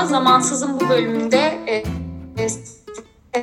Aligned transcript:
merhaba. 0.00 0.18
Zamansız'ın 0.18 0.80
bu 0.80 0.88
bölümünde 0.88 1.58
e, 1.66 1.74
e, 2.42 2.48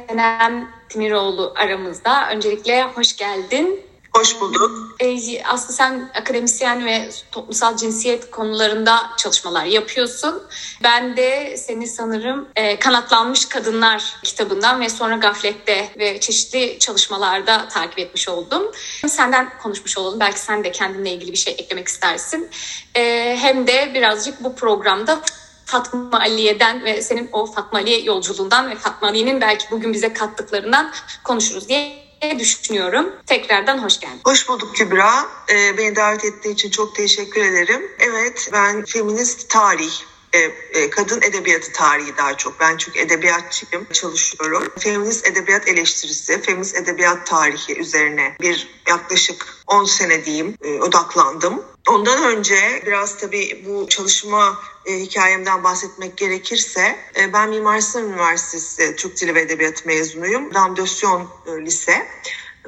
Senem 0.10 0.70
Timiroğlu 0.90 1.54
aramızda. 1.56 2.30
Öncelikle 2.32 2.84
hoş 2.84 3.18
geldin. 3.18 3.82
Hoş 4.14 4.42
bulduk. 4.42 4.96
E, 5.00 5.44
aslında 5.44 5.74
sen 5.74 6.10
akademisyen 6.16 6.86
ve 6.86 7.10
toplumsal 7.32 7.78
cinsiyet 7.78 8.32
konularında 8.32 9.00
çalışmalar 9.18 9.66
yapıyorsun. 9.66 10.44
Ben 10.84 11.18
de 11.18 11.58
seni 11.58 11.88
sanırım 11.88 12.48
e, 12.56 12.80
Kanatlanmış 12.80 13.46
Kadınlar 13.46 14.16
kitabından 14.24 14.82
ve 14.82 14.90
sonra 14.90 15.16
Gaflet'te 15.16 15.90
ve 16.00 16.20
çeşitli 16.20 16.80
çalışmalarda 16.80 17.68
takip 17.68 18.00
etmiş 18.00 18.30
oldum. 18.30 18.64
Senden 19.08 19.58
konuşmuş 19.64 19.98
olalım. 19.98 20.20
Belki 20.20 20.40
sen 20.40 20.64
de 20.64 20.72
kendinle 20.72 21.12
ilgili 21.12 21.32
bir 21.32 21.38
şey 21.38 21.54
eklemek 21.58 21.88
istersin. 21.88 22.50
E, 22.96 23.36
hem 23.40 23.68
de 23.68 23.92
birazcık 23.94 24.44
bu 24.44 24.56
programda 24.56 25.22
Fatma 25.68 26.20
Aliye'den 26.20 26.86
ve 26.86 27.02
senin 27.02 27.30
o 27.32 27.46
Fatma 27.46 27.80
Aliye 27.80 28.02
yolculuğundan 28.02 28.70
ve 28.70 28.76
Fatma 28.76 29.08
Aliye'nin 29.08 29.42
belki 29.42 29.72
bugün 29.72 29.94
bize 29.94 30.14
kattıklarından 30.14 30.94
konuşuruz 31.24 31.70
diye 31.70 32.08
düşünüyorum. 32.40 33.14
Tekrardan 33.26 33.84
hoş 33.84 34.00
geldin. 34.00 34.22
Hoş 34.24 34.50
bulduk 34.50 34.76
Kübra. 34.76 35.12
Ee, 35.50 35.78
beni 35.78 35.96
davet 35.96 36.26
ettiği 36.26 36.54
için 36.54 36.70
çok 36.70 36.96
teşekkür 36.96 37.42
ederim. 37.42 37.92
Evet 38.00 38.50
ben 38.54 38.86
feminist 38.86 39.50
tarih 39.50 39.92
e, 40.34 40.40
e, 40.80 40.90
kadın 40.90 41.22
edebiyatı 41.22 41.72
tarihi 41.72 42.18
daha 42.18 42.38
çok. 42.38 42.60
Ben 42.60 42.78
çünkü 42.78 43.00
edebiyatçıyım, 43.00 43.88
çalışıyorum. 43.94 44.64
Feminist 44.80 45.28
edebiyat 45.28 45.68
eleştirisi, 45.68 46.42
feminist 46.42 46.76
edebiyat 46.76 47.28
tarihi 47.28 47.80
üzerine 47.80 48.36
bir 48.42 48.70
yaklaşık 48.88 49.64
10 49.68 49.86
sene 49.86 50.26
diyeyim 50.26 50.56
e, 50.62 50.80
odaklandım. 50.80 51.64
Ondan 51.90 52.24
önce 52.24 52.84
biraz 52.86 53.18
tabii 53.18 53.64
bu 53.68 53.90
çalışma 53.90 54.60
e, 54.88 55.00
hikayemden 55.00 55.64
bahsetmek 55.64 56.18
gerekirse 56.18 56.96
e, 57.20 57.34
ben 57.34 57.50
Mimar 57.50 57.80
Sinan 57.80 58.10
Üniversitesi 58.10 58.96
Türk 58.96 59.22
Dili 59.22 59.36
ve 59.36 59.42
Edebiyatı 59.42 59.88
mezunuyum. 59.88 60.54
Damdösyon 60.54 61.28
e, 61.46 61.66
Lise, 61.66 62.08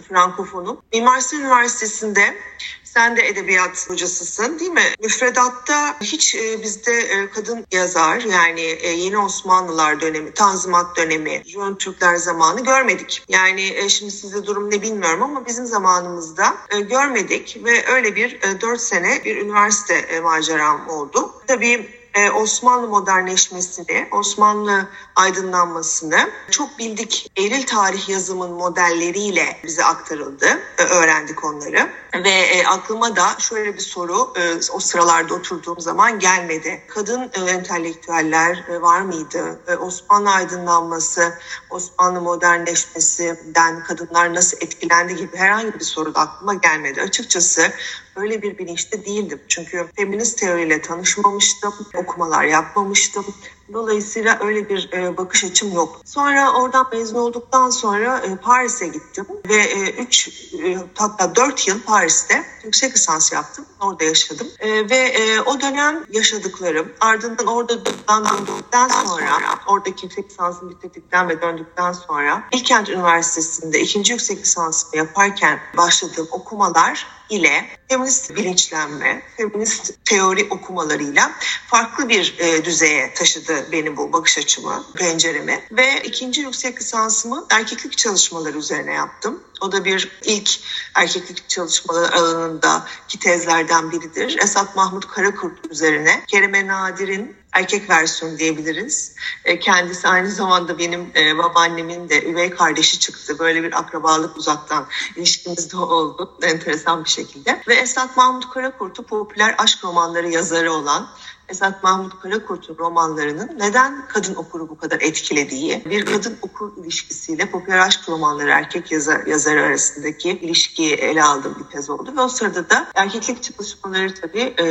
Frankofonum. 0.10 0.82
Mimar 0.94 1.20
Sinan 1.20 1.44
Üniversitesi'nde 1.44 2.36
sen 2.84 3.18
de 3.18 3.28
edebiyat 3.28 3.90
hocasısın 3.90 4.60
değil 4.60 4.72
mi? 4.72 4.84
Müfredatta 5.04 6.00
hiç 6.02 6.36
e, 6.36 6.64
bizde 6.64 7.00
e, 7.00 7.30
kadın 7.30 7.66
yazar 7.72 8.20
yani 8.20 8.62
e, 8.62 8.90
yeni 8.90 9.18
Osmanlılar 9.18 10.02
dönemi, 10.02 10.34
Tanzimat 10.34 10.98
dönemi, 10.98 11.42
Jön 11.46 11.76
Türkler 11.76 12.16
zamanı 12.16 12.64
görmedik. 12.64 13.24
Yani 13.30 13.90
şimdi 13.90 14.12
sizde 14.12 14.46
durum 14.46 14.72
ne 14.72 14.82
bilmiyorum 14.82 15.24
ama 15.24 15.46
bizim 15.46 15.66
zamanımızda 15.66 16.56
görmedik 16.90 17.62
ve 17.66 17.86
öyle 17.88 18.16
bir 18.16 18.42
e, 18.42 18.62
4 18.62 18.82
sene 18.82 19.22
bir 19.26 19.38
üniversite 19.38 20.22
maceram 20.22 20.90
oldu. 20.90 21.34
Tabii 21.48 21.99
e, 22.14 22.30
Osmanlı 22.30 22.88
modernleşmesini, 22.88 24.08
Osmanlı 24.12 24.88
aydınlanmasını 25.16 26.30
çok 26.52 26.80
bildik. 26.80 27.32
Eril 27.38 27.66
tarih 27.66 28.10
yazımın 28.10 28.52
modelleriyle 28.52 29.58
bize 29.64 29.86
aktarıldı. 29.86 30.46
E, 30.78 30.84
öğrendik 30.84 31.46
onları. 31.46 31.90
Ve 32.14 32.30
e, 32.30 32.66
aklıma 32.66 33.16
da 33.16 33.36
şöyle 33.40 33.74
bir 33.74 33.80
soru 33.80 34.34
o 34.74 34.80
sıralarda 34.80 35.34
oturduğum 35.34 35.80
zaman 35.80 36.20
gelmedi. 36.20 36.82
Kadın 36.88 37.32
entelektüeller 37.48 38.64
var 38.82 39.02
mıydı? 39.02 39.60
Osmanlı 39.80 40.30
aydınlanması, 40.30 41.34
Osmanlı 41.70 42.22
modernleşmesinden 42.22 43.84
kadınlar 43.84 44.34
nasıl 44.34 44.58
etkilendi 44.62 45.16
gibi 45.16 45.38
herhangi 45.38 45.74
bir 45.74 45.86
soru 45.86 46.16
da 46.16 46.20
aklıma 46.20 46.54
gelmedi. 46.54 47.02
Açıkçası 47.02 47.72
öyle 48.16 48.42
bir 48.42 48.58
bilinçte 48.58 49.06
değildim. 49.06 49.42
Çünkü 49.48 49.88
feminist 49.96 50.40
teoriyle 50.40 50.82
tanışmamıştım, 50.82 51.74
okumalar 52.00 52.44
yapmamıştım. 52.44 53.26
Dolayısıyla 53.74 54.38
öyle 54.42 54.70
bir 54.70 54.90
e, 54.94 55.18
bakış 55.18 55.44
açım 55.44 55.74
yok. 55.74 56.02
Sonra 56.06 56.54
oradan 56.54 56.88
mezun 56.92 57.16
olduktan 57.16 57.70
sonra 57.70 58.20
e, 58.20 58.36
Paris'e 58.36 58.88
gittim 58.88 59.26
ve 59.50 59.92
3 59.92 60.30
e, 60.54 60.68
e, 60.70 60.78
hatta 60.96 61.36
4 61.36 61.68
yıl 61.68 61.82
Paris'te 61.82 62.46
yüksek 62.64 62.94
lisans 62.94 63.32
yaptım. 63.32 63.66
Orada 63.80 64.04
yaşadım. 64.04 64.48
E, 64.60 64.90
ve 64.90 64.98
e, 64.98 65.42
o 65.42 65.62
dönem 65.62 66.06
yaşadıklarım 66.10 66.92
ardından 67.00 67.48
orada 67.48 67.86
döndükten 67.86 68.88
sonra 68.88 69.30
oradaki 69.68 70.06
yüksek 70.06 70.32
lisansımı 70.32 70.72
bitirdikten 70.72 71.30
ve 71.30 71.42
döndükten 71.42 71.92
sonra 71.92 72.44
Bilkent 72.54 72.90
Üniversitesi'nde 72.90 73.80
ikinci 73.80 74.12
yüksek 74.12 74.40
lisansımı 74.40 74.98
yaparken 74.98 75.60
başladığım 75.78 76.28
okumalar 76.32 77.19
ile 77.30 77.66
feminist 77.90 78.36
bilinçlenme, 78.36 79.22
feminist 79.38 80.06
teori 80.06 80.48
okumalarıyla 80.50 81.32
farklı 81.68 82.10
bir 82.10 82.36
e, 82.40 82.66
düzeye 82.66 83.14
taşıdı 83.14 83.72
benim 83.72 83.98
bu 83.98 84.14
bakış 84.14 84.38
açımı, 84.38 84.84
penceremi. 84.96 85.64
Ve 85.72 86.04
ikinci 86.04 86.42
yüksek 86.42 86.80
lisansımı 86.80 87.46
erkeklik 87.50 87.98
çalışmaları 87.98 88.58
üzerine 88.58 88.94
yaptım. 88.94 89.44
O 89.62 89.72
da 89.72 89.86
bir 89.86 90.12
ilk 90.24 90.50
erkeklik 90.96 91.50
çalışmaları 91.50 92.16
alanındaki 92.16 93.20
tezlerden 93.20 93.92
biridir. 93.92 94.38
Esat 94.44 94.76
Mahmut 94.76 95.08
Karakurt 95.08 95.72
üzerine 95.72 96.24
Kerem 96.28 96.68
Nadir'in 96.68 97.36
erkek 97.54 97.90
versiyonu 97.90 98.38
diyebiliriz. 98.38 99.16
E, 99.46 99.60
kendisi 99.60 100.08
aynı 100.08 100.32
zamanda 100.32 100.80
benim 100.80 101.12
e, 101.16 101.38
babaannemin 101.38 102.10
de 102.10 102.26
üvey 102.26 102.50
kardeşi 102.50 103.00
çıktı. 103.00 103.40
Böyle 103.40 103.64
bir 103.64 103.80
akrabalık 103.80 104.38
uzaktan 104.38 104.86
ilişkimiz 105.16 105.72
de 105.72 105.78
oldu 105.78 106.38
enteresan 106.42 107.04
bir 107.04 107.10
şekilde. 107.10 107.62
Ve 107.68 107.76
Esat 107.76 108.18
Mahmut 108.18 108.50
Karakurt'u 108.50 109.04
popüler 109.04 109.56
aşk 109.58 109.84
romanları 109.84 110.30
yazarı 110.30 110.74
olan 110.74 111.10
Esat 111.50 111.84
Mahmut 111.84 112.20
Karakurt'un 112.20 112.78
romanlarının 112.78 113.50
neden 113.60 114.08
kadın 114.08 114.36
okuru 114.36 114.70
bu 114.70 114.78
kadar 114.78 115.02
etkilediği, 115.02 115.84
bir 115.86 116.06
kadın 116.06 116.38
okur 116.42 116.72
ilişkisiyle 116.78 117.46
popüler 117.46 117.80
aşk 117.80 118.10
romanları 118.10 118.50
erkek 118.50 118.92
yazar, 118.92 119.26
yazarı 119.26 119.62
arasındaki 119.64 120.30
ilişkiyi 120.30 120.94
ele 120.94 121.24
aldığım 121.24 121.56
bir 121.60 121.76
tez 121.76 121.90
oldu. 121.90 122.14
Ve 122.18 122.22
o 122.22 122.28
sırada 122.28 122.70
da 122.70 122.88
erkeklik 122.96 123.44
çalışmaları 123.44 124.14
tabii 124.14 124.54
e, 124.58 124.66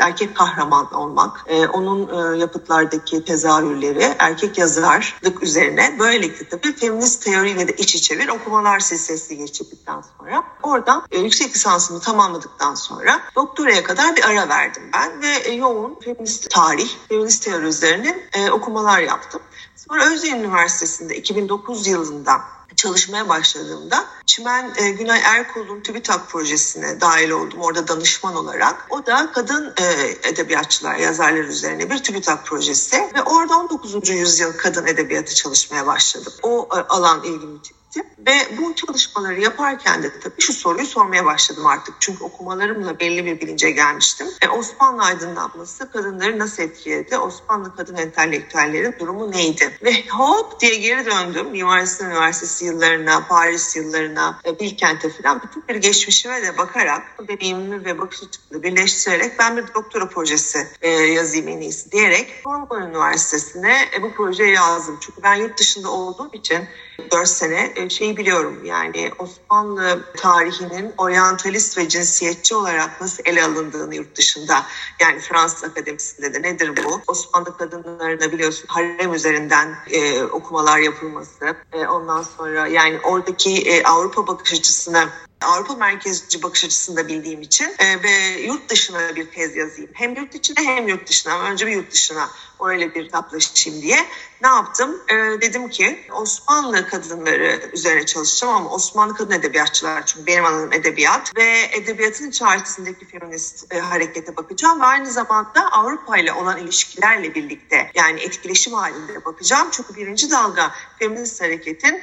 erkek 0.00 0.36
kahraman 0.36 0.94
olmak, 0.94 1.44
e, 1.46 1.66
onun 1.66 2.34
e, 2.34 2.38
yapıtlardaki 2.38 3.24
tezahürleri 3.24 4.14
erkek 4.18 4.58
yazarlık 4.58 5.42
üzerine 5.42 5.96
böylelikle 5.98 6.48
tabii 6.48 6.72
feminist 6.72 7.24
teoriyle 7.24 7.68
de 7.68 7.72
iç 7.72 7.94
içe 7.94 8.18
bir 8.18 8.28
okumalar 8.28 8.80
silsilesi 8.80 9.36
geçirdikten 9.36 10.02
sonra 10.18 10.44
oradan 10.62 11.02
e, 11.10 11.18
yüksek 11.18 11.54
lisansımı 11.54 12.00
tamamladıktan 12.00 12.74
sonra 12.74 13.20
doktoraya 13.36 13.82
kadar 13.82 14.16
bir 14.16 14.24
ara 14.24 14.48
verdim 14.48 14.82
ben 14.94 15.22
ve 15.22 15.28
e, 15.28 15.52
yoğun 15.52 15.94
feminist 16.14 16.50
tarih, 16.50 16.88
feminist 17.08 17.44
teori 17.44 17.66
üzerine 17.66 18.28
e, 18.32 18.50
okumalar 18.50 19.00
yaptım. 19.00 19.40
Sonra 19.76 20.12
Özyeğin 20.12 20.36
Üniversitesi'nde 20.36 21.16
2009 21.16 21.86
yılında 21.86 22.40
çalışmaya 22.76 23.28
başladığımda 23.28 24.04
Çimen 24.26 24.72
e, 24.76 24.90
Günay 24.90 25.20
Erkol'un 25.24 25.80
TÜBİTAK 25.80 26.28
projesine 26.28 27.00
dahil 27.00 27.30
oldum 27.30 27.60
orada 27.60 27.88
danışman 27.88 28.36
olarak. 28.36 28.86
O 28.90 29.06
da 29.06 29.32
kadın 29.32 29.74
e, 29.80 30.14
edebiyatçılar, 30.28 30.96
yazarlar 30.96 31.44
üzerine 31.44 31.90
bir 31.90 31.98
TÜBİTAK 31.98 32.46
projesi 32.46 32.96
ve 33.14 33.22
orada 33.22 33.56
19. 33.56 34.08
yüzyıl 34.08 34.52
kadın 34.52 34.86
edebiyatı 34.86 35.34
çalışmaya 35.34 35.86
başladım. 35.86 36.32
O 36.42 36.68
e, 36.76 36.76
alan 36.76 37.24
ilgimi 37.24 37.62
çekti 37.94 38.12
ettim. 38.22 38.26
Ve 38.26 38.58
bu 38.58 38.74
çalışmaları 38.74 39.40
yaparken 39.40 40.02
de 40.02 40.20
tabii 40.20 40.40
şu 40.40 40.52
soruyu 40.52 40.86
sormaya 40.86 41.24
başladım 41.24 41.66
artık. 41.66 41.94
Çünkü 42.00 42.24
okumalarımla 42.24 43.00
belli 43.00 43.26
bir 43.26 43.40
bilince 43.40 43.70
gelmiştim. 43.70 44.26
E, 44.42 44.48
Osmanlı 44.48 45.02
aydınlanması 45.02 45.90
kadınları 45.90 46.38
nasıl 46.38 46.62
etkiledi? 46.62 47.18
Osmanlı 47.18 47.76
kadın 47.76 47.94
entelektüellerin 47.94 48.94
durumu 49.00 49.32
neydi? 49.32 49.78
Ve 49.82 50.08
hop 50.08 50.60
diye 50.60 50.76
geri 50.76 51.06
döndüm. 51.06 51.50
Mimar 51.50 51.84
Sinan 51.84 52.10
Üniversitesi 52.10 52.64
yıllarına, 52.64 53.26
Paris 53.28 53.76
yıllarına, 53.76 54.40
e, 54.46 54.60
Bilkent'e 54.60 55.08
falan 55.08 55.42
bütün 55.42 55.68
bir 55.68 55.76
geçmişime 55.76 56.42
de 56.42 56.58
bakarak 56.58 57.02
deneyimimi 57.28 57.84
ve 57.84 57.98
bakış 57.98 58.22
açımı 58.22 58.62
birleştirerek 58.62 59.38
ben 59.38 59.56
bir 59.56 59.64
doktora 59.74 60.08
projesi 60.08 60.68
e, 60.82 60.88
yazayım 60.88 61.48
en 61.48 61.60
iyisi 61.60 61.92
diyerek 61.92 62.40
Sorbonne 62.44 62.84
Üniversitesi'ne 62.84 63.76
e, 63.96 64.02
bu 64.02 64.12
projeyi 64.12 64.54
yazdım. 64.54 64.98
Çünkü 65.00 65.22
ben 65.22 65.34
yurt 65.34 65.58
dışında 65.58 65.90
olduğum 65.90 66.30
için 66.32 66.68
4 67.10 67.28
sene 67.28 67.72
e, 67.76 67.88
şeyi 67.88 68.16
biliyorum 68.16 68.64
yani 68.64 69.10
Osmanlı 69.18 70.04
tarihinin 70.16 70.92
oryantalist 70.98 71.78
ve 71.78 71.88
cinsiyetçi 71.88 72.54
olarak 72.54 73.00
nasıl 73.00 73.22
ele 73.26 73.44
alındığını 73.44 73.94
yurt 73.94 74.16
dışında 74.16 74.66
yani 75.00 75.20
Fransız 75.20 75.64
Akademisi'nde 75.64 76.34
de 76.34 76.42
nedir 76.42 76.72
bu? 76.84 77.00
Osmanlı 77.06 77.56
kadınlarına 77.56 78.32
biliyorsun 78.32 78.64
harem 78.68 79.14
üzerinden 79.14 79.74
e, 79.90 80.22
okumalar 80.22 80.78
yapılması 80.78 81.56
e, 81.72 81.86
ondan 81.86 82.22
sonra 82.22 82.66
yani 82.66 82.98
oradaki 83.04 83.50
e, 83.50 83.82
Avrupa 83.82 84.26
bakış 84.26 84.52
açısına 84.52 85.08
Avrupa 85.44 85.74
merkezci 85.74 86.42
bakış 86.42 86.64
açısında 86.64 87.08
bildiğim 87.08 87.42
için 87.42 87.74
e, 87.78 88.02
ve 88.02 88.40
yurt 88.40 88.68
dışına 88.68 89.16
bir 89.16 89.30
tez 89.30 89.56
yazayım. 89.56 89.90
Hem 89.92 90.14
yurt 90.14 90.34
içine 90.34 90.66
hem 90.66 90.88
yurt 90.88 91.08
dışına. 91.08 91.40
Önce 91.40 91.66
bir 91.66 91.72
yurt 91.72 91.92
dışına 91.92 92.28
öyle 92.60 92.94
bir 92.94 93.04
kitaplaşayım 93.04 93.82
diye. 93.82 94.06
Ne 94.42 94.48
yaptım? 94.48 95.02
E, 95.08 95.14
dedim 95.14 95.68
ki 95.68 96.06
Osmanlı 96.12 96.88
kadınları 96.88 97.70
üzerine 97.72 98.06
çalışacağım 98.06 98.54
ama 98.54 98.70
Osmanlı 98.70 99.14
kadın 99.14 99.32
edebiyatçılar 99.32 100.06
çünkü 100.06 100.26
benim 100.26 100.44
alanım 100.44 100.72
edebiyat 100.72 101.36
ve 101.36 101.68
edebiyatın 101.72 102.30
içerisindeki 102.30 103.06
feminist 103.06 103.74
e, 103.74 103.78
harekete 103.78 104.36
bakacağım 104.36 104.80
ve 104.80 104.84
aynı 104.84 105.10
zamanda 105.10 105.72
Avrupa 105.72 106.18
ile 106.18 106.32
olan 106.32 106.58
ilişkilerle 106.58 107.34
birlikte 107.34 107.90
yani 107.94 108.20
etkileşim 108.20 108.72
halinde 108.72 109.24
bakacağım. 109.24 109.68
Çünkü 109.72 109.94
birinci 109.94 110.30
dalga 110.30 110.74
feminist 110.98 111.40
hareketin 111.40 112.02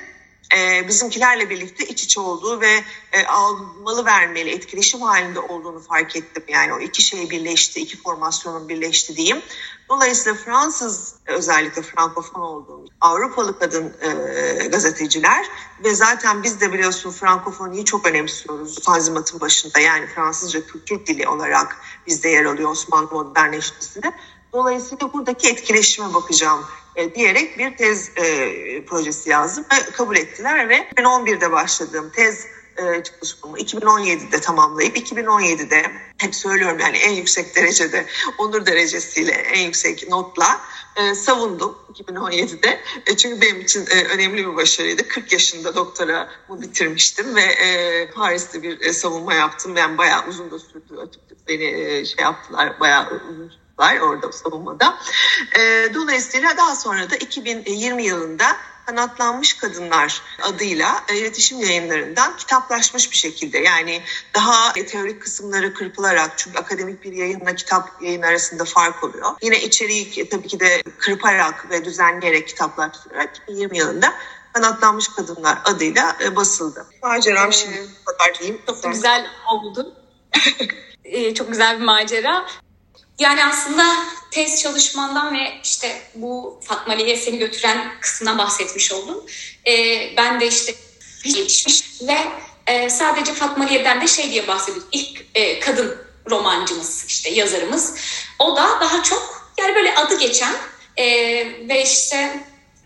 e, 0.57 0.87
bizimkilerle 0.87 1.49
birlikte 1.49 1.85
iç 1.85 2.03
içe 2.03 2.19
olduğu 2.19 2.61
ve 2.61 2.83
e, 3.11 3.25
almalı 3.25 4.05
vermeli 4.05 4.49
etkileşim 4.49 5.01
halinde 5.01 5.39
olduğunu 5.39 5.79
fark 5.79 6.15
ettim. 6.15 6.43
Yani 6.47 6.73
o 6.73 6.79
iki 6.79 7.01
şey 7.01 7.29
birleşti, 7.29 7.79
iki 7.79 8.01
formasyonun 8.01 8.69
birleşti 8.69 9.15
diyeyim. 9.15 9.41
Dolayısıyla 9.89 10.37
Fransız 10.37 11.15
özellikle 11.25 11.81
Frankofon 11.81 12.41
olduğum 12.41 12.85
Avrupalı 13.01 13.59
kadın 13.59 13.93
e, 14.01 14.67
gazeteciler 14.67 15.45
ve 15.83 15.95
zaten 15.95 16.43
biz 16.43 16.61
de 16.61 16.73
biliyorsun 16.73 17.11
Frankofoniyi 17.11 17.85
çok 17.85 18.05
önemsiyoruz 18.07 18.75
Tanzimat'ın 18.75 19.39
başında 19.39 19.79
yani 19.79 20.07
Fransızca 20.07 20.67
kültür 20.67 21.05
dili 21.05 21.27
olarak 21.27 21.77
bizde 22.07 22.29
yer 22.29 22.45
alıyor 22.45 22.69
Osmanlı 22.69 23.11
modernleşmesinde. 23.11 24.13
Dolayısıyla 24.53 25.13
buradaki 25.13 25.49
etkileşime 25.49 26.13
bakacağım 26.13 26.65
e, 26.95 27.15
diyerek 27.15 27.57
bir 27.57 27.77
tez 27.77 28.17
e, 28.17 28.85
projesi 28.85 29.29
yazdım 29.29 29.65
ve 29.71 29.91
kabul 29.91 30.15
ettiler 30.15 30.69
ve 30.69 30.77
2011'de 30.77 31.51
başladığım 31.51 32.09
tez 32.09 32.47
e, 32.77 33.03
çalışmamı 33.03 33.59
2017'de 33.59 34.41
tamamlayıp 34.41 34.97
2017'de 34.97 35.91
hep 36.17 36.35
söylüyorum 36.35 36.79
yani 36.79 36.97
en 36.97 37.11
yüksek 37.11 37.55
derecede 37.55 38.05
onur 38.37 38.65
derecesiyle 38.65 39.31
en 39.31 39.65
yüksek 39.65 40.09
notla 40.09 40.61
e, 40.95 41.15
savundum 41.15 41.77
2017'de. 41.93 42.79
E, 43.05 43.17
çünkü 43.17 43.41
benim 43.41 43.61
için 43.61 43.85
e, 43.85 44.03
önemli 44.03 44.47
bir 44.47 44.55
başarıydı. 44.55 45.07
40 45.07 45.31
yaşında 45.31 45.75
doktoramı 45.75 46.61
bitirmiştim 46.61 47.35
ve 47.35 47.41
e, 47.41 48.11
Paris'te 48.11 48.63
bir 48.63 48.81
e, 48.81 48.93
savunma 48.93 49.33
yaptım. 49.33 49.77
Yani 49.77 49.97
bayağı 49.97 50.27
uzun 50.27 50.51
da 50.51 50.59
sürdü. 50.59 51.09
Beni 51.47 51.65
e, 51.65 52.05
şey 52.05 52.23
yaptılar 52.23 52.79
bayağı 52.79 53.21
uzun 53.31 53.51
var 53.79 53.99
orada 53.99 54.31
savunmada. 54.31 54.97
E, 55.59 55.93
dolayısıyla 55.93 56.57
daha 56.57 56.75
sonra 56.75 57.09
da 57.09 57.15
2020 57.15 58.03
yılında 58.03 58.57
Kanatlanmış 58.85 59.53
Kadınlar 59.53 60.21
adıyla 60.41 61.03
e, 61.09 61.17
iletişim 61.17 61.59
yayınlarından 61.59 62.37
kitaplaşmış 62.37 63.11
bir 63.11 63.15
şekilde 63.15 63.57
yani 63.57 64.01
daha 64.35 64.73
teorik 64.73 65.21
kısımları 65.21 65.73
kırpılarak 65.73 66.37
çünkü 66.37 66.57
akademik 66.57 67.03
bir 67.03 67.13
yayınla 67.13 67.55
kitap 67.55 68.01
yayın 68.01 68.21
arasında 68.21 68.65
fark 68.65 69.03
oluyor. 69.03 69.31
Yine 69.41 69.61
içeriği 69.61 70.29
tabii 70.29 70.47
ki 70.47 70.59
de 70.59 70.83
kırparak 70.97 71.69
ve 71.69 71.85
düzenleyerek 71.85 72.47
kitaplaştırarak 72.47 73.37
2020 73.37 73.77
yılında 73.77 74.13
Kanatlanmış 74.53 75.07
Kadınlar 75.07 75.57
adıyla 75.65 76.15
e, 76.23 76.35
basıldı. 76.35 76.85
Maceram 77.03 77.49
ee, 77.49 77.51
şimdi 77.51 77.77
bu 78.01 78.05
kadar 78.05 78.39
diyeyim. 78.39 78.61
Çok 78.65 78.83
güzel 78.83 79.27
oldu. 79.51 79.95
çok 81.35 81.47
güzel 81.47 81.79
bir 81.79 81.85
macera. 81.85 82.45
Yani 83.19 83.45
aslında 83.45 83.83
tez 84.31 84.61
çalışmandan 84.61 85.33
ve 85.33 85.53
işte 85.63 86.01
bu 86.15 86.59
Fatma 86.63 86.93
Ali'ye 86.93 87.17
seni 87.17 87.37
götüren 87.37 87.99
kısımdan 88.01 88.37
bahsetmiş 88.37 88.91
oldum. 88.91 89.25
Ee, 89.67 90.13
ben 90.17 90.39
de 90.39 90.47
işte 90.47 90.73
yetişmiş 91.25 91.83
ve 92.01 92.17
e, 92.67 92.89
sadece 92.89 93.33
Fatma 93.33 93.65
Aliye'den 93.65 94.01
de 94.01 94.07
şey 94.07 94.31
diye 94.31 94.47
bahsediyoruz. 94.47 94.89
İlk 94.91 95.25
e, 95.35 95.59
kadın 95.59 95.97
romancımız 96.29 97.05
işte 97.07 97.29
yazarımız. 97.29 97.95
O 98.39 98.55
da 98.55 98.61
daha 98.81 99.03
çok 99.03 99.51
yani 99.57 99.75
böyle 99.75 99.95
adı 99.95 100.19
geçen 100.19 100.53
e, 100.97 101.05
ve 101.69 101.83
işte 101.83 102.43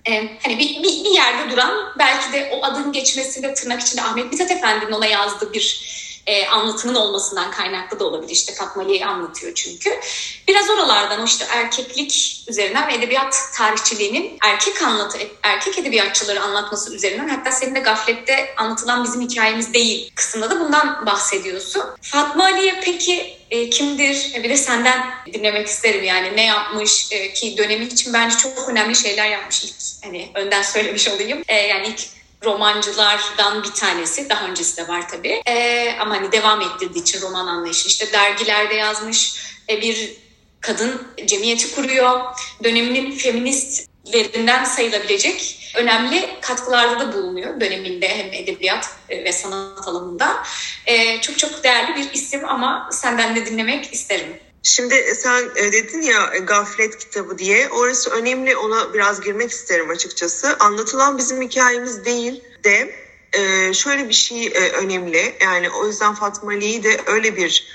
e, 0.07 0.37
hani 0.43 0.59
bir, 0.59 0.83
bir, 0.83 1.03
bir 1.03 1.09
yerde 1.09 1.51
duran 1.51 1.93
belki 1.99 2.33
de 2.33 2.49
o 2.53 2.65
adın 2.65 2.91
geçmesinde 2.91 3.53
tırnak 3.53 3.81
içinde 3.81 4.01
Ahmet 4.01 4.31
Mithat 4.31 4.51
Efendi'nin 4.51 4.91
ona 4.91 5.05
yazdığı 5.05 5.53
bir 5.53 6.02
e, 6.27 6.47
anlatımın 6.47 6.95
olmasından 6.95 7.51
kaynaklı 7.51 7.99
da 7.99 8.05
olabilir. 8.05 8.31
İşte 8.31 8.53
Fatmali'yi 8.53 9.05
anlatıyor 9.05 9.53
çünkü. 9.55 9.99
Biraz 10.47 10.69
oralardan 10.69 11.21
o 11.21 11.25
işte 11.25 11.45
erkeklik 11.49 12.43
üzerinden 12.47 12.87
ve 12.87 12.93
edebiyat 12.93 13.35
tarihçiliğinin 13.55 14.37
erkek 14.43 14.81
anlatı, 14.81 15.17
erkek 15.43 15.77
edebiyatçıları 15.77 16.41
anlatması 16.41 16.95
üzerinden 16.95 17.29
hatta 17.29 17.51
senin 17.51 17.75
de 17.75 17.79
gaflette 17.79 18.53
anlatılan 18.57 19.03
bizim 19.03 19.21
hikayemiz 19.21 19.73
değil 19.73 20.11
kısmında 20.15 20.49
da 20.49 20.59
bundan 20.59 21.05
bahsediyorsun. 21.05 21.83
Fatma 22.01 22.43
Ali'ye 22.43 22.81
peki 22.83 23.37
e, 23.49 23.69
kimdir? 23.69 24.31
E, 24.35 24.43
bir 24.43 24.49
de 24.49 24.57
senden 24.57 25.05
dinlemek 25.33 25.67
isterim 25.67 26.03
yani 26.03 26.37
ne 26.37 26.45
yapmış 26.45 27.11
e, 27.11 27.33
ki 27.33 27.57
dönemi 27.57 27.85
için 27.85 28.13
bence 28.13 28.37
çok 28.37 28.69
önemli 28.69 28.95
şeyler 28.95 29.29
yapmış 29.29 29.63
ilk 29.63 29.73
hani 30.03 30.31
önden 30.33 30.61
söylemiş 30.61 31.07
olayım. 31.07 31.43
E, 31.47 31.55
yani 31.55 31.87
ilk 31.87 31.99
romancılardan 32.43 33.63
bir 33.63 33.71
tanesi. 33.71 34.29
Daha 34.29 34.47
öncesi 34.47 34.77
de 34.77 34.87
var 34.87 35.09
tabii. 35.09 35.41
E, 35.45 35.95
ama 35.99 36.15
hani 36.15 36.31
devam 36.31 36.61
ettirdiği 36.61 37.01
için 37.01 37.21
roman 37.21 37.47
anlayışı. 37.47 37.87
işte 37.87 38.13
dergilerde 38.13 38.73
yazmış 38.73 39.35
e, 39.69 39.81
bir 39.81 40.13
kadın 40.61 41.07
cemiyeti 41.25 41.75
kuruyor. 41.75 42.21
Döneminin 42.63 43.11
feministlerinden 43.11 44.63
sayılabilecek 44.63 45.59
önemli 45.75 46.29
katkılarda 46.41 46.99
da 46.99 47.13
bulunuyor 47.13 47.61
döneminde 47.61 48.17
hem 48.17 48.33
edebiyat 48.33 48.89
e, 49.09 49.23
ve 49.23 49.31
sanat 49.31 49.87
alanında. 49.87 50.43
E, 50.85 51.21
çok 51.21 51.37
çok 51.37 51.63
değerli 51.63 51.95
bir 51.95 52.13
isim 52.13 52.45
ama 52.49 52.89
senden 52.91 53.35
de 53.35 53.45
dinlemek 53.45 53.93
isterim. 53.93 54.39
Şimdi 54.63 55.15
sen 55.15 55.49
e, 55.55 55.71
dedin 55.71 56.01
ya 56.01 56.33
e, 56.33 56.39
Gaflet 56.39 56.97
kitabı 56.97 57.37
diye. 57.37 57.69
Orası 57.69 58.09
önemli 58.09 58.55
ona 58.55 58.93
biraz 58.93 59.21
girmek 59.21 59.51
isterim 59.51 59.89
açıkçası. 59.89 60.57
Anlatılan 60.59 61.17
bizim 61.17 61.41
hikayemiz 61.41 62.05
değil 62.05 62.43
de 62.63 62.95
e, 63.33 63.73
şöyle 63.73 64.09
bir 64.09 64.13
şey 64.13 64.53
önemli. 64.73 65.35
Yani 65.41 65.69
o 65.69 65.87
yüzden 65.87 66.15
Fatma 66.15 66.51
Ali'yi 66.51 66.83
de 66.83 67.01
öyle 67.05 67.35
bir 67.35 67.73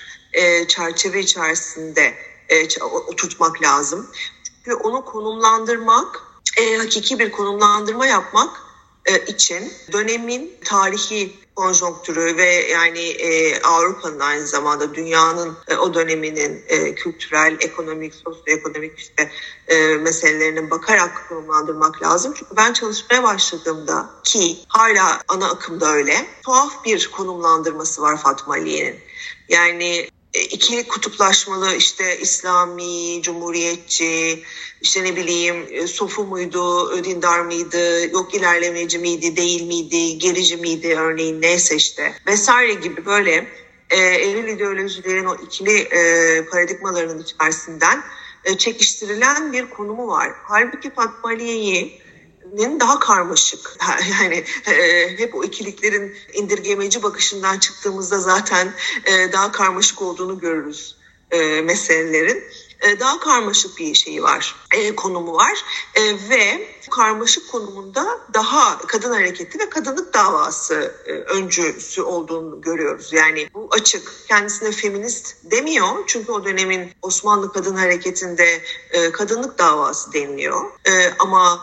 çerçeve 0.68 1.20
içerisinde 1.20 2.14
oturtmak 3.06 3.62
lazım. 3.62 4.10
Çünkü 4.44 4.74
onu 4.76 5.04
konumlandırmak, 5.04 6.22
hakiki 6.78 7.18
bir 7.18 7.32
konumlandırma 7.32 8.06
yapmak 8.06 8.62
için 9.26 9.72
dönemin 9.92 10.56
tarihi 10.64 11.38
konjonktürü 11.58 12.36
ve 12.36 12.46
yani 12.72 13.00
e, 13.00 13.60
Avrupa'nın 13.62 14.20
aynı 14.20 14.46
zamanda 14.46 14.94
dünyanın 14.94 15.56
e, 15.68 15.76
o 15.76 15.94
döneminin 15.94 16.64
e, 16.68 16.94
kültürel, 16.94 17.56
ekonomik, 17.60 18.14
sosyoekonomik 18.14 18.98
işte 18.98 19.30
e, 19.68 19.94
meselelerine 19.96 20.70
bakarak 20.70 21.26
konumlandırmak 21.28 22.02
lazım. 22.02 22.34
Çünkü 22.36 22.56
ben 22.56 22.72
çalışmaya 22.72 23.22
başladığımda 23.22 24.10
ki 24.24 24.58
hala 24.68 25.20
ana 25.28 25.50
akımda 25.50 25.92
öyle 25.92 26.26
tuhaf 26.42 26.84
bir 26.84 27.10
konumlandırması 27.10 28.02
var 28.02 28.16
Fatma 28.16 28.54
Ali'nin. 28.54 28.96
Yani 29.48 30.08
e, 30.38 30.42
iki 30.44 30.88
kutuplaşmalı 30.88 31.74
işte 31.74 32.18
İslami, 32.20 33.22
Cumhuriyetçi, 33.22 34.42
işte 34.80 35.04
ne 35.04 35.16
bileyim 35.16 35.66
e, 35.70 35.86
sofu 35.86 36.24
muydu, 36.24 37.04
dindar 37.04 37.40
mıydı, 37.40 38.12
yok 38.12 38.34
ilerlemeci 38.34 38.98
miydi, 38.98 39.36
değil 39.36 39.62
miydi, 39.62 40.18
gerici 40.18 40.56
miydi 40.56 40.94
örneğin 40.98 41.42
neyse 41.42 41.76
işte 41.76 42.14
vesaire 42.26 42.74
gibi 42.74 43.06
böyle 43.06 43.46
e, 43.90 43.96
eril 43.96 44.48
ideolojilerin 44.48 45.24
o 45.24 45.34
ikili 45.34 45.78
e, 45.78 46.44
paradigmalarının 46.50 47.22
içerisinden 47.22 48.02
e, 48.44 48.58
çekiştirilen 48.58 49.52
bir 49.52 49.70
konumu 49.70 50.08
var. 50.08 50.32
Halbuki 50.44 50.90
Fatma 50.90 51.30
Aliye'yi 51.30 52.02
daha 52.80 52.98
karmaşık. 53.00 53.78
Yani 54.20 54.44
e, 54.66 55.18
hep 55.18 55.34
o 55.34 55.44
ikiliklerin 55.44 56.14
indirgemeci 56.34 57.02
bakışından 57.02 57.58
çıktığımızda 57.58 58.18
zaten 58.18 58.72
e, 59.04 59.32
daha 59.32 59.52
karmaşık 59.52 60.02
olduğunu 60.02 60.38
görürüz 60.38 60.96
e, 61.30 61.60
meselelerin. 61.62 62.44
E, 62.80 63.00
daha 63.00 63.20
karmaşık 63.20 63.78
bir 63.78 63.94
şeyi 63.94 64.22
var, 64.22 64.56
e, 64.74 64.96
konumu 64.96 65.34
var 65.34 65.64
e, 65.94 66.02
ve 66.30 66.68
karmaşık 66.90 67.50
konumunda 67.50 68.20
daha 68.34 68.78
kadın 68.78 69.12
hareketi 69.12 69.58
ve 69.58 69.70
kadınlık 69.70 70.14
davası 70.14 70.94
e, 71.06 71.12
öncüsü 71.12 72.02
olduğunu 72.02 72.60
görüyoruz. 72.60 73.12
Yani 73.12 73.48
bu 73.54 73.68
açık. 73.70 74.12
Kendisine 74.28 74.72
feminist 74.72 75.36
demiyor 75.42 76.04
çünkü 76.06 76.32
o 76.32 76.44
dönemin 76.44 76.92
Osmanlı 77.02 77.52
kadın 77.52 77.76
hareketinde 77.76 78.62
kadınlık 79.12 79.58
davası 79.58 80.12
deniliyor. 80.12 80.70
Ama 81.18 81.60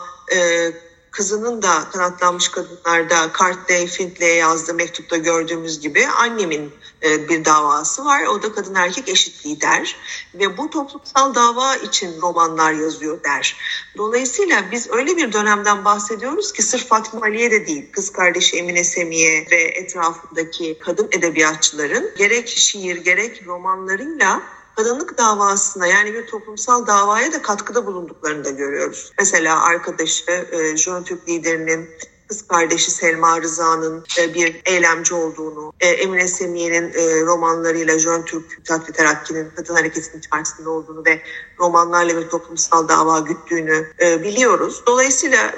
kızının 1.16 1.62
da 1.62 1.88
kanatlanmış 1.92 2.48
kadınlarda 2.48 3.30
Cartley 3.40 3.86
Findlay'e 3.86 4.34
yazdığı 4.34 4.74
mektupta 4.74 5.16
gördüğümüz 5.16 5.80
gibi 5.80 6.06
annemin 6.06 6.72
e, 7.02 7.28
bir 7.28 7.44
davası 7.44 8.04
var. 8.04 8.26
O 8.26 8.42
da 8.42 8.52
kadın 8.52 8.74
erkek 8.74 9.08
eşitliği 9.08 9.60
der 9.60 9.96
ve 10.34 10.56
bu 10.56 10.70
toplumsal 10.70 11.34
dava 11.34 11.76
için 11.76 12.20
romanlar 12.20 12.72
yazıyor 12.72 13.24
der. 13.24 13.56
Dolayısıyla 13.96 14.64
biz 14.70 14.90
öyle 14.90 15.16
bir 15.16 15.32
dönemden 15.32 15.84
bahsediyoruz 15.84 16.52
ki 16.52 16.62
sırf 16.62 16.86
Fatma 16.86 17.20
Ali'ye 17.20 17.50
de 17.50 17.66
değil, 17.66 17.92
kız 17.92 18.12
kardeşi 18.12 18.56
Emine 18.56 18.84
Semiye 18.84 19.46
ve 19.50 19.62
etrafındaki 19.62 20.78
kadın 20.78 21.08
edebiyatçıların 21.12 22.10
gerek 22.18 22.48
şiir 22.48 22.96
gerek 22.96 23.46
romanlarıyla 23.46 24.42
kadınlık 24.76 25.18
davasına 25.18 25.86
yani 25.86 26.14
bir 26.14 26.26
toplumsal 26.26 26.86
davaya 26.86 27.32
da 27.32 27.42
katkıda 27.42 27.86
bulunduklarını 27.86 28.44
da 28.44 28.50
görüyoruz. 28.50 29.12
Mesela 29.18 29.62
arkadaşı 29.62 30.30
e, 30.30 30.76
Jön 30.76 31.02
Türk 31.02 31.28
liderinin 31.28 31.88
kız 32.28 32.48
kardeşi 32.48 32.90
Selma 32.90 33.40
Rıza'nın 33.40 34.04
e, 34.18 34.34
bir 34.34 34.60
eylemci 34.64 35.14
olduğunu, 35.14 35.72
e, 35.80 35.88
Emine 35.88 36.28
Semiye'nin 36.28 36.92
e, 36.92 37.20
romanlarıyla 37.26 37.98
Jön 37.98 38.22
Türk 38.22 38.58
Mücadele 38.58 38.92
Terakki'nin 38.92 39.50
kadın 39.56 39.74
hareketinin 39.74 40.18
içerisinde 40.18 40.68
olduğunu 40.68 41.04
ve 41.06 41.22
romanlarla 41.60 42.16
bir 42.16 42.28
toplumsal 42.28 42.88
dava 42.88 43.18
güttüğünü 43.18 43.86
biliyoruz. 44.00 44.82
Dolayısıyla 44.86 45.54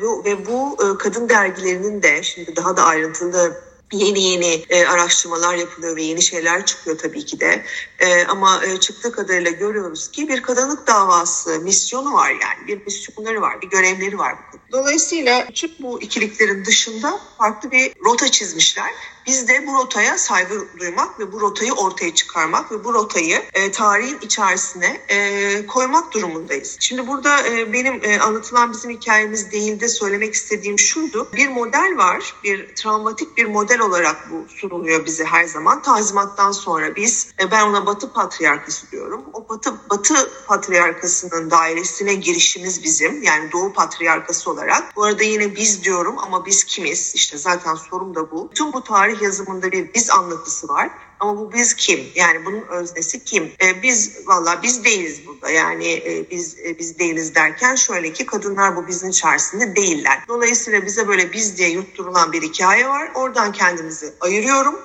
bu 0.00 0.24
ve 0.24 0.46
bu 0.46 0.76
kadın 0.98 1.28
dergilerinin 1.28 2.02
de 2.02 2.22
şimdi 2.22 2.56
daha 2.56 2.76
da 2.76 2.84
ayrıntılı 2.84 3.71
yeni 3.92 4.22
yeni 4.22 4.64
e, 4.68 4.86
araştırmalar 4.86 5.54
yapılıyor 5.54 5.96
ve 5.96 6.02
yeni 6.02 6.22
şeyler 6.22 6.66
çıkıyor 6.66 6.98
tabii 6.98 7.24
ki 7.24 7.40
de. 7.40 7.64
E, 7.98 8.24
ama 8.24 8.64
e, 8.64 8.80
çıktığı 8.80 9.12
kadarıyla 9.12 9.50
görüyoruz 9.50 10.10
ki 10.10 10.28
bir 10.28 10.42
kadınlık 10.42 10.86
davası 10.86 11.60
misyonu 11.60 12.12
var 12.12 12.30
yani 12.30 12.66
bir 12.66 12.84
misyonları 12.86 13.40
var, 13.40 13.62
bir 13.62 13.70
görevleri 13.70 14.18
var. 14.18 14.34
Dolayısıyla 14.72 15.46
küçük 15.46 15.82
bu 15.82 16.02
ikiliklerin 16.02 16.64
dışında 16.64 17.20
farklı 17.38 17.70
bir 17.70 17.92
rota 18.04 18.30
çizmişler 18.30 18.90
biz 19.26 19.48
de 19.48 19.66
bu 19.66 19.74
rotaya 19.74 20.18
saygı 20.18 20.54
duymak 20.78 21.20
ve 21.20 21.32
bu 21.32 21.40
rotayı 21.40 21.72
ortaya 21.72 22.14
çıkarmak 22.14 22.72
ve 22.72 22.84
bu 22.84 22.94
rotayı 22.94 23.42
e, 23.52 23.72
tarihin 23.72 24.18
içerisine 24.22 25.00
e, 25.08 25.66
koymak 25.66 26.12
durumundayız. 26.12 26.76
Şimdi 26.80 27.06
burada 27.06 27.48
e, 27.48 27.72
benim 27.72 28.00
e, 28.04 28.18
anlatılan 28.18 28.72
bizim 28.72 28.90
hikayemiz 28.90 29.52
değil 29.52 29.80
de 29.80 29.88
söylemek 29.88 30.34
istediğim 30.34 30.78
şuydu. 30.78 31.28
Bir 31.32 31.48
model 31.48 31.96
var, 31.96 32.34
bir 32.44 32.74
travmatik 32.74 33.36
bir 33.36 33.46
model 33.46 33.80
olarak 33.80 34.30
bu 34.30 34.48
sunuluyor 34.48 35.06
bize 35.06 35.24
her 35.24 35.44
zaman. 35.44 35.82
Tazimattan 35.82 36.52
sonra 36.52 36.96
biz, 36.96 37.28
e, 37.40 37.50
ben 37.50 37.66
ona 37.66 37.86
Batı 37.86 38.12
Patriarkası 38.12 38.90
diyorum. 38.90 39.24
O 39.32 39.48
Batı, 39.48 39.74
Batı 39.90 40.30
Patriarkası'nın 40.46 41.50
dairesine 41.50 42.14
girişimiz 42.14 42.84
bizim. 42.84 43.22
Yani 43.22 43.52
Doğu 43.52 43.72
Patriarkası 43.72 44.50
olarak. 44.50 44.96
Bu 44.96 45.04
arada 45.04 45.22
yine 45.22 45.56
biz 45.56 45.84
diyorum 45.84 46.18
ama 46.18 46.46
biz 46.46 46.64
kimiz? 46.64 47.14
İşte 47.14 47.38
zaten 47.38 47.74
sorum 47.74 48.14
da 48.14 48.30
bu. 48.30 48.50
Tüm 48.54 48.72
bu 48.72 48.84
tarih 48.84 49.11
tarih 49.12 49.22
yazımında 49.22 49.72
bir 49.72 49.94
biz 49.94 50.10
anlatısı 50.10 50.68
var. 50.68 50.90
Ama 51.20 51.38
bu 51.38 51.52
biz 51.52 51.74
kim? 51.74 52.00
Yani 52.14 52.44
bunun 52.44 52.62
öznesi 52.62 53.24
kim? 53.24 53.44
E, 53.44 53.82
biz 53.82 54.26
valla 54.26 54.60
biz 54.62 54.84
değiliz 54.84 55.26
burada. 55.26 55.50
Yani 55.50 55.92
e, 55.92 56.30
biz 56.30 56.58
e, 56.58 56.78
biz 56.78 56.98
değiliz 56.98 57.34
derken 57.34 57.74
şöyle 57.74 58.12
ki 58.12 58.26
kadınlar 58.26 58.76
bu 58.76 58.86
bizin 58.86 59.10
içerisinde 59.10 59.76
değiller. 59.76 60.24
Dolayısıyla 60.28 60.86
bize 60.86 61.08
böyle 61.08 61.32
biz 61.32 61.58
diye 61.58 61.68
yutturulan 61.68 62.32
bir 62.32 62.42
hikaye 62.42 62.88
var. 62.88 63.10
Oradan 63.14 63.52
kendimizi 63.52 64.12
ayırıyorum. 64.20 64.80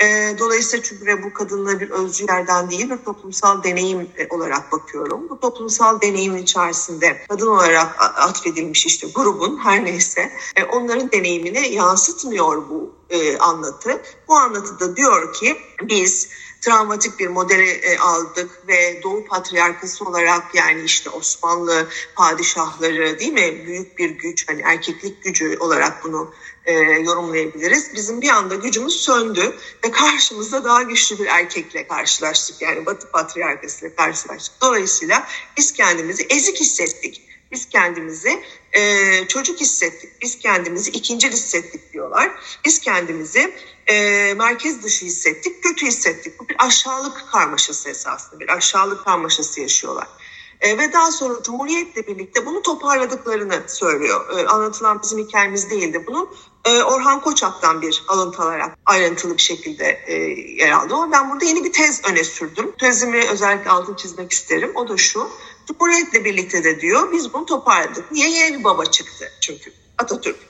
E, 0.00 0.38
dolayısıyla 0.38 0.82
çünkü 0.82 1.22
bu 1.22 1.32
kadınla 1.32 1.80
bir 1.80 1.90
özcü 1.90 2.24
yerden 2.28 2.70
değil 2.70 2.90
bir 2.90 2.96
toplumsal 2.96 3.62
deneyim 3.62 4.08
e, 4.16 4.26
olarak 4.30 4.72
bakıyorum. 4.72 5.28
Bu 5.28 5.40
toplumsal 5.40 6.00
deneyimin 6.00 6.42
içerisinde 6.42 7.22
kadın 7.28 7.46
olarak 7.46 7.96
atfedilmiş 8.00 8.86
işte 8.86 9.06
grubun 9.14 9.56
her 9.56 9.84
neyse 9.84 10.32
e, 10.56 10.64
onların 10.64 11.12
deneyimini 11.12 11.68
yansıtmıyor 11.68 12.68
bu 12.68 12.94
e, 13.10 13.38
anlatı. 13.38 14.02
Bu 14.28 14.34
anlatıda 14.34 14.96
diyor 14.96 15.32
ki 15.32 15.56
biz 15.82 16.28
travmatik 16.60 17.18
bir 17.18 17.28
modeli 17.28 17.70
e, 17.70 17.98
aldık 17.98 18.68
ve 18.68 19.02
Doğu 19.02 19.24
Patriarkası 19.24 20.04
olarak 20.04 20.54
yani 20.54 20.82
işte 20.82 21.10
Osmanlı 21.10 21.88
padişahları 22.16 23.18
değil 23.18 23.32
mi 23.32 23.66
büyük 23.66 23.98
bir 23.98 24.10
güç 24.10 24.48
hani 24.48 24.62
erkeklik 24.64 25.22
gücü 25.24 25.56
olarak 25.60 26.04
bunu 26.04 26.30
e, 26.68 26.72
yorumlayabiliriz. 26.72 27.94
Bizim 27.94 28.20
bir 28.20 28.28
anda 28.28 28.54
gücümüz 28.54 28.94
söndü 28.94 29.56
ve 29.84 29.90
karşımızda 29.90 30.64
daha 30.64 30.82
güçlü 30.82 31.18
bir 31.18 31.26
erkekle 31.26 31.88
karşılaştık. 31.88 32.62
Yani 32.62 32.86
Batı 32.86 33.10
Patriarkası 33.10 33.86
ile 33.86 33.94
karşılaştık. 33.94 34.60
Dolayısıyla 34.60 35.28
biz 35.56 35.72
kendimizi 35.72 36.26
ezik 36.30 36.60
hissettik. 36.60 37.22
Biz 37.52 37.68
kendimizi 37.68 38.42
e, 38.72 39.28
çocuk 39.28 39.60
hissettik, 39.60 40.22
biz 40.22 40.38
kendimizi 40.38 40.90
ikinci 40.90 41.30
hissettik 41.30 41.92
diyorlar. 41.92 42.32
Biz 42.64 42.80
kendimizi 42.80 43.54
e, 43.86 44.34
merkez 44.34 44.82
dışı 44.82 45.04
hissettik, 45.04 45.62
kötü 45.62 45.86
hissettik. 45.86 46.40
Bu 46.40 46.48
bir 46.48 46.56
aşağılık 46.58 47.24
karmaşası 47.32 47.90
esasında, 47.90 48.40
bir 48.40 48.48
aşağılık 48.48 49.04
karmaşası 49.04 49.60
yaşıyorlar. 49.60 50.08
E, 50.60 50.78
ve 50.78 50.92
daha 50.92 51.12
sonra 51.12 51.42
Cumhuriyet'le 51.42 52.08
birlikte 52.08 52.46
bunu 52.46 52.62
toparladıklarını 52.62 53.62
söylüyor. 53.66 54.38
E, 54.38 54.46
anlatılan 54.46 55.02
bizim 55.02 55.18
hikayemiz 55.18 55.70
değildi. 55.70 56.04
Bunun 56.06 56.28
Orhan 56.84 57.20
Koçak'tan 57.20 57.82
bir 57.82 58.02
alıntı 58.08 58.42
alarak 58.42 58.78
ayrıntılı 58.86 59.36
bir 59.36 59.42
şekilde 59.42 60.00
e, 60.06 60.14
yer 60.64 60.70
aldı. 60.70 60.94
Ben 61.12 61.30
burada 61.30 61.44
yeni 61.44 61.64
bir 61.64 61.72
tez 61.72 62.04
öne 62.10 62.24
sürdüm. 62.24 62.72
Tezimi 62.80 63.20
özellikle 63.32 63.70
altını 63.70 63.96
çizmek 63.96 64.32
isterim. 64.32 64.72
O 64.74 64.88
da 64.88 64.96
şu. 64.96 65.30
Cumhuriyet'le 65.66 66.24
birlikte 66.24 66.64
de 66.64 66.80
diyor 66.80 67.12
biz 67.12 67.34
bunu 67.34 67.46
toparladık. 67.46 68.12
Niye? 68.12 68.30
Yeni 68.30 68.58
bir 68.58 68.64
baba 68.64 68.84
çıktı 68.84 69.32
çünkü 69.40 69.72
Atatürk. 69.98 70.47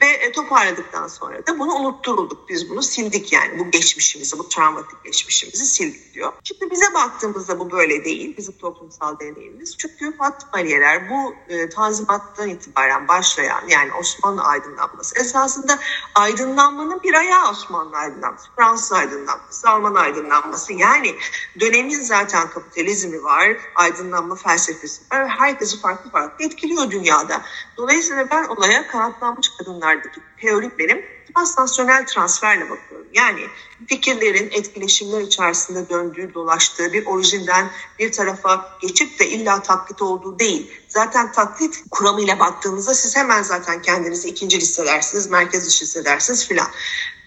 Ve 0.00 0.06
e, 0.06 0.32
toparladıktan 0.32 1.08
sonra 1.08 1.46
da 1.46 1.58
bunu 1.58 1.74
unutturulduk. 1.74 2.48
Biz 2.48 2.70
bunu 2.70 2.82
sildik 2.82 3.32
yani 3.32 3.58
bu 3.58 3.70
geçmişimizi, 3.70 4.38
bu 4.38 4.48
travmatik 4.48 5.04
geçmişimizi 5.04 5.66
sildik 5.66 6.14
diyor. 6.14 6.32
Şimdi 6.44 6.70
bize 6.70 6.94
baktığımızda 6.94 7.58
bu 7.58 7.70
böyle 7.70 8.04
değil. 8.04 8.36
Bizim 8.36 8.58
toplumsal 8.58 9.18
deneyimimiz. 9.18 9.76
Çünkü 9.76 10.16
Fatih 10.16 10.46
Aliyeler 10.52 11.10
bu 11.10 11.34
e, 11.48 11.68
tanzimattan 11.68 12.48
itibaren 12.48 13.08
başlayan 13.08 13.62
yani 13.68 13.92
Osmanlı 13.92 14.42
aydınlanması 14.42 15.18
esasında 15.18 15.78
aydınlanmanın 16.14 17.02
bir 17.02 17.14
ayağı 17.14 17.50
Osmanlı 17.50 17.96
aydınlanması, 17.96 18.48
Fransız 18.56 18.92
aydınlanması, 18.92 19.70
Alman 19.70 19.94
aydınlanması. 19.94 20.72
Yani 20.72 21.14
dönemin 21.60 22.00
zaten 22.00 22.50
kapitalizmi 22.50 23.24
var, 23.24 23.56
aydınlanma 23.74 24.34
felsefesi 24.34 25.02
var. 25.12 25.28
Herkesi 25.28 25.80
farklı 25.80 26.10
farklı 26.10 26.44
etkiliyor 26.44 26.90
dünyada. 26.90 27.42
Dolayısıyla 27.76 28.30
ben 28.30 28.44
olaya 28.44 28.86
kanatlanmış 28.86 29.50
kadınlar 29.58 29.86
alanlardaki 29.86 30.20
teorik 30.40 30.78
benim 30.78 31.04
transnasyonel 31.34 32.06
transferle 32.06 32.70
bakıyorum. 32.70 33.06
Yani 33.14 33.40
fikirlerin 33.86 34.50
etkileşimler 34.50 35.20
içerisinde 35.20 35.88
döndüğü, 35.88 36.34
dolaştığı 36.34 36.92
bir 36.92 37.06
orijinden 37.06 37.70
bir 37.98 38.12
tarafa 38.12 38.78
geçip 38.82 39.18
de 39.18 39.28
illa 39.28 39.62
taklit 39.62 40.02
olduğu 40.02 40.38
değil. 40.38 40.70
Zaten 40.88 41.32
taklit 41.32 41.84
kuramıyla 41.90 42.38
baktığınızda 42.38 42.94
siz 42.94 43.16
hemen 43.16 43.42
zaten 43.42 43.82
kendinizi 43.82 44.28
ikinci 44.28 44.58
hissedersiniz, 44.58 45.30
merkez 45.30 45.66
dışı 45.66 45.84
hissedersiniz 45.84 46.48
filan. 46.48 46.68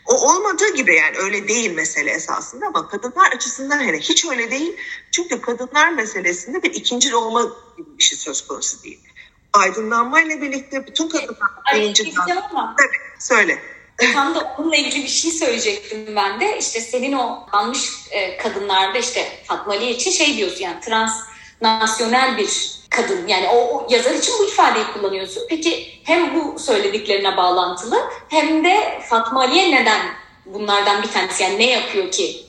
O 0.05 0.31
olmadığı 0.31 0.73
gibi 0.73 0.95
yani 0.95 1.17
öyle 1.17 1.47
değil 1.47 1.71
mesele 1.71 2.11
esasında 2.11 2.67
ama 2.67 2.87
kadınlar 2.89 3.31
açısından 3.35 3.79
hele 3.79 3.99
hiç 3.99 4.25
öyle 4.25 4.51
değil. 4.51 4.77
Çünkü 5.11 5.41
kadınlar 5.41 5.89
meselesinde 5.89 6.63
bir 6.63 6.73
ikinci 6.73 7.15
olma 7.15 7.41
gibi 7.77 7.97
bir 7.97 8.03
şey 8.03 8.17
söz 8.17 8.47
konusu 8.47 8.83
değil 8.83 8.99
aydınlanmayla 9.53 10.41
birlikte 10.41 10.87
bütün 10.87 11.09
kadınlar 11.09 11.49
bilinci 11.75 12.13
ama. 12.51 12.75
Tabii, 12.77 12.97
söyle. 13.19 13.61
Tam 14.13 14.35
da 14.35 14.55
onunla 14.57 14.75
ilgili 14.75 15.03
bir 15.03 15.09
şey 15.09 15.31
söyleyecektim 15.31 16.15
ben 16.15 16.39
de. 16.39 16.57
İşte 16.57 16.81
senin 16.81 17.13
o 17.13 17.47
almış 17.51 17.89
e, 18.11 18.37
kadınlarda 18.37 18.97
işte 18.97 19.43
Fatma 19.45 19.73
Ali 19.73 19.89
için 19.89 20.11
şey 20.11 20.37
diyorsun 20.37 20.59
yani 20.59 20.79
transnasyonel 20.79 22.37
bir 22.37 22.79
kadın. 22.89 23.27
Yani 23.27 23.47
o, 23.47 23.57
o 23.57 23.87
yazar 23.89 24.13
için 24.13 24.33
bu 24.39 24.45
ifadeyi 24.45 24.85
kullanıyorsun. 24.93 25.43
Peki 25.49 25.99
hem 26.03 26.35
bu 26.35 26.59
söylediklerine 26.59 27.37
bağlantılı 27.37 28.09
hem 28.29 28.65
de 28.65 29.01
Fatma 29.09 29.41
Ali'ye 29.41 29.71
neden 29.71 30.01
bunlardan 30.45 31.03
bir 31.03 31.11
tanesi 31.11 31.43
yani 31.43 31.57
ne 31.57 31.69
yapıyor 31.69 32.11
ki? 32.11 32.45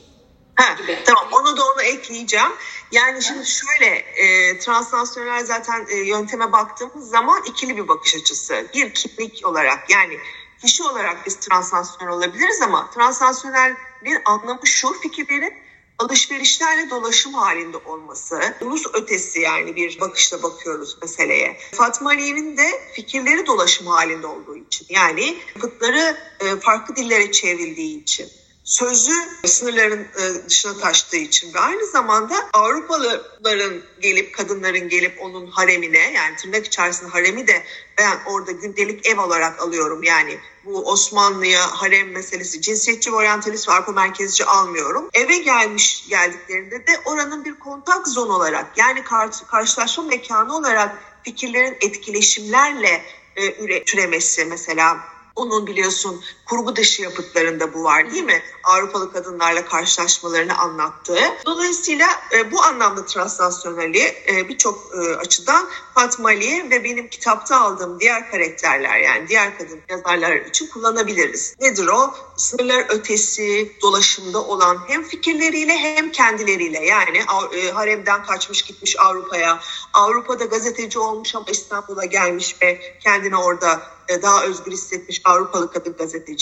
Ha, 0.57 0.76
tamam 1.04 1.28
onu 1.33 1.57
da 1.57 1.62
onu 1.64 1.83
ekleyeceğim. 1.83 2.52
Yani 2.92 3.23
şimdi 3.23 3.47
şöyle 3.47 3.94
e, 3.97 4.59
transnasyonel 4.59 5.47
zaten 5.47 5.87
e, 5.88 5.97
yönteme 5.97 6.52
baktığımız 6.52 7.11
zaman 7.11 7.42
ikili 7.47 7.76
bir 7.76 7.88
bakış 7.88 8.14
açısı. 8.16 8.66
Bir 8.75 8.94
kimlik 8.94 9.47
olarak 9.47 9.90
yani 9.90 10.18
kişi 10.62 10.82
olarak 10.82 11.26
biz 11.26 11.37
transnasyonel 11.37 12.14
olabiliriz 12.14 12.62
ama 12.62 12.90
transnasyonel 12.90 13.76
bir 14.04 14.18
anlamı 14.25 14.66
şu 14.66 14.92
fikirlerin 14.92 15.52
alışverişlerle 15.99 16.90
dolaşım 16.90 17.35
halinde 17.35 17.76
olması, 17.76 18.54
ulus 18.61 18.87
ötesi 18.94 19.40
yani 19.40 19.76
bir 19.76 20.00
bakışla 20.00 20.42
bakıyoruz 20.42 20.99
meseleye. 21.02 21.59
Fatma 21.73 22.11
Aliyev'in 22.11 22.56
de 22.56 22.92
fikirleri 22.92 23.47
dolaşım 23.47 23.87
halinde 23.87 24.26
olduğu 24.26 24.56
için 24.56 24.87
yani 24.88 25.38
kıtları 25.61 26.16
e, 26.40 26.56
farklı 26.56 26.97
dillere 26.97 27.32
çevrildiği 27.32 28.02
için 28.02 28.39
sözü 28.71 29.12
sınırların 29.45 30.00
e, 30.00 30.49
dışına 30.49 30.79
taştığı 30.79 31.17
için 31.17 31.55
ve 31.55 31.59
aynı 31.59 31.87
zamanda 31.87 32.35
Avrupalıların 32.53 33.83
gelip 34.00 34.35
kadınların 34.35 34.89
gelip 34.89 35.23
onun 35.23 35.47
haremine 35.47 36.12
yani 36.12 36.37
tırnak 36.37 36.67
içerisinde 36.67 37.11
haremi 37.11 37.47
de 37.47 37.62
ben 37.99 38.19
orada 38.27 38.53
gündelik 38.53 39.07
ev 39.07 39.21
olarak 39.21 39.61
alıyorum 39.61 40.03
yani 40.03 40.39
bu 40.65 40.91
Osmanlı'ya 40.91 41.61
harem 41.61 42.11
meselesi 42.11 42.61
cinsiyetçi 42.61 43.12
ve 43.12 43.17
oryantalist 43.17 43.69
ve 43.69 43.73
Avrupa 43.73 43.93
merkezci 43.93 44.45
almıyorum. 44.45 45.09
Eve 45.12 45.39
gelmiş 45.39 46.09
geldiklerinde 46.09 46.87
de 46.87 47.00
oranın 47.05 47.45
bir 47.45 47.55
kontak 47.55 48.09
zon 48.09 48.31
olarak 48.31 48.79
yani 48.79 49.05
karşı, 49.05 49.47
karşılaşma 49.47 50.05
mekanı 50.05 50.57
olarak 50.57 50.99
fikirlerin 51.23 51.77
etkileşimlerle 51.81 53.05
e, 53.37 53.85
türemesi 53.85 54.45
mesela 54.45 54.99
onun 55.37 55.67
biliyorsun 55.67 56.25
kurgu 56.50 56.76
dışı 56.76 57.02
yapıtlarında 57.02 57.75
bu 57.75 57.85
var 57.85 58.11
değil 58.11 58.25
mi? 58.25 58.42
Avrupalı 58.64 59.12
kadınlarla 59.12 59.64
karşılaşmalarını 59.64 60.59
anlattığı. 60.59 61.21
Dolayısıyla 61.47 62.07
e, 62.33 62.52
bu 62.52 62.62
anlamda 62.62 63.07
translasyonali 63.07 64.14
e, 64.28 64.49
birçok 64.49 64.90
e, 64.95 65.16
açıdan 65.16 65.69
Fatma 65.95 66.28
Ali 66.28 66.71
ve 66.71 66.85
benim 66.85 67.09
kitapta 67.09 67.61
aldığım 67.61 68.00
diğer 68.00 68.30
karakterler 68.30 68.99
yani 68.99 69.28
diğer 69.28 69.59
kadın 69.59 69.80
yazarlar 69.88 70.37
için 70.37 70.66
kullanabiliriz. 70.66 71.54
Nedir 71.61 71.87
o? 71.87 72.14
Sınırlar 72.37 72.87
ötesi 72.88 73.73
dolaşımda 73.83 74.45
olan 74.45 74.78
hem 74.88 75.04
fikirleriyle 75.04 75.76
hem 75.76 76.12
kendileriyle 76.12 76.87
yani 76.87 77.19
e, 77.52 77.71
haremden 77.71 78.25
kaçmış 78.25 78.62
gitmiş 78.62 78.97
Avrupa'ya, 78.99 79.61
Avrupa'da 79.92 80.45
gazeteci 80.45 80.99
olmuş 80.99 81.35
ama 81.35 81.47
İstanbul'a 81.49 82.04
gelmiş 82.04 82.57
ve 82.62 82.97
kendini 83.00 83.37
orada 83.37 83.83
e, 84.11 84.23
daha 84.23 84.45
özgür 84.45 84.73
hissetmiş 84.73 85.21
Avrupalı 85.25 85.73
kadın 85.73 85.92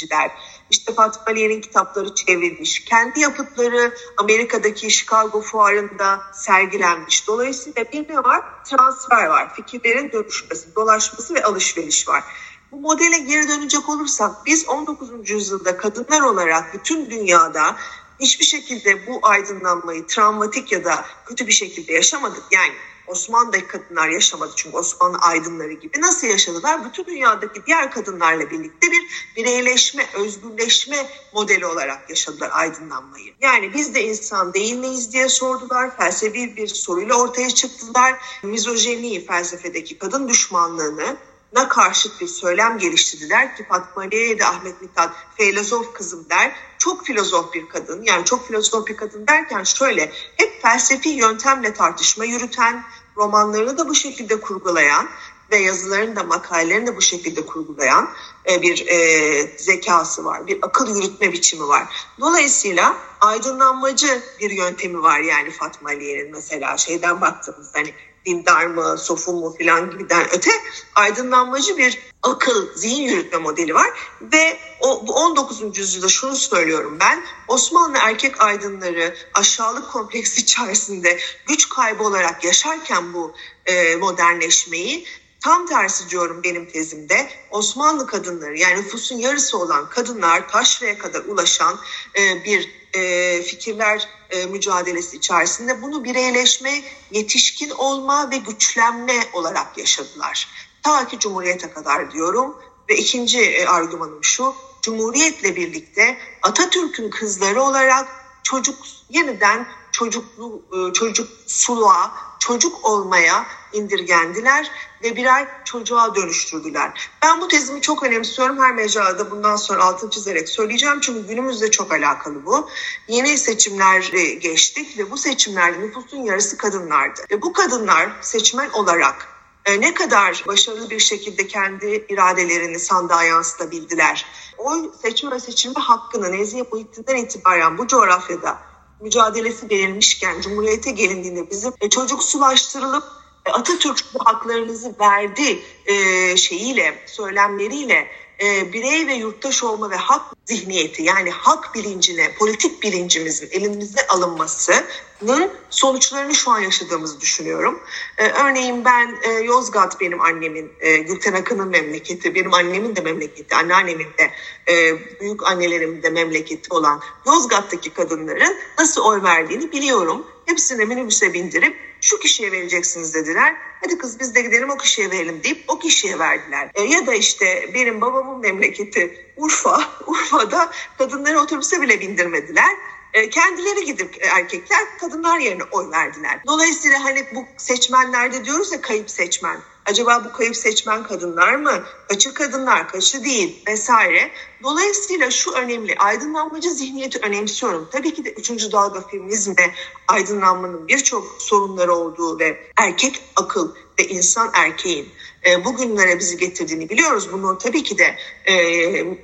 gazeteciler. 0.07 0.31
İşte 0.71 0.93
Fatma 0.93 1.23
Aliye'nin 1.27 1.61
kitapları 1.61 2.15
çevrilmiş. 2.15 2.85
Kendi 2.85 3.21
yapıtları 3.21 3.95
Amerika'daki 4.17 4.91
Chicago 4.91 5.41
fuarında 5.41 6.21
sergilenmiş. 6.33 7.29
Dolayısıyla 7.29 7.85
bir 7.93 8.09
ne 8.09 8.17
var? 8.17 8.65
Transfer 8.65 9.27
var. 9.27 9.55
Fikirlerin 9.55 10.13
dönüşmesi, 10.13 10.75
dolaşması 10.77 11.35
ve 11.35 11.45
alışveriş 11.45 12.09
var. 12.09 12.25
Bu 12.73 12.81
modele 12.81 13.19
geri 13.19 13.49
dönecek 13.49 13.89
olursak 13.89 14.47
biz 14.47 14.69
19. 14.69 15.31
yüzyılda 15.31 15.77
kadınlar 15.77 16.21
olarak 16.21 16.75
bütün 16.75 17.11
dünyada 17.11 17.77
hiçbir 18.21 18.45
şekilde 18.45 19.07
bu 19.07 19.19
aydınlanmayı 19.23 20.07
travmatik 20.07 20.73
ya 20.73 20.85
da 20.85 21.05
kötü 21.27 21.47
bir 21.47 21.53
şekilde 21.53 21.93
yaşamadık. 21.93 22.43
Yani 22.51 22.73
Osmanlı'daki 23.09 23.67
kadınlar 23.67 24.09
yaşamadı 24.09 24.53
çünkü 24.57 24.77
Osmanlı 24.77 25.19
aydınları 25.19 25.73
gibi. 25.73 26.01
Nasıl 26.01 26.27
yaşadılar? 26.27 26.85
Bütün 26.85 27.05
dünyadaki 27.05 27.67
diğer 27.67 27.91
kadınlarla 27.91 28.51
birlikte 28.51 28.87
bir 28.91 29.03
bireyleşme, 29.37 30.07
özgürleşme 30.15 31.11
modeli 31.33 31.67
olarak 31.67 32.11
yaşadılar 32.11 32.51
aydınlanmayı. 32.53 33.35
Yani 33.41 33.75
biz 33.75 33.95
de 33.95 34.05
insan 34.05 34.55
değil 34.55 34.77
miyiz 34.77 35.13
diye 35.13 35.29
sordular. 35.29 35.97
Felsefi 35.97 36.57
bir 36.57 36.67
soruyla 36.67 37.15
ortaya 37.15 37.51
çıktılar. 37.51 38.15
Mizojeni 38.43 39.27
felsefedeki 39.27 39.99
kadın 39.99 40.29
düşmanlığını 40.29 41.17
na 41.53 41.69
karşıt 41.69 42.21
bir 42.21 42.27
söylem 42.27 42.79
geliştirdiler 42.79 43.57
ki 43.57 43.67
Fatma 43.69 44.03
Aliye 44.03 44.39
de 44.39 44.45
Ahmet 44.45 44.83
Mithat 44.83 45.11
filozof 45.37 45.93
kızım 45.93 46.27
der. 46.31 46.57
Çok 46.79 47.07
filozof 47.07 47.55
bir 47.55 47.69
kadın 47.69 48.03
yani 48.03 48.25
çok 48.25 48.47
filozof 48.47 48.87
bir 48.87 48.97
kadın 48.97 49.27
derken 49.27 49.63
şöyle 49.63 50.13
hep 50.37 50.63
felsefi 50.63 51.09
yöntemle 51.09 51.75
tartışma 51.75 52.25
yürüten, 52.25 52.85
romanlarını 53.19 53.79
da 53.79 53.89
bu 53.89 53.95
şekilde 53.95 54.41
kurgulayan 54.41 55.09
ve 55.51 55.57
yazılarını 55.57 56.17
da 56.17 56.23
makalelerini 56.23 56.87
de 56.87 56.97
bu 56.97 57.03
şekilde 57.03 57.47
kurgulayan 57.47 58.11
e, 58.51 58.63
bir 58.63 58.87
e, 58.87 59.59
zekası 59.59 60.25
var, 60.25 60.47
bir 60.47 60.59
akıl 60.63 60.97
yürütme 60.97 61.33
biçimi 61.33 61.69
var. 61.69 61.83
Dolayısıyla 62.21 62.97
aydınlanmacı 63.21 64.23
bir 64.41 64.51
yöntemi 64.51 65.03
var 65.03 65.21
yani 65.21 65.51
Fatma 65.51 65.89
Aliye'nin 65.89 66.33
mesela 66.33 66.77
şeyden 66.77 67.21
baktığımızda 67.21 67.79
hani 67.79 67.95
dindar 68.27 68.67
mı, 68.67 68.99
sofu 68.99 69.33
mu 69.33 69.55
filan 69.59 69.91
gibiden 69.91 70.27
öte 70.33 70.51
aydınlanmacı 70.95 71.77
bir 71.77 71.99
akıl, 72.23 72.75
zihin 72.75 73.03
yürütme 73.03 73.39
modeli 73.39 73.75
var. 73.75 73.91
Ve 74.21 74.59
o, 74.81 75.07
bu 75.07 75.15
19. 75.15 75.79
yüzyılda 75.79 76.09
şunu 76.09 76.37
söylüyorum 76.37 76.97
ben, 77.01 77.25
Osmanlı 77.49 77.99
erkek 78.01 78.41
aydınları 78.41 79.17
aşağılık 79.35 79.93
kompleksi 79.93 80.41
içerisinde 80.43 81.19
güç 81.47 81.69
kaybı 81.69 82.05
olarak 82.05 82.45
yaşarken 82.45 83.15
bu 83.15 83.33
e, 83.67 83.97
modernleşmeyi 83.97 85.07
Tam 85.41 85.67
tersi 85.67 86.11
diyorum 86.11 86.41
benim 86.45 86.67
tezimde 86.67 87.29
Osmanlı 87.51 88.07
kadınları 88.07 88.59
yani 88.59 88.81
nüfusun 88.81 89.17
yarısı 89.17 89.59
olan 89.59 89.89
kadınlar 89.89 90.49
taşraya 90.49 90.99
kadar 90.99 91.21
ulaşan 91.21 91.79
e, 92.19 92.45
bir 92.45 92.69
e, 92.95 93.43
fikirler 93.43 94.09
e, 94.31 94.47
mücadelesi 94.47 95.17
içerisinde 95.17 95.83
bunu 95.83 96.05
bireyleşme, 96.05 96.83
yetişkin 97.11 97.71
olma 97.71 98.31
ve 98.31 98.37
güçlenme 98.37 99.29
olarak 99.33 99.79
yaşadılar. 99.79 100.49
Ta 100.83 101.07
ki 101.07 101.19
Cumhuriyet'e 101.19 101.71
kadar 101.71 102.11
diyorum 102.11 102.57
ve 102.89 102.97
ikinci 102.97 103.41
e, 103.41 103.67
argümanım 103.67 104.25
şu, 104.25 104.55
Cumhuriyet'le 104.83 105.57
birlikte 105.57 106.19
Atatürk'ün 106.43 107.11
kızları 107.11 107.63
olarak 107.63 108.09
çocuk 108.43 108.77
yeniden 109.09 109.67
çocuklu 109.99 110.63
e, 110.73 110.93
çocuk 110.93 111.29
suluğa, 111.47 112.13
çocuk 112.39 112.85
olmaya 112.85 113.47
indirgendiler 113.73 114.71
ve 115.03 115.17
birer 115.17 115.49
çocuğa 115.65 116.15
dönüştürdüler. 116.15 117.11
Ben 117.23 117.41
bu 117.41 117.49
tezimi 117.49 117.81
çok 117.81 118.03
önemsiyorum. 118.03 118.59
Her 118.59 118.75
mecrada 118.75 119.31
bundan 119.31 119.57
sonra 119.57 119.85
altını 119.85 120.11
çizerek 120.11 120.49
söyleyeceğim. 120.49 121.01
Çünkü 121.01 121.29
günümüzde 121.29 121.71
çok 121.71 121.93
alakalı 121.93 122.47
bu. 122.47 122.69
Yeni 123.09 123.39
seçimler 123.39 124.01
geçtik 124.41 124.99
ve 124.99 125.11
bu 125.11 125.17
seçimlerde 125.17 125.81
nüfusun 125.81 126.19
yarısı 126.19 126.57
kadınlardı. 126.57 127.21
Ve 127.31 127.43
bu 127.43 127.53
kadınlar 127.53 128.11
seçmen 128.21 128.71
olarak 128.71 129.29
e, 129.65 129.81
ne 129.81 129.95
kadar 129.95 130.45
başarılı 130.47 130.91
bir 130.91 131.01
şekilde 131.01 131.47
kendi 131.47 132.07
iradelerini 132.09 132.79
sandığa 132.79 133.25
yansıtabildiler. 133.25 134.27
Oy 134.59 134.91
seçme 135.03 135.31
ve 135.31 135.41
seçilme 135.41 135.81
hakkını 135.81 136.33
Nezihe 136.33 136.63
Muhittin'den 136.73 137.17
itibaren 137.17 137.79
bu 137.79 137.87
coğrafyada 137.87 138.68
mücadelesi 139.01 139.71
verilmişken 139.71 140.41
Cumhuriyete 140.41 140.91
gelindiğinde 140.91 141.51
bizim 141.51 141.73
e, 141.81 141.89
çocuksulaştırılıp 141.89 143.05
e, 143.47 143.51
Atatürk 143.51 144.05
haklarınızı 144.19 144.95
verdi 145.01 145.59
e, 145.87 146.37
şeyiyle, 146.37 147.03
söylemleriyle 147.07 148.07
e, 148.43 148.73
birey 148.73 149.07
ve 149.07 149.15
yurttaş 149.15 149.65
olma 149.65 149.91
ve 149.91 149.97
hak 149.97 150.38
zihniyeti 150.49 151.03
yani 151.03 151.31
hak 151.31 151.75
bilincine, 151.75 152.35
politik 152.39 152.83
bilincimizin 152.83 153.49
elimizde 153.51 154.07
alınmasının 154.07 155.51
sonuçlarını 155.71 156.35
şu 156.35 156.51
an 156.51 156.61
yaşadığımızı 156.61 157.21
düşünüyorum. 157.21 157.81
E, 158.19 158.29
örneğin 158.29 158.85
ben 158.85 159.19
e, 159.23 159.31
Yozgat 159.31 160.01
benim 160.01 160.21
annemin, 160.21 160.73
e, 160.81 160.97
Gülten 160.97 161.33
Akın'ın 161.33 161.69
memleketi, 161.69 162.35
benim 162.35 162.55
annemin 162.55 162.97
de 162.97 163.01
memleketi, 163.01 163.57
anneannemin 163.57 164.07
de, 164.19 164.31
e, 164.73 164.99
büyük 165.21 165.47
annelerimin 165.47 166.03
de 166.03 166.11
memleketi 166.11 166.75
olan 166.75 167.01
Yozgat'taki 167.27 167.91
kadınların 167.91 168.57
nasıl 168.79 169.03
oy 169.03 169.23
verdiğini 169.23 169.73
biliyorum. 169.73 170.27
Hepsini 170.49 170.85
minibüse 170.85 171.35
bindirip 171.35 171.77
şu 172.01 172.19
kişiye 172.19 172.53
vereceksiniz 172.53 173.15
dediler. 173.15 173.57
Hadi 173.81 173.99
kız 173.99 174.21
biz 174.21 174.35
de 174.35 174.43
gidelim 174.43 174.71
o 174.71 174.77
kişiye 174.77 175.11
verelim 175.11 175.43
deyip 175.43 175.65
o 175.69 175.79
kişiye 175.79 176.19
verdiler. 176.19 176.71
E, 176.75 176.83
ya 176.83 177.07
da 177.07 177.15
işte 177.15 177.71
benim 177.75 178.01
babamın 178.01 178.41
memleketi 178.41 179.27
Urfa. 179.37 179.81
Urfa'da 180.07 180.71
kadınları 180.99 181.41
otobüse 181.41 181.83
bile 181.83 182.01
bindirmediler. 182.01 182.77
E, 183.15 183.31
kendileri 183.31 183.85
gidip 183.85 184.19
erkekler 184.37 184.99
kadınlar 185.01 185.39
yerine 185.39 185.63
oy 185.73 185.91
verdiler. 185.91 186.41
Dolayısıyla 186.47 187.05
hani 187.05 187.27
bu 187.35 187.45
seçmenlerde 187.57 188.45
diyoruz 188.45 188.73
ya 188.73 188.81
kayıp 188.81 189.11
seçmen. 189.11 189.61
Acaba 189.89 190.25
bu 190.25 190.33
kayıp 190.33 190.57
seçmen 190.57 191.03
kadınlar 191.03 191.55
mı? 191.55 191.83
Kaçı 192.09 192.35
kadınlar, 192.35 192.89
kaçı 192.89 193.25
değil 193.25 193.63
vesaire. 193.67 194.31
Dolayısıyla 194.63 195.31
şu 195.31 195.53
önemli, 195.53 195.95
aydınlanmacı 195.99 196.71
zihniyeti 196.71 197.19
önemsiyorum. 197.19 197.89
Tabii 197.93 198.15
ki 198.15 198.25
de 198.25 198.31
üçüncü 198.31 198.73
dalga 198.73 199.01
feminizmde 199.01 199.63
aydınlanmanın 200.09 200.89
birçok 200.89 201.43
sorunları 201.43 201.95
olduğu 201.95 202.39
ve 202.39 202.57
erkek 202.77 203.23
akıl 203.37 203.75
ve 203.99 204.09
insan 204.09 204.51
erkeğin 204.55 205.09
e, 205.47 205.65
bugünlere 205.65 206.19
bizi 206.19 206.37
getirdiğini 206.37 206.89
biliyoruz. 206.89 207.29
Bunun 207.33 207.57
tabii 207.57 207.83
ki 207.83 207.99
de 207.99 208.17
e, 208.45 208.55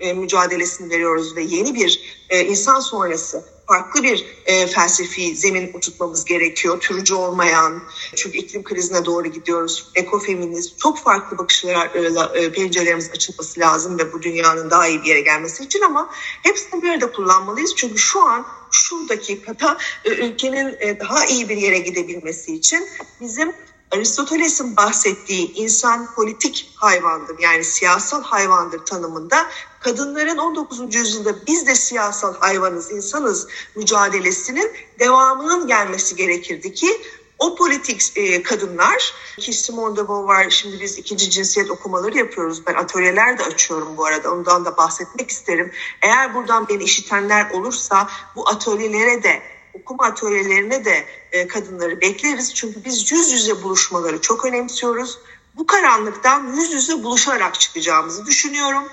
e, 0.00 0.12
mücadelesini 0.12 0.90
veriyoruz 0.90 1.36
ve 1.36 1.42
yeni 1.42 1.74
bir 1.74 2.20
insan 2.30 2.80
sonrası 2.80 3.53
farklı 3.66 4.02
bir 4.02 4.26
e, 4.46 4.66
felsefi 4.66 5.36
zemin 5.36 5.72
oturtmamız 5.72 6.24
gerekiyor. 6.24 6.80
Türücü 6.80 7.14
olmayan, 7.14 7.82
çünkü 8.16 8.38
iklim 8.38 8.64
krizine 8.64 9.04
doğru 9.04 9.28
gidiyoruz. 9.28 9.90
Ekofeminist, 9.94 10.78
çok 10.78 10.98
farklı 10.98 11.38
bakışlarla 11.38 12.32
e, 12.34 12.52
pencerelerimiz 12.52 13.10
açılması 13.10 13.60
lazım 13.60 13.98
ve 13.98 14.12
bu 14.12 14.22
dünyanın 14.22 14.70
daha 14.70 14.88
iyi 14.88 15.02
bir 15.02 15.06
yere 15.06 15.20
gelmesi 15.20 15.64
için 15.64 15.80
ama 15.80 16.10
hepsini 16.42 16.82
bir 16.82 16.90
arada 16.90 17.12
kullanmalıyız. 17.12 17.74
Çünkü 17.76 17.98
şu 17.98 18.20
an 18.20 18.46
şu 18.70 19.08
dakikada 19.08 19.78
e, 20.04 20.10
ülkenin 20.10 20.76
e, 20.80 21.00
daha 21.00 21.26
iyi 21.26 21.48
bir 21.48 21.56
yere 21.56 21.78
gidebilmesi 21.78 22.54
için 22.54 22.88
bizim 23.20 23.52
Aristoteles'in 23.94 24.76
bahsettiği 24.76 25.54
insan 25.54 26.14
politik 26.14 26.72
hayvandır 26.76 27.38
yani 27.38 27.64
siyasal 27.64 28.22
hayvandır 28.22 28.84
tanımında 28.84 29.46
kadınların 29.80 30.38
19. 30.38 30.94
yüzyılda 30.94 31.46
biz 31.46 31.66
de 31.66 31.74
siyasal 31.74 32.34
hayvanız, 32.34 32.92
insanız 32.92 33.48
mücadelesinin 33.74 34.72
devamının 34.98 35.66
gelmesi 35.66 36.16
gerekirdi 36.16 36.74
ki 36.74 37.00
o 37.38 37.54
politik 37.54 38.12
e, 38.16 38.42
kadınlar 38.42 39.14
ki 39.40 39.52
Simone 39.52 39.96
de 39.96 40.08
Beauvoir 40.08 40.50
şimdi 40.50 40.80
biz 40.80 40.98
ikinci 40.98 41.30
cinsiyet 41.30 41.70
okumaları 41.70 42.18
yapıyoruz. 42.18 42.66
Ben 42.66 42.74
atölyeler 42.74 43.38
de 43.38 43.44
açıyorum 43.44 43.96
bu 43.96 44.06
arada. 44.06 44.32
Ondan 44.32 44.64
da 44.64 44.76
bahsetmek 44.76 45.30
isterim. 45.30 45.72
Eğer 46.02 46.34
buradan 46.34 46.68
beni 46.68 46.82
işitenler 46.82 47.50
olursa 47.50 48.08
bu 48.36 48.48
atölyelere 48.48 49.22
de 49.22 49.53
okuma 49.74 50.04
atölyelerine 50.04 50.84
de 50.84 51.06
e, 51.32 51.46
kadınları 51.46 52.00
bekleriz. 52.00 52.54
Çünkü 52.54 52.84
biz 52.84 53.12
yüz 53.12 53.32
yüze 53.32 53.62
buluşmaları 53.62 54.20
çok 54.20 54.44
önemsiyoruz. 54.44 55.18
Bu 55.54 55.66
karanlıktan 55.66 56.56
yüz 56.56 56.72
yüze 56.72 57.02
buluşarak 57.02 57.60
çıkacağımızı 57.60 58.26
düşünüyorum. 58.26 58.84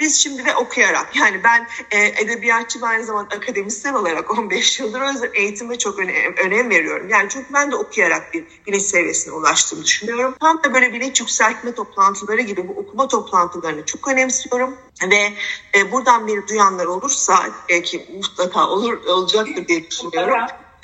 Biz 0.00 0.20
şimdi 0.20 0.44
de 0.44 0.56
okuyarak 0.56 1.16
yani 1.16 1.40
ben 1.44 1.68
e, 1.90 2.22
edebiyatçı 2.22 2.78
aynı 2.82 3.04
zamanda 3.04 3.34
akademisyen 3.34 3.94
olarak 3.94 4.38
15 4.38 4.80
yıldır 4.80 5.00
o 5.00 5.10
yüzden 5.10 5.30
eğitime 5.34 5.78
çok 5.78 5.98
önem, 5.98 6.36
önem 6.36 6.70
veriyorum. 6.70 7.08
Yani 7.08 7.28
çünkü 7.28 7.46
ben 7.54 7.70
de 7.70 7.76
okuyarak 7.76 8.34
bir 8.34 8.44
bilinç 8.66 8.82
seviyesine 8.82 9.34
ulaştığımı 9.34 9.84
düşünüyorum. 9.84 10.34
Tam 10.40 10.64
da 10.64 10.74
böyle 10.74 10.92
bilinç 10.92 11.20
yükseltme 11.20 11.74
toplantıları 11.74 12.40
gibi 12.40 12.68
bu 12.68 12.72
okuma 12.72 13.08
toplantılarını 13.08 13.86
çok 13.86 14.08
önemsiyorum. 14.08 14.76
Ve 15.10 15.32
e, 15.74 15.92
buradan 15.92 16.26
bir 16.26 16.46
duyanlar 16.46 16.86
olursa 16.86 17.34
e, 17.68 17.82
ki 17.82 18.06
mutlaka 18.16 18.68
olur 18.68 19.04
olacaktır 19.04 19.68
diye 19.68 19.90
düşünüyorum. 19.90 20.38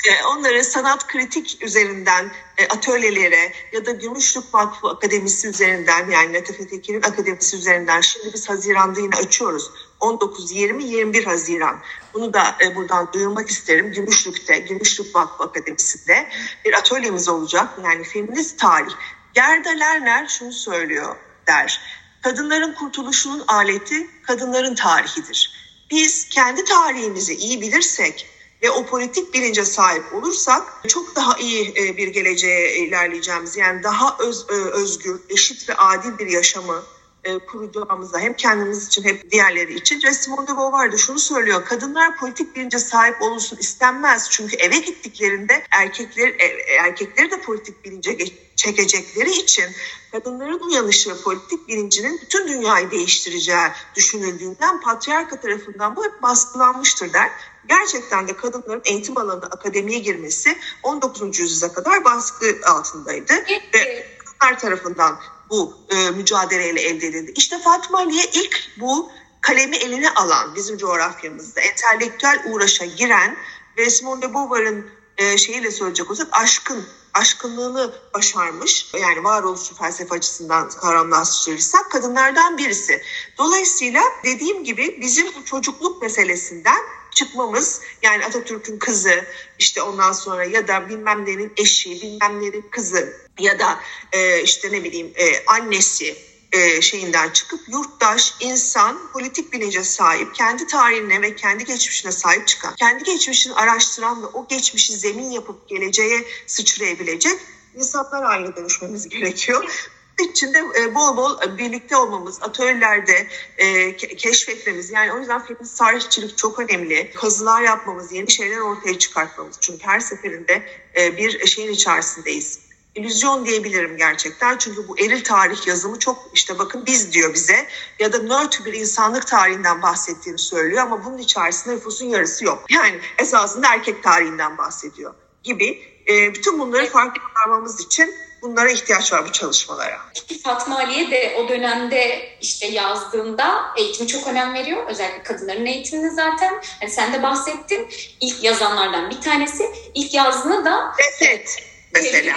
E, 0.06 0.24
onları 0.24 0.64
sanat 0.64 1.06
kritik 1.06 1.58
üzerinden 1.62 2.30
e, 2.58 2.68
atölyelere 2.68 3.52
ya 3.72 3.86
da 3.86 3.90
Gümüşlük 3.90 4.54
Vakfı 4.54 4.88
Akademisi 4.88 5.48
üzerinden 5.48 6.10
yani 6.10 6.34
Latife 6.34 6.68
Tekin'in 6.68 7.02
akademisi 7.02 7.56
üzerinden 7.56 8.00
şimdi 8.00 8.30
biz 8.34 8.48
Haziran'da 8.48 9.00
yine 9.00 9.14
açıyoruz. 9.14 9.70
19, 10.00 10.52
20, 10.52 10.84
21 10.84 11.24
Haziran. 11.24 11.80
Bunu 12.14 12.32
da 12.32 12.56
e, 12.64 12.76
buradan 12.76 13.08
duyurmak 13.12 13.50
isterim. 13.50 13.92
Gümüşlük'te, 13.92 14.58
Gümüşlük 14.58 15.14
Vakfı 15.14 15.44
Akademisi'nde 15.44 16.28
bir 16.64 16.72
atölyemiz 16.72 17.28
olacak. 17.28 17.68
Yani 17.84 18.04
feminist 18.04 18.58
tarih. 18.58 18.92
Gerda 19.34 19.70
Lerner 19.70 20.26
şunu 20.26 20.52
söylüyor 20.52 21.16
der. 21.46 21.80
Kadınların 22.22 22.72
kurtuluşunun 22.72 23.44
aleti 23.48 24.06
kadınların 24.22 24.74
tarihidir. 24.74 25.50
Biz 25.90 26.28
kendi 26.28 26.64
tarihimizi 26.64 27.34
iyi 27.34 27.60
bilirsek 27.60 28.35
ve 28.62 28.70
o 28.70 28.86
politik 28.86 29.34
bilince 29.34 29.64
sahip 29.64 30.14
olursak 30.14 30.62
çok 30.88 31.16
daha 31.16 31.38
iyi 31.38 31.74
e, 31.76 31.96
bir 31.96 32.08
geleceğe 32.08 32.76
ilerleyeceğimiz 32.76 33.56
yani 33.56 33.82
daha 33.82 34.16
öz, 34.18 34.46
e, 34.50 34.54
özgür, 34.54 35.20
eşit 35.28 35.68
ve 35.68 35.74
adil 35.74 36.18
bir 36.18 36.26
yaşamı 36.26 36.82
e, 37.26 37.38
kuracağımıza 37.38 38.18
hem 38.18 38.34
kendimiz 38.34 38.86
için 38.86 39.04
hem 39.04 39.30
diğerleri 39.30 39.74
için. 39.74 40.02
Ve 40.04 40.12
Simone 40.12 40.48
de 40.48 40.56
Beauvoir 40.56 40.96
şunu 40.96 41.18
söylüyor. 41.18 41.64
Kadınlar 41.64 42.16
politik 42.16 42.56
bilince 42.56 42.78
sahip 42.78 43.22
olursun 43.22 43.56
istenmez. 43.56 44.30
Çünkü 44.30 44.56
eve 44.56 44.78
gittiklerinde 44.78 45.62
erkekler 45.70 46.34
erkekleri 46.78 47.30
de 47.30 47.40
politik 47.40 47.84
bilince 47.84 48.16
çekecekleri 48.56 49.30
için 49.30 49.64
kadınların 50.12 50.60
uyanışı 50.60 51.10
ve 51.10 51.14
politik 51.24 51.68
bilincinin 51.68 52.20
bütün 52.22 52.48
dünyayı 52.48 52.90
değiştireceği 52.90 53.68
düşünüldüğünden 53.94 54.80
patriarka 54.80 55.40
tarafından 55.40 55.96
bu 55.96 56.04
hep 56.04 56.22
baskılanmıştır 56.22 57.12
der 57.12 57.30
gerçekten 57.68 58.28
de 58.28 58.36
kadınların 58.36 58.82
eğitim 58.84 59.18
alanında 59.18 59.46
akademiye 59.46 59.98
girmesi 59.98 60.58
19. 60.82 61.38
yüzyıla 61.38 61.72
kadar 61.72 62.04
baskı 62.04 62.46
altındaydı. 62.66 63.32
Ve 63.74 64.06
kadınlar 64.40 64.58
tarafından 64.58 65.20
bu 65.50 65.78
e, 65.90 66.10
mücadeleyle 66.10 66.80
elde 66.80 67.06
edildi. 67.06 67.32
İşte 67.36 67.58
Fatma 67.58 67.98
Ali'ye 67.98 68.24
ilk 68.32 68.70
bu 68.80 69.10
kalemi 69.40 69.76
eline 69.76 70.10
alan 70.10 70.54
bizim 70.54 70.78
coğrafyamızda 70.78 71.60
entelektüel 71.60 72.42
uğraşa 72.46 72.84
giren 72.84 73.36
ve 73.78 73.90
Simone 73.90 74.22
de 74.22 74.34
Beauvoir'ın 74.34 74.86
e, 75.18 75.38
şeyiyle 75.38 75.70
söyleyecek 75.70 76.10
olsak 76.10 76.28
aşkın 76.32 76.86
aşkınlığını 77.16 77.92
başarmış. 78.14 78.94
Yani 78.94 79.24
varoluşçu 79.24 79.74
felsefe 79.74 80.14
açısından 80.14 80.68
kavramlaştırırsak 80.68 81.90
kadınlardan 81.90 82.58
birisi. 82.58 83.02
Dolayısıyla 83.38 84.02
dediğim 84.24 84.64
gibi 84.64 84.98
bizim 85.00 85.26
bu 85.26 85.44
çocukluk 85.44 86.02
meselesinden 86.02 86.80
çıkmamız 87.14 87.80
yani 88.02 88.24
Atatürk'ün 88.24 88.78
kızı 88.78 89.24
işte 89.58 89.82
ondan 89.82 90.12
sonra 90.12 90.44
ya 90.44 90.68
da 90.68 90.88
bilmem 90.88 91.26
nenin 91.26 91.52
eşi 91.56 91.90
bilmem 91.90 92.42
nenin 92.42 92.64
kızı 92.70 93.16
ya 93.38 93.58
da 93.58 93.78
e, 94.12 94.42
işte 94.42 94.72
ne 94.72 94.84
bileyim 94.84 95.12
e, 95.16 95.44
annesi 95.46 96.16
e, 96.52 96.80
şeyinden 96.80 97.30
çıkıp 97.30 97.60
yurttaş, 97.68 98.34
insan, 98.40 99.12
politik 99.12 99.52
bilince 99.52 99.84
sahip, 99.84 100.34
kendi 100.34 100.66
tarihine 100.66 101.22
ve 101.22 101.36
kendi 101.36 101.64
geçmişine 101.64 102.12
sahip 102.12 102.48
çıkan, 102.48 102.74
kendi 102.74 103.04
geçmişini 103.04 103.54
araştıran 103.54 104.22
ve 104.22 104.26
o 104.26 104.46
geçmişi 104.48 104.92
zemin 104.92 105.30
yapıp 105.30 105.68
geleceğe 105.68 106.24
sıçrayabilecek 106.46 107.40
insanlar 107.74 108.24
haline 108.24 108.56
dönüşmemiz 108.56 109.08
gerekiyor 109.08 109.90
içinde 110.30 110.64
e, 110.80 110.94
bol 110.94 111.16
bol 111.16 111.58
birlikte 111.58 111.96
olmamız, 111.96 112.42
atölyelerde 112.42 113.26
e, 113.58 113.96
keşfetmemiz 113.96 114.90
yani 114.90 115.12
o 115.12 115.18
yüzden 115.18 115.44
feminist 115.44 115.78
tarihçilik 115.78 116.38
çok 116.38 116.58
önemli. 116.58 117.10
Kazılar 117.14 117.62
yapmamız, 117.62 118.12
yeni 118.12 118.30
şeyler 118.30 118.58
ortaya 118.58 118.98
çıkartmamız. 118.98 119.56
Çünkü 119.60 119.84
her 119.84 120.00
seferinde 120.00 120.62
bir 120.96 121.46
şeyin 121.46 121.72
içerisindeyiz. 121.72 122.65
İllüzyon 122.96 123.46
diyebilirim 123.46 123.96
gerçekten. 123.96 124.58
Çünkü 124.58 124.88
bu 124.88 124.98
eril 124.98 125.24
tarih 125.24 125.66
yazımı 125.66 125.98
çok 125.98 126.30
işte 126.34 126.58
bakın 126.58 126.86
biz 126.86 127.12
diyor 127.12 127.34
bize 127.34 127.68
ya 127.98 128.12
da 128.12 128.18
nötr 128.18 128.64
bir 128.64 128.72
insanlık 128.72 129.26
tarihinden 129.26 129.82
bahsettiğini 129.82 130.38
söylüyor 130.38 130.82
ama 130.82 131.04
bunun 131.04 131.18
içerisinde 131.18 131.74
nüfusun 131.74 132.06
yarısı 132.06 132.44
yok. 132.44 132.64
Yani 132.70 133.00
esasında 133.18 133.66
erkek 133.74 134.02
tarihinden 134.02 134.58
bahsediyor 134.58 135.14
gibi. 135.42 135.96
Bütün 136.08 136.58
bunları 136.58 136.90
fark 136.90 137.16
etmemiz 137.16 137.80
için 137.80 138.14
bunlara 138.42 138.70
ihtiyaç 138.70 139.12
var 139.12 139.26
bu 139.28 139.32
çalışmalara. 139.32 139.98
Fatma 140.44 140.76
Ali'ye 140.78 141.10
de 141.10 141.36
o 141.38 141.48
dönemde 141.48 142.28
işte 142.40 142.66
yazdığında 142.66 143.64
eğitimi 143.76 144.08
çok 144.08 144.26
önem 144.26 144.54
veriyor. 144.54 144.86
Özellikle 144.88 145.22
kadınların 145.22 145.66
eğitimini 145.66 146.10
zaten. 146.10 146.62
Yani 146.80 146.92
sen 146.92 147.12
de 147.12 147.22
bahsettin. 147.22 147.88
İlk 148.20 148.44
yazanlardan 148.44 149.10
bir 149.10 149.20
tanesi. 149.20 149.72
İlk 149.94 150.14
yazdığını 150.14 150.64
da... 150.64 150.92
Evet, 151.20 151.62
mesela. 151.94 152.36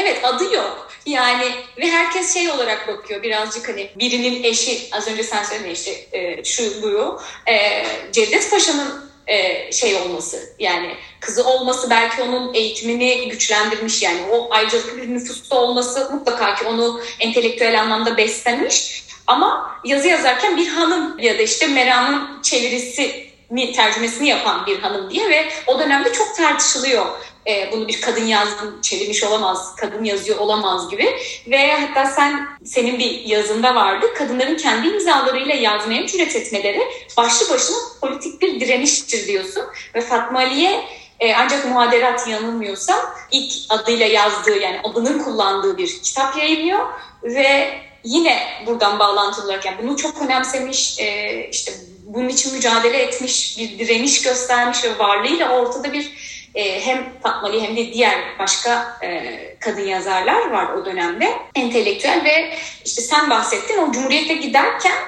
Evet 0.00 0.24
adı 0.24 0.54
yok. 0.54 0.90
Yani 1.06 1.44
ve 1.78 1.90
herkes 1.90 2.34
şey 2.34 2.50
olarak 2.50 2.88
bakıyor 2.88 3.22
birazcık 3.22 3.68
hani 3.68 3.90
birinin 3.98 4.42
eşi 4.42 4.88
az 4.92 5.08
önce 5.08 5.22
sen 5.22 5.44
söyledin 5.44 5.70
işte 5.70 5.90
e, 6.12 6.44
şu 6.44 6.82
bu 6.82 7.20
e, 7.50 7.86
Cevdet 8.12 8.50
Paşa'nın 8.50 9.10
e, 9.26 9.72
şey 9.72 9.96
olması. 9.96 10.54
Yani 10.58 10.94
kızı 11.20 11.46
olması 11.46 11.90
belki 11.90 12.22
onun 12.22 12.54
eğitimini 12.54 13.28
güçlendirmiş. 13.28 14.02
Yani 14.02 14.20
o 14.30 14.48
ayrıcalıklı 14.50 14.96
bir 14.96 15.14
nüfusta 15.14 15.56
olması 15.56 16.10
mutlaka 16.12 16.54
ki 16.54 16.64
onu 16.64 17.00
entelektüel 17.20 17.80
anlamda 17.80 18.16
beslemiş. 18.16 19.04
Ama 19.26 19.80
yazı 19.84 20.08
yazarken 20.08 20.56
bir 20.56 20.68
hanım 20.68 21.18
ya 21.18 21.38
da 21.38 21.42
işte 21.42 21.66
Mera'nın 21.66 22.42
çevirisi 22.42 23.30
tercümesini 23.76 24.28
yapan 24.28 24.66
bir 24.66 24.78
hanım 24.78 25.10
diye 25.10 25.30
ve 25.30 25.48
o 25.66 25.78
dönemde 25.78 26.12
çok 26.12 26.36
tartışılıyor 26.36 27.06
e, 27.46 27.72
bunu 27.72 27.88
bir 27.88 28.00
kadın 28.00 28.24
yazdım 28.24 28.80
çevirmiş 28.82 29.24
olamaz, 29.24 29.76
kadın 29.76 30.04
yazıyor 30.04 30.38
olamaz 30.38 30.90
gibi. 30.90 31.06
Ve 31.46 31.72
hatta 31.72 32.06
sen 32.06 32.48
senin 32.64 32.98
bir 32.98 33.10
yazında 33.24 33.74
vardı. 33.74 34.06
Kadınların 34.14 34.56
kendi 34.56 34.88
imzalarıyla 34.88 35.54
yazmaya 35.54 36.06
cüret 36.06 36.36
etmeleri 36.36 36.82
başlı 37.16 37.54
başına 37.54 37.76
politik 38.00 38.42
bir 38.42 38.60
direniştir 38.60 39.26
diyorsun. 39.26 39.62
Ve 39.94 40.00
Fatma 40.00 40.38
Ali'ye 40.38 40.84
e, 41.20 41.34
ancak 41.34 41.66
muhaderat 41.66 42.28
yanılmıyorsam 42.28 43.00
ilk 43.32 43.52
adıyla 43.68 44.06
yazdığı 44.06 44.58
yani 44.58 44.80
adının 44.84 45.18
kullandığı 45.18 45.78
bir 45.78 46.02
kitap 46.02 46.36
yayınlıyor 46.36 46.86
ve 47.22 47.80
yine 48.04 48.48
buradan 48.66 48.98
bağlantılı 48.98 49.44
olarak 49.44 49.64
yani 49.66 49.76
bunu 49.82 49.96
çok 49.96 50.22
önemsemiş 50.22 50.98
e, 50.98 51.48
işte 51.52 51.72
bunun 52.02 52.28
için 52.28 52.54
mücadele 52.54 52.98
etmiş 53.02 53.58
bir 53.58 53.78
direniş 53.78 54.22
göstermiş 54.22 54.84
ve 54.84 54.98
varlığıyla 54.98 55.48
ortada 55.48 55.92
bir 55.92 56.30
e, 56.54 56.86
hem 56.86 57.12
Fatmali 57.22 57.62
hem 57.62 57.76
de 57.76 57.92
diğer 57.92 58.38
başka 58.38 58.98
e, 59.02 59.38
kadın 59.60 59.84
yazarlar 59.84 60.50
var 60.50 60.74
o 60.74 60.84
dönemde 60.84 61.32
entelektüel 61.54 62.24
ve 62.24 62.54
işte 62.84 63.02
sen 63.02 63.30
bahsettin 63.30 63.78
o 63.78 63.92
Cumhuriyet'e 63.92 64.34
giderken 64.34 64.98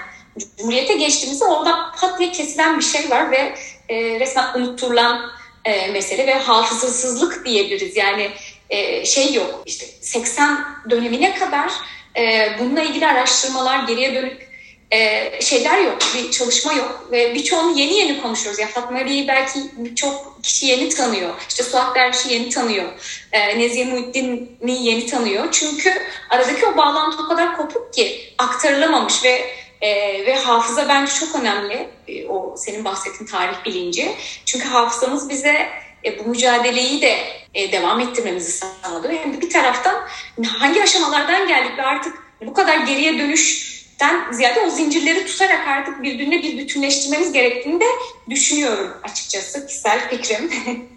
Cumhuriyet'e 0.59 0.95
geçtiğimizde 0.95 1.45
orada 1.45 1.93
pat 2.01 2.19
diye 2.19 2.33
kesilen 2.33 2.79
bir 2.79 2.85
şey 2.85 3.11
var 3.11 3.31
ve 3.31 3.55
e, 3.89 4.21
resmen 4.21 4.45
unutturulan 4.55 5.31
e, 5.65 5.87
mesele 5.87 6.27
ve 6.27 6.35
hafızasızlık 6.35 7.45
diyebiliriz. 7.45 7.97
Yani 7.97 8.31
e, 8.71 9.05
şey 9.05 9.35
yok 9.35 9.63
işte 9.67 9.87
80 10.01 10.65
dönemine 10.91 11.35
kadar 11.35 11.73
e, 12.17 12.51
bununla 12.59 12.83
ilgili 12.83 13.07
araştırmalar 13.07 13.85
geriye 13.85 14.15
dönük 14.15 14.52
e, 14.93 15.31
şeyler 15.41 15.79
yok, 15.79 15.99
bir 16.15 16.31
çalışma 16.31 16.73
yok 16.73 17.09
ve 17.13 17.35
birçoğunu 17.35 17.79
yeni 17.79 17.95
yeni 17.95 18.23
konuşuyoruz. 18.23 18.61
Ya 18.61 18.67
Fatma 18.67 18.99
Ali'yi 18.99 19.29
belki 19.29 19.59
birçok 19.77 20.39
kişi 20.43 20.67
yeni 20.67 20.89
tanıyor. 20.89 21.35
İşte 21.49 21.63
Suat 21.63 21.97
Derviş'i 21.97 22.33
yeni 22.33 22.49
tanıyor. 22.49 22.93
E, 23.33 23.59
Nezihe 23.59 23.85
Muhittin'i 23.85 24.85
yeni 24.85 25.07
tanıyor. 25.07 25.49
Çünkü 25.53 25.93
aradaki 26.31 26.67
o 26.67 26.77
bağlantı 26.77 27.23
o 27.25 27.29
kadar 27.29 27.57
kopuk 27.57 27.93
ki 27.93 28.35
aktarılamamış 28.39 29.25
ve 29.25 29.51
e, 29.81 29.91
ve 30.27 30.37
hafıza 30.37 30.89
bence 30.89 31.13
çok 31.13 31.35
önemli. 31.41 31.89
E, 32.09 32.27
o 32.27 32.55
senin 32.57 32.85
bahsettiğin 32.85 33.31
tarih 33.31 33.65
bilinci. 33.65 34.13
Çünkü 34.47 34.69
hafızamız 34.69 35.29
bize 35.29 35.69
e, 36.05 36.19
bu 36.19 36.29
mücadeleyi 36.29 37.03
de 37.03 37.19
e, 37.55 37.73
devam 37.73 38.01
ettirmemizi 38.01 38.53
sağlıyor. 38.53 39.15
Hem 39.15 39.37
de 39.37 39.41
bir 39.41 39.51
taraftan 39.51 39.95
hangi 40.59 40.83
aşamalardan 40.83 41.49
geldik 41.49 41.79
ve 41.79 41.83
artık 41.83 42.15
bu 42.47 42.55
kadar 42.55 42.77
geriye 42.77 43.19
dönüşten 44.01 44.33
ziyade 44.33 44.61
o 44.61 44.71
zincirleri 44.71 45.27
tutarak 45.27 45.69
artık 45.69 46.03
birbirine 46.03 46.43
bir 46.43 46.59
bütünleştirmemiz 46.59 47.33
gerektiğini 47.33 47.81
de 47.81 47.87
düşünüyorum 48.31 48.97
açıkçası 49.03 49.67
kişisel 49.67 50.09
fikrim. 50.11 50.51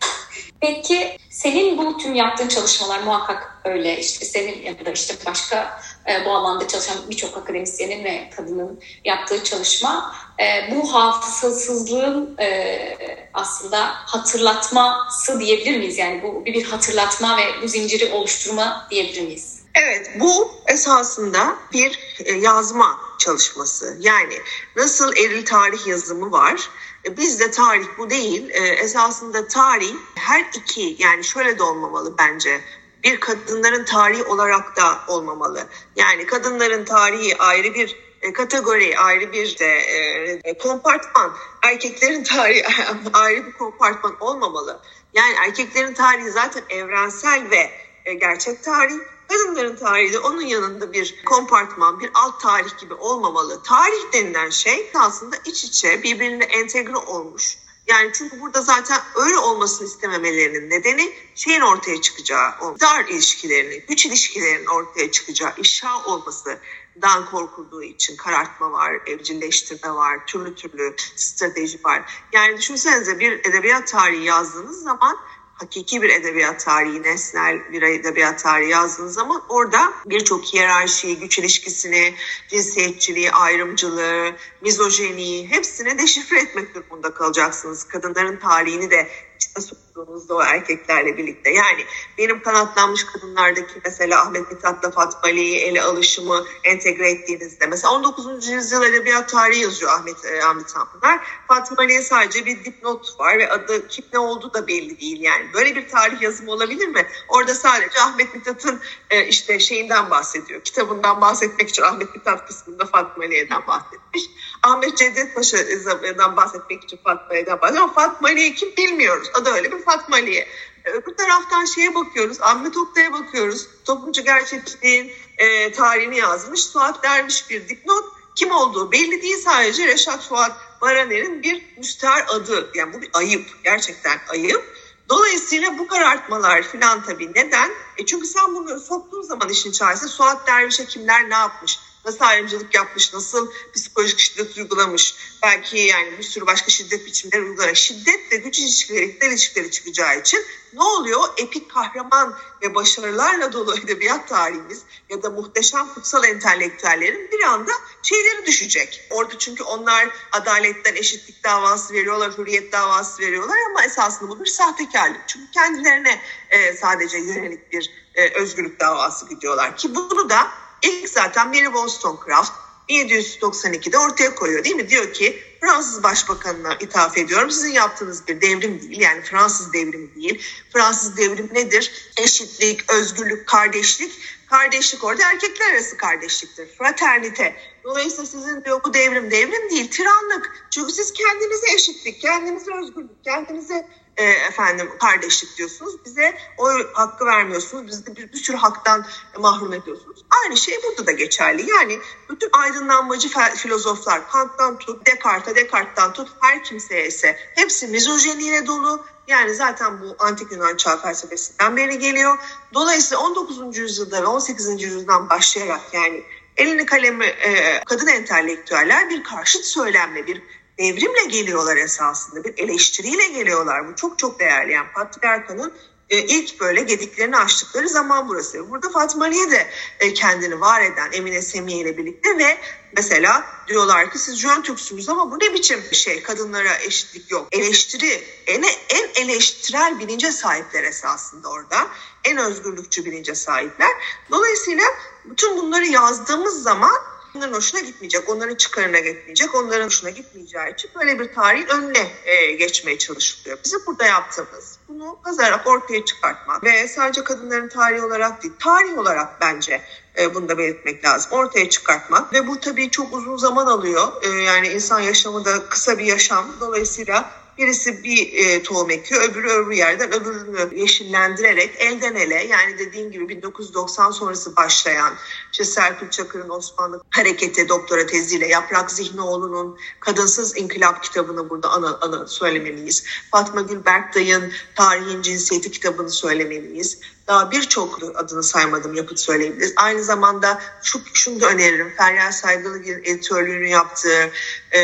Peki 0.62 1.18
senin 1.30 1.78
bu 1.78 1.98
tüm 1.98 2.16
yaptığın 2.16 2.48
çalışmalar 2.48 3.00
muhakkak 3.00 3.62
öyle 3.66 4.00
işte 4.00 4.26
senin 4.26 4.62
ya 4.64 4.86
da 4.86 4.92
işte 4.92 5.14
başka 5.26 5.80
e, 6.10 6.26
bu 6.26 6.32
alanda 6.32 6.68
çalışan 6.68 6.98
birçok 7.10 7.38
akademisyenin 7.38 8.04
ve 8.04 8.30
kadının 8.36 8.80
yaptığı 9.06 9.44
çalışma 9.44 10.16
e, 10.40 10.76
bu 10.76 10.94
hafızasızlığın 10.94 12.36
e, 12.40 12.88
aslında 13.34 13.86
hatırlatması 13.86 15.40
diyebilir 15.40 15.78
miyiz? 15.78 15.98
Yani 15.98 16.24
bu 16.24 16.46
bir 16.46 16.64
hatırlatma 16.64 17.38
ve 17.38 17.44
bu 17.64 17.68
zinciri 17.68 18.12
oluşturma 18.12 18.88
diyebilir 18.92 19.22
miyiz? 19.22 19.55
Evet, 19.76 20.12
bu 20.20 20.52
esasında 20.68 21.56
bir 21.74 22.16
e, 22.26 22.34
yazma 22.34 23.00
çalışması. 23.18 23.98
Yani 24.00 24.42
nasıl 24.76 25.16
eril 25.16 25.46
tarih 25.46 25.88
yazımı 25.88 26.32
var, 26.32 26.70
e, 27.06 27.18
bizde 27.18 27.52
tarih 27.52 27.88
bu 27.98 28.10
değil. 28.10 28.50
E, 28.50 28.68
esasında 28.68 29.48
tarih 29.48 29.94
her 30.16 30.46
iki, 30.56 30.96
yani 31.00 31.24
şöyle 31.24 31.60
de 31.60 31.64
olmamalı 31.64 32.18
bence 32.18 32.62
bir 33.04 33.20
kadınların 33.20 33.86
tarihi 33.86 34.24
olarak 34.24 34.78
da 34.78 35.00
olmamalı. 35.08 35.68
Yani 35.96 36.26
kadınların 36.26 36.86
tarihi 36.86 37.38
ayrı 37.38 37.74
bir 37.74 38.06
kategori, 38.34 38.98
ayrı 38.98 39.32
bir 39.32 39.60
de 39.60 40.54
kompartman. 40.60 41.34
Erkeklerin 41.64 42.24
tarihi 42.24 42.64
ayrı 43.14 43.46
bir 43.48 43.52
kompartman 43.52 44.16
olmamalı. 44.20 44.82
Yani 45.14 45.36
erkeklerin 45.48 45.94
tarihi 45.94 46.32
zaten 46.32 46.64
evrensel 46.70 47.50
ve 47.52 47.72
gerçek 48.14 48.64
tarih. 48.64 49.15
Kadınların 49.28 49.76
tarihi 49.76 50.20
onun 50.20 50.42
yanında 50.42 50.94
bir 50.94 51.24
kompartman, 51.26 52.00
bir 52.00 52.10
alt 52.14 52.42
tarih 52.42 52.78
gibi 52.78 52.94
olmamalı. 52.94 53.64
Tarih 53.64 54.14
denilen 54.14 54.50
şey 54.50 54.92
aslında 54.96 55.36
iç 55.46 55.64
içe 55.64 56.04
birbirine 56.04 56.44
entegre 56.44 56.98
olmuş. 56.98 57.58
Yani 57.88 58.12
çünkü 58.14 58.42
burada 58.42 58.62
zaten 58.62 59.02
öyle 59.16 59.38
olmasını 59.38 59.88
istememelerinin 59.88 60.70
nedeni 60.70 61.14
şeyin 61.36 61.62
ortaya 61.62 62.02
çıkacağı, 62.02 62.52
o 62.62 62.80
dar 62.80 63.06
ilişkilerinin, 63.06 63.84
güç 63.88 64.06
ilişkilerinin 64.06 64.66
ortaya 64.66 65.12
çıkacağı 65.12 65.54
ifşa 65.58 66.04
olması 66.06 66.60
dan 67.02 67.26
korkulduğu 67.26 67.84
için 67.84 68.16
karartma 68.16 68.72
var, 68.72 68.94
evcilleştirme 69.06 69.96
var, 69.96 70.26
türlü 70.28 70.56
türlü 70.56 70.96
strateji 71.16 71.84
var. 71.84 72.26
Yani 72.34 72.58
düşünsenize 72.58 73.20
bir 73.20 73.32
edebiyat 73.32 73.88
tarihi 73.88 74.24
yazdığınız 74.24 74.84
zaman 74.84 75.18
hakiki 75.56 76.02
bir 76.02 76.10
edebiyat 76.10 76.60
tarihi, 76.66 77.04
nesnel 77.04 77.72
bir 77.72 77.82
edebiyat 77.82 78.44
tarihi 78.44 78.70
yazdığınız 78.70 79.14
zaman 79.14 79.42
orada 79.50 79.94
birçok 80.06 80.46
hiyerarşi, 80.46 81.20
güç 81.20 81.40
ilişkisini, 81.40 82.14
cinsiyetçiliği, 82.50 83.32
ayrımcılığı, 83.32 84.32
mizojeniyi 84.62 85.52
hepsini 85.52 85.98
deşifre 86.00 86.40
etmek 86.40 86.76
durumunda 86.76 87.14
kalacaksınız. 87.14 87.84
Kadınların 87.84 88.38
tarihini 88.38 88.92
de 88.92 89.10
içine 89.36 89.64
soktuğunuzda 89.96 90.36
o 90.36 90.42
erkeklerle 90.42 91.18
birlikte. 91.18 91.50
Yani 91.50 91.86
benim 92.18 92.42
kanatlanmış 92.42 93.04
kadınlardaki 93.04 93.82
mesela 93.86 94.22
Ahmet 94.22 94.52
Mithat'la 94.52 94.92
Fatma 94.92 95.30
Ali'yi 95.30 95.58
ele 95.58 95.82
alışımı 95.82 96.46
entegre 96.64 97.10
ettiğinizde 97.12 97.68
mesela 97.68 97.94
19. 97.94 98.48
yüzyıl 98.48 98.84
edebiyat 98.84 99.30
tarihi 99.30 99.62
yazıyor 99.62 99.92
Ahmet 99.92 100.26
e, 100.26 100.44
Ahmet 100.44 100.68
Tanpınar. 100.68 101.20
Fatma 101.48 101.78
Ali'ye 101.80 102.02
sadece 102.02 102.46
bir 102.46 102.66
dipnot 102.66 103.20
var 103.20 103.38
ve 103.38 103.52
adı 103.52 103.88
kim 103.88 104.06
ne 104.14 104.20
olduğu 104.20 104.54
da 104.54 104.68
belli 104.68 105.00
değil 105.00 105.22
yani. 105.22 105.54
Böyle 105.54 105.76
bir 105.76 105.90
tarih 105.90 106.22
yazımı 106.22 106.52
olabilir 106.52 106.88
mi? 106.88 107.08
Orada 107.28 107.54
sadece 107.54 108.02
Ahmet 108.02 108.36
Mithat'ın 108.36 108.80
e, 109.10 109.28
işte 109.28 109.60
şeyinden 109.60 110.10
bahsediyor. 110.10 110.62
Kitabından 110.62 111.22
bahsetmek 111.22 111.70
için 111.70 111.84
Ahmet 111.84 112.16
Mithat 112.16 112.48
kısmında 112.48 112.86
Fatma 112.86 113.24
Ali'den 113.24 113.68
bahsetmiş. 113.68 114.24
Ahmet 114.64 114.98
Cevdet 114.98 115.36
Paşa'dan 115.36 116.38
bahsetmek 116.38 116.84
için 116.84 117.00
Fatma 117.04 117.28
Ali'den 117.30 117.62
bahsediyor. 117.62 117.84
Ama 117.84 117.94
Fatma 117.94 118.28
Ali'yi 118.28 118.56
kim 118.56 118.76
bilmiyoruz. 118.78 119.32
Adı 119.34 119.50
öyle 119.50 119.72
bir 119.72 119.85
Fatma 119.86 120.16
Ali'ye. 120.16 120.48
Öbür 120.86 121.18
taraftan 121.18 121.66
şeye 121.66 121.96
bakıyoruz, 121.96 122.42
Ahmet 122.42 122.78
Oktay'a 122.78 123.14
bakıyoruz. 123.14 123.68
Toplumcu 123.86 124.24
gerçekçiliğin 124.24 125.12
e, 125.38 125.72
tarihini 125.72 126.18
yazmış. 126.18 126.64
Suat 126.64 127.04
Derviş 127.04 127.50
bir 127.50 127.70
dipnot. 127.70 128.06
Kim 128.36 128.52
olduğu 128.52 128.92
belli 128.92 129.22
değil 129.22 129.38
sadece 129.38 129.88
Reşat 129.88 130.24
Fuat 130.24 130.82
Baraner'in 130.82 131.44
bir 131.44 131.64
müstahar 131.78 132.26
adı. 132.28 132.72
Yani 132.76 132.94
bu 132.94 133.02
bir 133.02 133.10
ayıp, 133.14 133.64
gerçekten 133.64 134.20
ayıp. 134.30 134.76
Dolayısıyla 135.10 135.78
bu 135.78 135.88
karartmalar 135.88 136.64
filan 136.64 137.04
tabii 137.04 137.32
neden? 137.36 137.72
E 137.98 138.06
çünkü 138.06 138.28
sen 138.28 138.56
bunları 138.56 138.80
soktuğun 138.80 139.22
zaman 139.22 139.50
işin 139.50 139.70
içerisinde 139.70 140.10
Suat 140.10 140.48
Derviş'e 140.48 140.86
kimler 140.86 141.30
ne 141.30 141.36
yapmış? 141.36 141.80
Nasıl 142.06 142.26
ayrımcılık 142.26 142.76
yapmış, 142.76 143.14
nasıl 143.14 143.52
psikolojik 143.74 144.20
şiddet 144.20 144.58
uygulamış, 144.58 145.16
belki 145.44 145.78
yani 145.78 146.18
bir 146.18 146.24
sürü 146.24 146.48
başka 146.48 146.70
şiddet 146.70 147.06
biçimleri 147.06 147.42
uygulamış. 147.42 147.80
Şiddet 147.80 148.32
ve 148.32 148.36
güç 148.36 148.60
ilişkileri, 148.60 149.06
iktidar 149.06 149.28
ilişkileri 149.28 149.72
çıkacağı 149.72 150.20
için 150.20 150.46
ne 150.74 150.84
oluyor? 150.84 151.24
Epik 151.38 151.72
kahraman 151.72 152.38
ve 152.62 152.76
başarılarla 152.76 153.54
dolu 153.54 153.78
edebiyat 153.84 154.28
tarihimiz 154.30 154.84
ya 155.10 155.24
da 155.24 155.30
muhteşem 155.30 155.94
kutsal 155.94 156.24
entelektüellerin 156.24 157.32
bir 157.32 157.44
anda 157.44 157.72
şeyleri 158.04 158.46
düşecek. 158.46 159.08
Orada 159.10 159.38
çünkü 159.38 159.64
onlar 159.64 160.08
adaletten 160.32 160.96
eşitlik 160.96 161.44
davası 161.44 161.94
veriyorlar, 161.94 162.38
hürriyet 162.38 162.72
davası 162.72 163.24
veriyorlar 163.24 163.58
ama 163.70 163.84
esasında 163.84 164.30
bu 164.30 164.40
bir 164.40 164.46
sahtekarlık. 164.46 165.22
Çünkü 165.28 165.52
kendilerine 165.52 166.22
e, 166.50 166.74
sadece 166.74 167.18
yönelik 167.18 167.72
bir 167.72 167.92
e, 168.16 168.30
özgürlük 168.30 168.80
davası 168.80 169.30
gidiyorlar 169.30 169.78
ki 169.78 169.96
bunu 169.96 170.30
da 170.30 170.48
İlk 170.86 171.10
zaten 171.10 171.48
Mary 171.48 171.66
Wollstonecraft 171.66 172.52
1792'de 172.90 173.98
ortaya 173.98 174.36
koyuyor 174.36 174.64
değil 174.64 174.76
mi? 174.76 174.90
Diyor 174.90 175.14
ki 175.14 175.44
Fransız 175.62 176.04
Başbakanına 176.04 176.76
ithaf 176.80 177.18
ediyorum. 177.18 177.52
Sizin 177.52 177.72
yaptığınız 177.72 178.28
bir 178.28 178.42
devrim 178.42 178.82
değil. 178.82 179.02
Yani 179.02 179.22
Fransız 179.22 179.74
devrimi 179.74 180.16
değil. 180.16 180.42
Fransız 180.74 181.18
devrimi 181.18 181.54
nedir? 181.54 182.12
Eşitlik, 182.18 182.92
özgürlük, 182.92 183.48
kardeşlik. 183.48 184.12
Kardeşlik 184.50 185.04
orada 185.04 185.32
erkekler 185.32 185.74
arası 185.74 185.98
kardeşliktir. 185.98 186.68
Fraternite. 186.78 187.56
Dolayısıyla 187.86 188.26
sizin 188.26 188.64
diyor 188.64 188.82
bu 188.84 188.94
devrim 188.94 189.32
devrim 189.32 189.70
değil, 189.70 189.92
tiranlık. 189.92 190.68
Çünkü 190.70 190.92
siz 190.92 191.14
kendinize 191.14 191.74
eşitlik, 191.76 192.22
kendinize 192.22 192.72
özgürlük, 192.74 193.24
kendinize 193.24 193.88
e, 194.18 194.24
efendim 194.24 194.90
kardeşlik 195.00 195.58
diyorsunuz. 195.58 196.06
Bize 196.06 196.38
o 196.58 196.70
hakkı 196.94 197.26
vermiyorsunuz. 197.26 197.88
Bizi 197.88 198.16
bir, 198.16 198.34
bir 198.34 198.38
sürü 198.38 198.58
haktan 198.58 199.06
mahrum 199.40 199.74
ediyorsunuz. 199.74 200.26
Aynı 200.44 200.58
şey 200.58 200.80
burada 200.84 201.08
da 201.08 201.12
geçerli. 201.12 201.70
Yani 201.70 202.00
bütün 202.30 202.50
aydınlanmacı 202.54 203.30
filozoflar 203.56 204.32
Kant'tan 204.32 204.78
tut, 204.78 205.06
Descartes'e, 205.06 205.56
Descartes'tan 205.56 206.14
tut 206.14 206.30
her 206.42 206.64
kimseye 206.64 207.08
ise 207.08 207.38
hepsi 207.56 207.88
mizojeniyle 207.88 208.68
dolu. 208.68 209.06
Yani 209.28 209.56
zaten 209.56 210.02
bu 210.02 210.16
antik 210.20 210.52
Yunan 210.52 210.78
çağ 210.78 210.98
felsefesinden 210.98 211.78
beri 211.78 212.00
geliyor. 212.00 212.38
Dolayısıyla 212.74 213.24
19. 213.24 213.78
yüzyılda 213.78 214.22
ve 214.22 214.26
18. 214.26 214.82
yüzyıldan 214.82 215.30
başlayarak 215.30 215.82
yani 215.94 216.24
elini 216.58 216.86
kalemi 216.86 217.26
e, 217.26 217.82
kadın 217.86 218.08
entelektüeller 218.08 219.10
bir 219.10 219.24
karşıt 219.24 219.66
söylemle, 219.66 220.28
bir 220.28 220.42
devrimle 220.80 221.26
geliyorlar 221.26 221.78
esasında. 221.78 222.44
Bir 222.44 222.54
eleştiriyle 222.58 223.28
geliyorlar. 223.28 223.88
Bu 223.88 223.96
çok 223.96 224.20
çok 224.20 224.40
değerli. 224.40 224.72
Yani 224.72 224.88
patriarkanın 224.96 225.74
e, 226.10 226.18
ilk 226.18 226.60
böyle 226.60 226.82
gediklerini 226.82 227.38
açtıkları 227.38 227.90
zaman 227.90 228.30
burası. 228.30 228.70
Burada 228.70 228.90
Fatma 228.90 229.26
Aliye 229.26 229.52
de 229.52 229.68
e, 230.00 230.14
kendini 230.14 230.62
var 230.62 230.82
eden 230.82 231.10
Emine 231.12 231.42
Semiye 231.42 231.78
ile 231.78 231.98
birlikte 231.98 232.38
ve 232.38 232.58
mesela 232.98 233.44
diyorlar 233.68 234.12
ki 234.12 234.20
siz 234.20 234.40
Jön 234.40 234.62
Türksünüz 234.62 235.10
ama 235.10 235.32
bu 235.32 235.40
ne 235.40 235.54
biçim 235.54 235.82
şey 235.92 236.24
kadınlara 236.24 236.78
eşitlik 236.78 237.32
yok. 237.32 237.48
Eleştiri 237.52 238.24
en, 238.48 238.64
en 238.90 239.24
eleştirel 239.24 240.00
bilince 240.00 240.32
sahipler 240.32 240.84
esasında 240.84 241.50
orada. 241.50 241.88
En 242.24 242.38
özgürlükçü 242.38 243.06
bilince 243.06 243.36
sahipler. 243.36 243.92
Dolayısıyla 244.32 244.84
bütün 245.30 245.58
bunları 245.58 245.86
yazdığımız 245.86 246.64
zaman 246.64 246.96
onların 247.36 247.54
hoşuna 247.54 247.82
gitmeyecek, 247.82 248.30
onların 248.30 248.56
çıkarına 248.56 249.00
gitmeyecek, 249.00 249.56
onların 249.56 249.86
hoşuna 249.86 250.10
gitmeyeceği 250.10 250.74
için 250.74 250.92
böyle 250.96 251.20
bir 251.20 251.34
tarihin 251.34 251.68
önüne 251.68 252.12
e, 252.26 252.52
geçmeye 252.52 252.98
çalışılıyor. 252.98 253.58
Bizim 253.66 253.86
burada 253.86 254.06
yaptığımız 254.06 254.78
bunu 254.88 255.18
kazarak 255.24 255.68
ortaya 255.68 256.06
çıkartmak 256.06 256.64
ve 256.64 256.88
sadece 256.88 257.24
kadınların 257.24 257.70
tarihi 257.70 258.02
olarak 258.02 258.44
değil, 258.44 258.54
tarih 258.60 258.98
olarak 258.98 259.42
bence 259.42 259.82
e, 260.18 260.36
bunu 260.36 260.50
da 260.50 260.58
belirtmek 260.58 261.06
lazım. 261.06 261.32
Ortaya 261.32 261.70
çıkartmak 261.70 262.34
ve 262.34 262.48
bu 262.48 262.60
tabii 262.60 262.90
çok 262.90 263.14
uzun 263.14 263.38
zaman 263.38 263.66
alıyor. 263.66 264.08
E, 264.24 264.28
yani 264.28 264.68
insan 264.68 265.00
yaşamı 265.00 265.46
da 265.46 265.70
kısa 265.70 265.98
bir 265.98 266.06
yaşam. 266.06 266.46
Dolayısıyla 266.60 267.32
Birisi 267.58 268.04
bir 268.04 268.34
e, 268.34 268.64
tohum 268.64 268.90
ekiyor, 268.90 269.24
öbürü 269.24 269.50
öbür 269.50 269.72
yerden 269.72 270.14
öbürünü 270.14 270.80
yeşillendirerek 270.80 271.76
elden 271.78 272.16
ele 272.16 272.44
yani 272.44 272.80
dediğim 272.80 273.12
gibi 273.12 273.30
1990 273.30 274.12
sonrası 274.12 274.56
başlayan 274.56 275.14
işte 275.52 275.66
Serpil 275.66 276.10
Çakır'ın 276.10 276.50
Osmanlı 276.50 277.02
Hareketi 277.10 277.70
doktora 277.70 278.06
teziyle 278.06 278.48
Yaprak 278.48 278.92
Zihnioğlu'nun 278.92 279.78
Kadınsız 280.00 280.58
İnkılap 280.58 281.04
kitabını 281.04 281.50
burada 281.50 281.70
ana, 281.70 281.98
ana 282.02 282.28
söylemeliyiz. 282.28 283.06
Fatma 283.32 283.62
Gül 283.62 283.86
Berktay'ın 283.86 284.52
Tarihin 284.76 285.22
Cinsiyeti 285.22 285.72
kitabını 285.72 286.10
söylemeliyiz. 286.10 287.00
Daha 287.28 287.52
birçok 287.52 288.00
adını 288.16 288.44
saymadım 288.44 288.94
yapıt 288.94 289.20
söyleyebiliriz. 289.20 289.74
Aynı 289.76 290.04
zamanda 290.04 290.62
şu, 290.84 291.02
şunu 291.14 291.42
da 291.42 291.50
öneririm. 291.50 291.94
Feryal 291.98 292.32
Saygılıgil'in 292.32 293.04
editörlüğünü 293.04 293.68
yaptığı 293.68 294.32
e, 294.72 294.82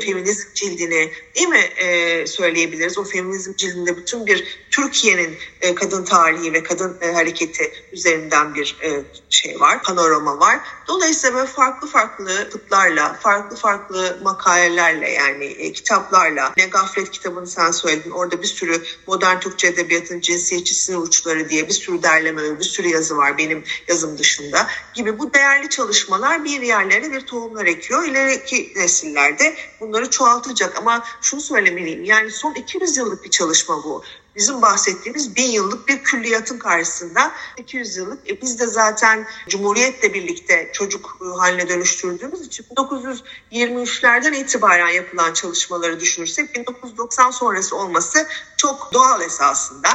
feminizm 0.00 0.48
cildini 0.54 1.12
değil 1.34 1.48
mi 1.48 1.58
e, 1.58 2.26
söyleyebiliriz. 2.26 2.98
O 2.98 3.04
feminizm 3.04 3.54
cildinde 3.56 3.96
bütün 3.96 4.26
bir 4.26 4.67
Türkiye'nin 4.70 5.38
e, 5.60 5.74
kadın 5.74 6.04
tarihi 6.04 6.52
ve 6.52 6.62
kadın 6.62 6.98
e, 7.00 7.12
hareketi 7.12 7.72
üzerinden 7.92 8.54
bir 8.54 8.76
e, 8.82 9.04
şey 9.30 9.60
var, 9.60 9.82
panorama 9.82 10.40
var. 10.40 10.60
Dolayısıyla 10.88 11.36
böyle 11.36 11.46
farklı 11.46 11.88
farklı 11.88 12.50
tıplarla, 12.50 13.14
farklı 13.20 13.56
farklı 13.56 14.18
makalelerle 14.22 15.10
yani 15.10 15.72
kitaplarla, 15.72 16.52
ne 16.56 16.66
Gaflet 16.66 17.10
kitabını 17.10 17.46
sen 17.46 17.70
söyledin, 17.70 18.10
orada 18.10 18.42
bir 18.42 18.46
sürü 18.46 18.82
modern 19.06 19.40
Türkçe 19.40 19.66
edebiyatın 19.66 20.20
cinsiyetçi 20.20 20.74
sinir 20.74 20.98
uçları 20.98 21.48
diye 21.48 21.68
bir 21.68 21.72
sürü 21.72 22.02
derleme, 22.02 22.58
bir 22.58 22.64
sürü 22.64 22.88
yazı 22.88 23.16
var 23.16 23.38
benim 23.38 23.64
yazım 23.88 24.18
dışında 24.18 24.66
gibi 24.94 25.18
bu 25.18 25.34
değerli 25.34 25.70
çalışmalar 25.70 26.44
bir 26.44 26.62
yerlere 26.62 27.12
bir 27.12 27.20
tohumlar 27.20 27.66
ekiyor. 27.66 28.04
İleriki 28.04 28.72
nesillerde 28.76 29.56
bunları 29.80 30.10
çoğaltacak 30.10 30.78
ama 30.78 31.04
şunu 31.22 31.40
söylemeliyim 31.40 32.04
yani 32.04 32.30
son 32.30 32.54
200 32.54 32.96
yıllık 32.96 33.24
bir 33.24 33.30
çalışma 33.30 33.84
bu 33.84 34.02
bizim 34.38 34.62
bahsettiğimiz 34.62 35.36
bin 35.36 35.50
yıllık 35.50 35.88
bir 35.88 36.02
külliyatın 36.02 36.58
karşısında 36.58 37.32
200 37.56 37.96
yıllık. 37.96 38.30
E 38.30 38.42
biz 38.42 38.60
de 38.60 38.66
zaten 38.66 39.26
Cumhuriyet'le 39.48 40.14
birlikte 40.14 40.70
çocuk 40.72 41.16
haline 41.36 41.68
dönüştürdüğümüz 41.68 42.46
için 42.46 42.66
1923'lerden 42.76 44.32
itibaren 44.32 44.88
yapılan 44.88 45.32
çalışmaları 45.32 46.00
düşünürsek 46.00 46.54
1990 46.54 47.30
sonrası 47.30 47.76
olması 47.76 48.26
çok 48.56 48.94
doğal 48.94 49.20
esasında. 49.20 49.88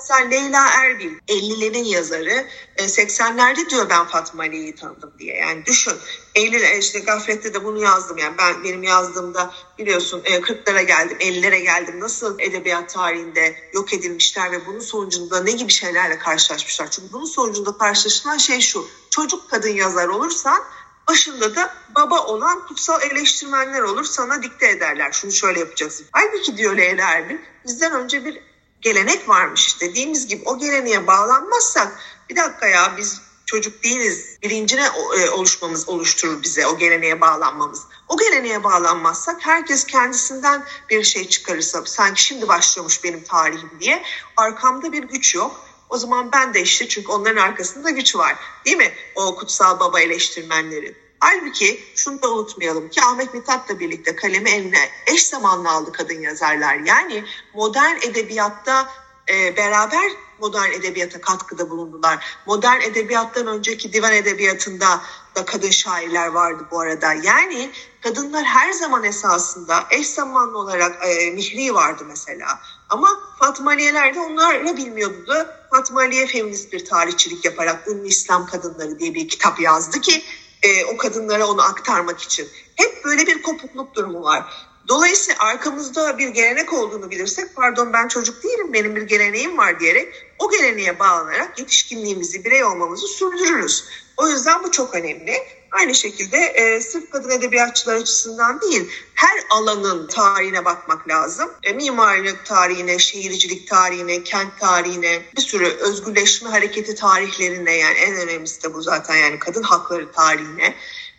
Mesela 0.00 0.20
Leyla 0.20 0.66
Erbil 0.82 1.18
50'lerin 1.28 1.84
yazarı 1.84 2.46
80'lerde 2.78 3.66
e, 3.66 3.70
diyor 3.70 3.90
ben 3.90 4.04
Fatma 4.06 4.42
Ali'yi 4.42 4.74
tanıdım 4.74 5.12
diye. 5.18 5.36
Yani 5.36 5.66
düşün 5.66 5.92
Eylül 6.34 6.62
e, 6.62 6.78
işte 6.78 6.98
gaflette 6.98 7.54
de 7.54 7.64
bunu 7.64 7.82
yazdım 7.82 8.18
yani 8.18 8.38
ben 8.38 8.64
benim 8.64 8.82
yazdığımda 8.82 9.54
biliyorsun 9.78 10.20
40'lara 10.20 10.80
e, 10.80 10.82
geldim 10.82 11.18
50'lere 11.20 11.58
geldim 11.58 12.00
nasıl 12.00 12.40
edebiyat 12.40 12.88
tarihinde 12.88 13.56
yok 13.72 13.92
edilmişler 13.92 14.52
ve 14.52 14.66
bunun 14.66 14.80
sonucunda 14.80 15.42
ne 15.42 15.52
gibi 15.52 15.72
şeylerle 15.72 16.18
karşılaşmışlar. 16.18 16.90
Çünkü 16.90 17.12
bunun 17.12 17.24
sonucunda 17.24 17.78
karşılaşılan 17.78 18.38
şey 18.38 18.60
şu 18.60 18.88
çocuk 19.10 19.50
kadın 19.50 19.74
yazar 19.74 20.08
olursan 20.08 20.64
başında 21.08 21.56
da 21.56 21.74
baba 21.94 22.24
olan 22.26 22.66
kutsal 22.66 23.02
eleştirmenler 23.02 23.82
olur 23.82 24.04
sana 24.04 24.42
dikte 24.42 24.68
ederler. 24.68 25.12
Şunu 25.12 25.32
şöyle 25.32 25.58
yapacaksın. 25.58 26.06
Halbuki 26.12 26.56
diyor 26.56 26.76
Leyla 26.76 27.10
Erbil 27.10 27.36
bizden 27.64 27.92
önce 27.92 28.24
bir 28.24 28.49
gelenek 28.80 29.28
varmış 29.28 29.80
dediğimiz 29.80 30.26
gibi 30.26 30.42
o 30.44 30.58
geleneğe 30.58 31.06
bağlanmazsak 31.06 31.98
bir 32.30 32.36
dakika 32.36 32.66
ya 32.66 32.94
biz 32.98 33.20
çocuk 33.46 33.84
değiliz 33.84 34.38
bilincine 34.42 34.88
e, 35.18 35.30
oluşmamız 35.30 35.88
oluşturur 35.88 36.42
bize 36.42 36.66
o 36.66 36.78
geleneğe 36.78 37.20
bağlanmamız. 37.20 37.82
O 38.08 38.16
geleneğe 38.16 38.64
bağlanmazsak 38.64 39.36
herkes 39.40 39.84
kendisinden 39.84 40.64
bir 40.90 41.04
şey 41.04 41.28
çıkarırsa 41.28 41.86
sanki 41.86 42.22
şimdi 42.22 42.48
başlıyormuş 42.48 43.04
benim 43.04 43.24
tarihim 43.24 43.70
diye 43.80 44.02
arkamda 44.36 44.92
bir 44.92 45.02
güç 45.02 45.34
yok. 45.34 45.64
O 45.88 45.98
zaman 45.98 46.32
ben 46.32 46.54
de 46.54 46.62
işte 46.62 46.88
çünkü 46.88 47.08
onların 47.08 47.42
arkasında 47.42 47.90
güç 47.90 48.16
var 48.16 48.36
değil 48.64 48.76
mi? 48.76 48.92
O 49.14 49.36
kutsal 49.36 49.80
baba 49.80 50.00
eleştirmenlerin. 50.00 50.96
Halbuki 51.20 51.80
şunu 51.94 52.22
da 52.22 52.32
unutmayalım 52.32 52.88
ki 52.88 53.02
Ahmet 53.02 53.34
Mithat'la 53.34 53.78
birlikte 53.80 54.16
kalemi 54.16 54.50
eline 54.50 54.88
eş 55.06 55.26
zamanlı 55.26 55.70
aldı 55.70 55.92
kadın 55.92 56.20
yazarlar. 56.20 56.74
Yani 56.74 57.24
modern 57.54 57.96
edebiyatta 57.96 58.88
e, 59.28 59.56
beraber 59.56 60.10
modern 60.40 60.72
edebiyata 60.72 61.20
katkıda 61.20 61.70
bulundular. 61.70 62.24
Modern 62.46 62.80
edebiyattan 62.80 63.46
önceki 63.46 63.92
divan 63.92 64.12
edebiyatında 64.12 65.00
da 65.36 65.44
kadın 65.44 65.70
şairler 65.70 66.26
vardı 66.26 66.66
bu 66.70 66.80
arada. 66.80 67.12
Yani 67.12 67.70
kadınlar 68.02 68.44
her 68.44 68.72
zaman 68.72 69.04
esasında 69.04 69.84
eş 69.90 70.06
zamanlı 70.06 70.58
olarak 70.58 71.08
e, 71.08 71.30
Mihri 71.30 71.74
vardı 71.74 72.04
mesela. 72.08 72.60
Ama 72.88 73.08
Fatma 73.38 73.70
Aliyeler 73.70 74.14
de 74.14 74.20
onlarla 74.20 74.76
bilmiyordu 74.76 75.26
da 75.26 75.66
Fatma 75.70 76.00
Aliye 76.00 76.26
feminist 76.26 76.72
bir 76.72 76.84
tarihçilik 76.84 77.44
yaparak 77.44 77.88
Ünlü 77.88 78.08
İslam 78.08 78.46
Kadınları 78.46 78.98
diye 78.98 79.14
bir 79.14 79.28
kitap 79.28 79.60
yazdı 79.60 80.00
ki 80.00 80.22
e, 80.62 80.84
o 80.84 80.96
kadınlara 80.96 81.46
onu 81.46 81.62
aktarmak 81.62 82.20
için. 82.20 82.50
Hep 82.76 83.04
böyle 83.04 83.26
bir 83.26 83.42
kopukluk 83.42 83.94
durumu 83.94 84.22
var. 84.22 84.70
Dolayısıyla 84.88 85.40
arkamızda 85.40 86.18
bir 86.18 86.28
gelenek 86.28 86.72
olduğunu 86.72 87.10
bilirsek 87.10 87.54
pardon 87.54 87.92
ben 87.92 88.08
çocuk 88.08 88.42
değilim 88.42 88.72
benim 88.72 88.96
bir 88.96 89.02
geleneğim 89.02 89.58
var 89.58 89.80
diyerek 89.80 90.14
o 90.38 90.50
geleneğe 90.50 90.98
bağlanarak 90.98 91.58
yetişkinliğimizi 91.58 92.44
birey 92.44 92.64
olmamızı 92.64 93.06
sürdürürüz. 93.06 93.84
O 94.16 94.28
yüzden 94.28 94.64
bu 94.64 94.70
çok 94.70 94.94
önemli. 94.94 95.34
Aynı 95.72 95.94
şekilde 95.94 96.36
e, 96.36 96.80
sırf 96.80 97.10
kadın 97.10 97.30
edebiyatçılar 97.30 97.96
açısından 97.96 98.60
değil, 98.60 98.90
her 99.14 99.40
alanın 99.50 100.06
tarihine 100.06 100.64
bakmak 100.64 101.08
lazım. 101.08 101.50
E, 101.62 101.72
mimarlık 101.72 102.46
tarihine, 102.46 102.98
şehircilik 102.98 103.68
tarihine, 103.68 104.22
kent 104.22 104.60
tarihine, 104.60 105.22
bir 105.36 105.42
sürü 105.42 105.66
özgürleşme 105.66 106.50
hareketi 106.50 106.94
tarihlerine 106.94 107.76
yani 107.76 107.98
en 107.98 108.14
önemlisi 108.14 108.62
de 108.62 108.74
bu 108.74 108.82
zaten 108.82 109.16
yani 109.16 109.38
kadın 109.38 109.62
hakları 109.62 110.12
tarihine 110.12 110.74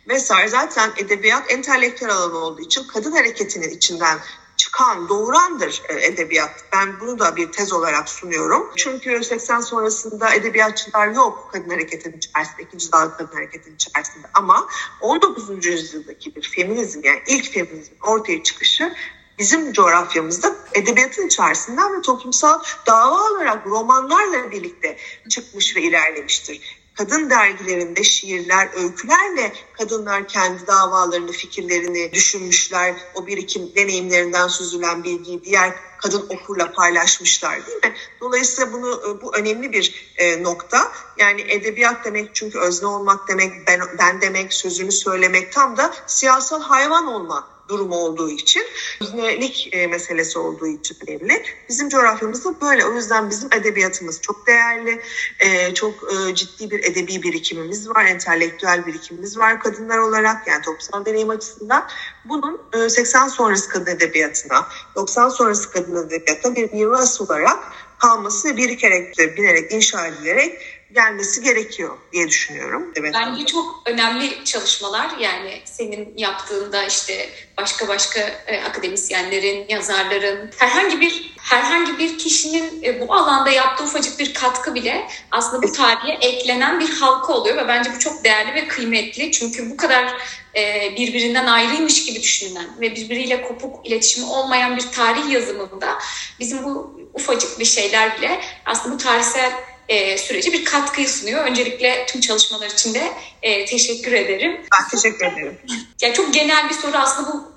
vesaire. 0.08 0.48
Zaten 0.48 0.92
edebiyat 0.96 1.52
entelektüel 1.52 2.10
alanı 2.10 2.38
olduğu 2.38 2.62
için 2.62 2.84
kadın 2.86 3.12
hareketinin 3.12 3.70
içinden 3.70 4.18
çıkan, 4.56 5.08
doğurandır 5.08 5.82
e, 5.88 6.06
edebiyat. 6.06 6.64
Ben 6.72 7.00
bunu 7.00 7.18
da 7.18 7.36
bir 7.36 7.52
tez 7.52 7.72
olarak 7.72 8.08
sunuyorum. 8.08 8.70
Çünkü 8.76 9.24
80 9.24 9.60
sonrasında 9.60 10.34
edebiyatçılar 10.34 11.08
yok 11.08 11.48
kadın 11.52 11.70
hareketinin 11.70 12.16
içerisinde, 12.16 12.62
ikinci 12.62 12.92
dalga 12.92 13.16
kadın 13.16 13.34
hareketinin 13.34 13.74
içerisinde. 13.74 14.26
Ama 14.34 14.68
19. 15.00 15.66
yüzyıldaki 15.66 16.36
bir 16.36 16.48
feminizm 16.48 17.00
yani 17.04 17.22
ilk 17.26 17.52
feminizmin 17.52 17.98
ortaya 18.02 18.42
çıkışı 18.42 18.94
bizim 19.38 19.72
coğrafyamızda 19.72 20.56
edebiyatın 20.74 21.26
içerisinden 21.26 21.98
ve 21.98 22.02
toplumsal 22.02 22.60
dava 22.86 23.30
olarak 23.30 23.66
romanlarla 23.66 24.50
birlikte 24.50 24.96
çıkmış 25.28 25.76
ve 25.76 25.82
ilerlemiştir 25.82 26.81
kadın 27.02 27.30
dergilerinde 27.30 28.04
şiirler, 28.04 28.68
öykülerle 28.76 29.52
kadınlar 29.72 30.28
kendi 30.28 30.66
davalarını, 30.66 31.32
fikirlerini 31.32 32.12
düşünmüşler. 32.12 32.94
O 33.14 33.26
birikim 33.26 33.72
deneyimlerinden 33.76 34.48
süzülen 34.48 35.04
bilgiyi 35.04 35.44
diğer 35.44 35.74
kadın 35.98 36.26
okurla 36.28 36.72
paylaşmışlar 36.72 37.66
değil 37.66 37.78
mi? 37.84 37.94
Dolayısıyla 38.20 38.72
bunu 38.72 39.02
e, 39.08 39.22
bu 39.22 39.36
önemli 39.36 39.72
bir 39.72 40.14
e, 40.16 40.42
nokta. 40.42 40.92
Yani 41.18 41.40
edebiyat 41.40 42.04
demek 42.04 42.34
çünkü 42.34 42.58
özne 42.58 42.88
olmak 42.88 43.28
demek, 43.28 43.66
ben, 43.66 43.80
ben 43.98 44.20
demek, 44.20 44.52
sözünü 44.52 44.92
söylemek 44.92 45.52
tam 45.52 45.76
da 45.76 45.94
siyasal 46.06 46.62
hayvan 46.62 47.06
olma 47.06 47.51
durumu 47.72 47.96
olduğu 47.96 48.30
için, 48.30 48.62
öznelik 49.00 49.68
e, 49.72 49.86
meselesi 49.86 50.38
olduğu 50.38 50.66
için 50.66 50.96
önemli. 51.06 51.42
Bizim 51.68 51.88
coğrafyamızda 51.88 52.60
böyle. 52.60 52.84
O 52.84 52.94
yüzden 52.94 53.30
bizim 53.30 53.52
edebiyatımız 53.52 54.20
çok 54.20 54.46
değerli, 54.46 55.00
e, 55.40 55.74
çok 55.74 55.94
e, 56.12 56.34
ciddi 56.34 56.70
bir 56.70 56.84
edebi 56.84 57.22
birikimimiz 57.22 57.88
var, 57.88 58.04
entelektüel 58.04 58.86
birikimimiz 58.86 59.38
var 59.38 59.60
kadınlar 59.60 59.98
olarak 59.98 60.48
yani 60.48 60.62
toplumsal 60.62 61.04
deneyim 61.04 61.30
açısından. 61.30 61.88
Bunun 62.24 62.60
80 62.88 63.28
sonrası 63.28 63.68
kadın 63.68 63.90
edebiyatına, 63.90 64.68
90 64.94 65.28
sonrası 65.28 65.70
kadın 65.70 66.06
edebiyatına 66.06 66.56
bir 66.56 66.72
miras 66.72 67.20
olarak 67.20 67.58
kalması 67.98 68.56
birikerek, 68.56 69.18
binerek, 69.18 69.72
inşa 69.72 70.06
edilerek 70.06 70.81
gelmesi 70.94 71.42
gerekiyor 71.42 71.98
diye 72.12 72.28
düşünüyorum. 72.28 72.92
Evet. 72.96 73.14
Bence 73.14 73.46
çok 73.46 73.82
önemli 73.86 74.44
çalışmalar 74.44 75.10
yani 75.20 75.60
senin 75.64 76.14
yaptığında 76.16 76.84
işte 76.84 77.30
başka 77.58 77.88
başka 77.88 78.20
e, 78.46 78.62
akademisyenlerin, 78.64 79.66
yazarların 79.68 80.50
herhangi 80.58 81.00
bir 81.00 81.32
herhangi 81.40 81.98
bir 81.98 82.18
kişinin 82.18 82.82
e, 82.82 83.00
bu 83.00 83.14
alanda 83.14 83.50
yaptığı 83.50 83.84
ufacık 83.84 84.18
bir 84.18 84.34
katkı 84.34 84.74
bile 84.74 85.08
aslında 85.30 85.62
bu 85.62 85.72
tarihe 85.72 86.12
eklenen 86.12 86.80
bir 86.80 86.90
halka 86.90 87.32
oluyor 87.32 87.56
ve 87.56 87.68
bence 87.68 87.90
bu 87.94 87.98
çok 87.98 88.24
değerli 88.24 88.54
ve 88.54 88.68
kıymetli. 88.68 89.32
Çünkü 89.32 89.70
bu 89.70 89.76
kadar 89.76 90.14
e, 90.56 90.92
birbirinden 90.96 91.46
ayrıymış 91.46 92.04
gibi 92.04 92.22
düşünülen 92.22 92.80
ve 92.80 92.96
birbiriyle 92.96 93.42
kopuk 93.42 93.86
iletişimi 93.86 94.26
olmayan 94.26 94.76
bir 94.76 94.90
tarih 94.90 95.30
yazımında 95.30 95.98
bizim 96.40 96.64
bu 96.64 97.00
ufacık 97.14 97.58
bir 97.58 97.64
şeyler 97.64 98.18
bile 98.18 98.40
aslında 98.66 98.94
bu 98.94 98.98
tarihsel 98.98 99.52
e, 99.88 100.18
sürece 100.18 100.52
bir 100.52 100.64
katkıyı 100.64 101.08
sunuyor. 101.08 101.44
Öncelikle 101.44 102.06
tüm 102.06 102.20
çalışmalar 102.20 102.70
için 102.70 102.94
de 102.94 103.12
e, 103.42 103.64
teşekkür 103.64 104.12
ederim. 104.12 104.60
Ben 104.72 104.88
teşekkür 104.88 105.26
ederim. 105.26 105.58
Yani 106.02 106.14
çok 106.14 106.34
genel 106.34 106.68
bir 106.68 106.74
soru 106.74 106.96
aslında 106.96 107.32
bu 107.32 107.52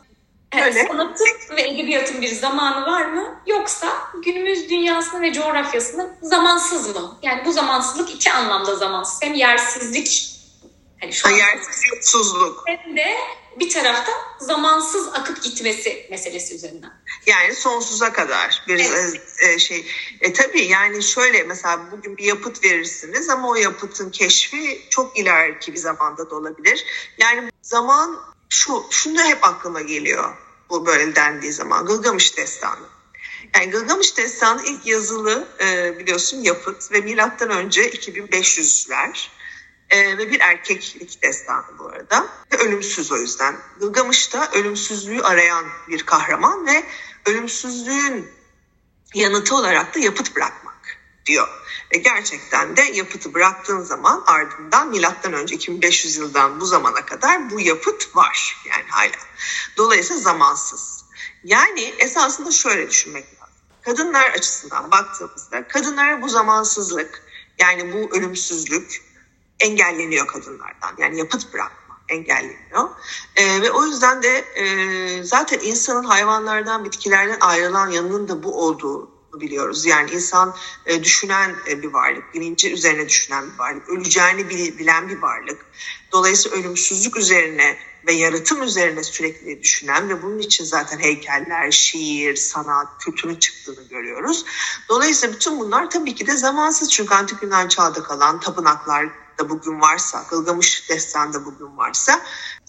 Öyle. 0.63 0.88
Sanatın 0.88 1.25
ve 1.57 1.61
edebiyatın 1.61 2.21
bir 2.21 2.27
zamanı 2.27 2.85
var 2.85 3.05
mı? 3.05 3.41
Yoksa 3.47 3.88
günümüz 4.25 4.69
dünyasının 4.69 5.21
ve 5.21 5.33
coğrafyasının 5.33 6.11
zamansız 6.21 6.95
mı? 6.95 7.19
Yani 7.21 7.45
bu 7.45 7.51
zamansızlık 7.51 8.15
iki 8.15 8.31
anlamda 8.31 8.75
zamansız. 8.75 9.21
Hem 9.21 9.33
yersizlik 9.33 10.31
hani 11.01 11.13
şu 11.13 11.29
yersizlik, 11.29 12.03
hem 12.65 12.97
de 12.97 13.15
bir 13.59 13.69
tarafta 13.69 14.11
zamansız 14.39 15.08
akıp 15.08 15.43
gitmesi 15.43 16.08
meselesi 16.12 16.56
üzerinden. 16.56 16.91
Yani 17.25 17.56
sonsuza 17.56 18.13
kadar 18.13 18.63
bir 18.67 18.79
evet. 18.79 19.21
E, 19.39 19.53
e, 19.53 19.60
şey. 19.60 19.87
E 20.21 20.33
tabii 20.33 20.62
yani 20.62 21.03
şöyle 21.03 21.43
mesela 21.43 21.91
bugün 21.91 22.17
bir 22.17 22.23
yapıt 22.23 22.63
verirsiniz 22.63 23.29
ama 23.29 23.49
o 23.49 23.56
yapıtın 23.56 24.10
keşfi 24.10 24.81
çok 24.89 25.19
ileriki 25.19 25.73
bir 25.73 25.77
zamanda 25.77 26.29
da 26.29 26.35
olabilir. 26.35 26.85
Yani 27.17 27.51
zaman 27.62 28.19
şu, 28.49 28.83
şunu 28.89 29.17
da 29.17 29.23
hep 29.23 29.43
aklıma 29.43 29.81
geliyor 29.81 30.35
bu 30.69 30.85
böyle 30.85 31.15
dendiği 31.15 31.51
zaman. 31.51 31.85
Gılgamış 31.85 32.37
Destanı. 32.37 32.85
Yani 33.56 33.69
Gılgamış 33.69 34.17
Destanı 34.17 34.63
ilk 34.65 34.85
yazılı 34.85 35.47
e, 35.60 35.99
biliyorsun 35.99 36.43
yapıt 36.43 36.91
ve 36.91 37.01
milattan 37.01 37.49
önce 37.49 37.89
2500'ler. 37.89 39.27
Ee, 39.90 40.17
ve 40.17 40.31
bir 40.31 40.40
erkeklik 40.40 41.21
destanı 41.23 41.79
bu 41.79 41.88
arada. 41.88 42.27
Ölümsüz 42.60 43.12
o 43.12 43.17
yüzden. 43.17 43.58
Gılgamış 43.79 44.33
da 44.33 44.52
ölümsüzlüğü 44.52 45.21
arayan 45.21 45.65
bir 45.88 46.06
kahraman 46.06 46.67
ve 46.67 46.83
ölümsüzlüğün 47.25 48.31
yanıtı 49.13 49.56
olarak 49.56 49.96
da 49.96 50.00
yapıt 50.00 50.36
bırakmak 50.36 50.98
diyor. 51.25 51.48
Ve 51.94 51.98
gerçekten 51.98 52.77
de 52.77 52.81
yapıtı 52.81 53.33
bıraktığın 53.33 53.81
zaman 53.81 54.23
ardından 54.27 54.90
milattan 54.90 55.33
önce 55.33 55.56
2500 55.56 56.17
yıldan 56.17 56.62
bu 56.62 56.65
zamana 56.65 57.06
kadar 57.06 57.52
bu 57.52 57.60
yapıt 57.60 58.15
var 58.15 58.58
yani 58.69 58.86
hala. 58.90 59.17
Dolayısıyla 59.77 60.21
zamansız. 60.21 61.06
Yani 61.44 61.94
esasında 62.00 62.52
şöyle 62.52 62.90
düşünmek 62.90 63.25
lazım. 63.25 63.56
Kadınlar 63.81 64.29
açısından 64.29 64.92
baktığımızda 64.92 65.67
kadınlara 65.67 66.21
bu 66.21 66.29
zamansızlık 66.29 67.23
yani 67.60 67.94
bu 67.94 68.17
ölümsüzlük 68.17 69.02
engelleniyor 69.60 70.27
kadınlardan. 70.27 70.95
Yani 70.97 71.17
yapıt 71.17 71.53
bırakma 71.53 71.97
engelleniyor. 72.10 72.89
E, 73.35 73.62
ve 73.62 73.71
o 73.71 73.85
yüzden 73.85 74.23
de 74.23 74.37
e, 74.37 75.23
zaten 75.23 75.60
insanın 75.60 76.03
hayvanlardan, 76.03 76.85
bitkilerden 76.85 77.37
ayrılan 77.39 77.89
yanının 77.89 78.27
da 78.27 78.43
bu 78.43 78.65
olduğu 78.65 79.15
biliyoruz. 79.41 79.85
Yani 79.85 80.12
insan 80.12 80.56
e, 80.85 81.03
düşünen 81.03 81.56
e, 81.69 81.81
bir 81.81 81.93
varlık, 81.93 82.33
bilinci 82.33 82.73
üzerine 82.73 83.10
düşünen 83.10 83.51
bir 83.53 83.60
varlık, 83.60 83.89
öleceğini 83.89 84.49
bilen 84.49 85.10
bir 85.10 85.21
varlık. 85.21 85.65
Dolayısıyla 86.12 86.58
ölümsüzlük 86.58 87.17
üzerine 87.17 87.77
ve 88.08 88.13
yaratım 88.13 88.63
üzerine 88.63 89.03
sürekli 89.03 89.63
düşünen 89.63 90.10
ve 90.10 90.23
bunun 90.23 90.39
için 90.39 90.65
zaten 90.65 90.99
heykeller, 90.99 91.71
şiir, 91.71 92.35
sanat, 92.35 92.87
kültürün 92.99 93.35
çıktığını 93.35 93.87
görüyoruz. 93.89 94.45
Dolayısıyla 94.89 95.35
bütün 95.35 95.60
bunlar 95.60 95.89
tabii 95.89 96.15
ki 96.15 96.27
de 96.27 96.37
zamansız 96.37 96.91
çünkü 96.91 97.15
antik 97.15 97.43
Yunan 97.43 97.67
çağda 97.67 98.03
kalan 98.03 98.39
tapınaklar, 98.39 99.10
da 99.40 99.50
bugün 99.50 99.81
varsa, 99.81 100.25
Gılgamış 100.29 100.90
Destan'da 100.90 101.46
bugün 101.46 101.77
varsa 101.77 102.21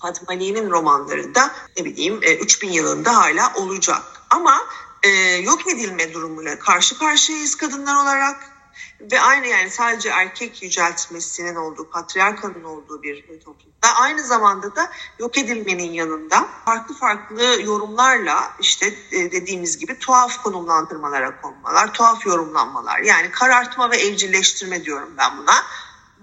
Fatma 0.03 0.35
Ali'nin 0.35 0.71
romanlarında 0.71 1.51
ne 1.77 1.85
bileyim 1.85 2.21
3000 2.41 2.69
e, 2.69 2.73
yılında 2.73 3.17
hala 3.17 3.55
olacak. 3.55 4.03
Ama 4.31 4.59
e, 5.03 5.09
yok 5.37 5.67
edilme 5.67 6.15
durumuyla 6.15 6.59
karşı 6.59 6.99
karşıyayız 6.99 7.55
kadınlar 7.55 8.03
olarak. 8.03 8.57
Ve 9.01 9.21
aynı 9.21 9.47
yani 9.47 9.71
sadece 9.71 10.09
erkek 10.09 10.63
yüceltmesinin 10.63 11.55
olduğu, 11.55 11.91
patriarkanın 11.91 12.65
olduğu 12.65 13.03
bir 13.03 13.25
toplumda 13.45 14.01
aynı 14.01 14.23
zamanda 14.23 14.77
da 14.77 14.91
yok 15.19 15.39
edilmenin 15.39 15.93
yanında 15.93 16.49
farklı 16.65 16.95
farklı 16.95 17.43
yorumlarla 17.63 18.53
işte 18.61 18.95
e, 19.13 19.33
dediğimiz 19.33 19.79
gibi 19.79 19.99
tuhaf 19.99 20.43
konumlandırmalara 20.43 21.41
konmalar, 21.41 21.93
tuhaf 21.93 22.27
yorumlanmalar. 22.27 22.99
Yani 23.01 23.31
karartma 23.31 23.91
ve 23.91 23.97
evcilleştirme 23.97 24.85
diyorum 24.85 25.15
ben 25.19 25.39
buna 25.39 25.55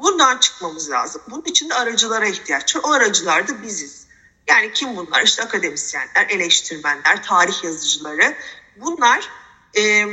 Bundan 0.03 0.37
çıkmamız 0.37 0.89
lazım. 0.89 1.21
Bunun 1.29 1.43
için 1.43 1.69
de 1.69 1.73
aracılara 1.73 2.27
ihtiyaç 2.27 2.75
var. 2.75 2.81
O 2.83 2.91
aracılar 2.91 3.47
da 3.47 3.63
biziz. 3.63 4.07
Yani 4.47 4.73
kim 4.73 4.95
bunlar? 4.95 5.23
İşte 5.23 5.43
akademisyenler, 5.43 6.29
eleştirmenler, 6.29 7.23
tarih 7.23 7.63
yazıcıları. 7.63 8.35
Bunlar 8.77 9.29
e, 9.77 10.05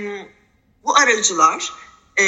bu 0.84 0.96
aracılar 0.96 1.72
e, 2.20 2.24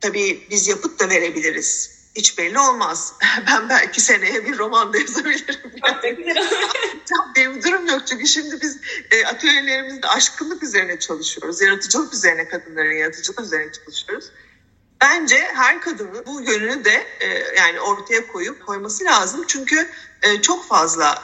tabii 0.00 0.46
biz 0.50 0.68
yapıt 0.68 1.00
da 1.00 1.08
verebiliriz. 1.08 2.00
Hiç 2.16 2.38
belli 2.38 2.58
olmaz. 2.58 3.14
Ben 3.46 3.68
belki 3.68 4.00
seneye 4.00 4.46
bir 4.46 4.58
roman 4.58 4.92
da 4.92 4.98
yazabilirim. 4.98 5.72
Benim 7.36 7.62
durum 7.62 7.86
yok 7.86 8.06
çünkü 8.06 8.26
şimdi 8.26 8.60
biz 8.60 8.80
e, 9.10 9.26
atölyelerimizde 9.26 10.08
aşkınlık 10.08 10.62
üzerine 10.62 10.98
çalışıyoruz. 10.98 11.60
Yaratıcılık 11.60 12.14
üzerine, 12.14 12.48
kadınların 12.48 12.92
yaratıcılık 12.92 13.40
üzerine 13.40 13.72
çalışıyoruz. 13.72 14.30
Bence 15.00 15.36
her 15.54 15.80
kadının 15.80 16.26
bu 16.26 16.40
yönünü 16.40 16.84
de 16.84 17.06
e, 17.20 17.26
yani 17.56 17.80
ortaya 17.80 18.26
koyup 18.26 18.66
koyması 18.66 19.04
lazım. 19.04 19.44
Çünkü 19.46 19.90
e, 20.22 20.42
çok 20.42 20.68
fazla 20.68 21.22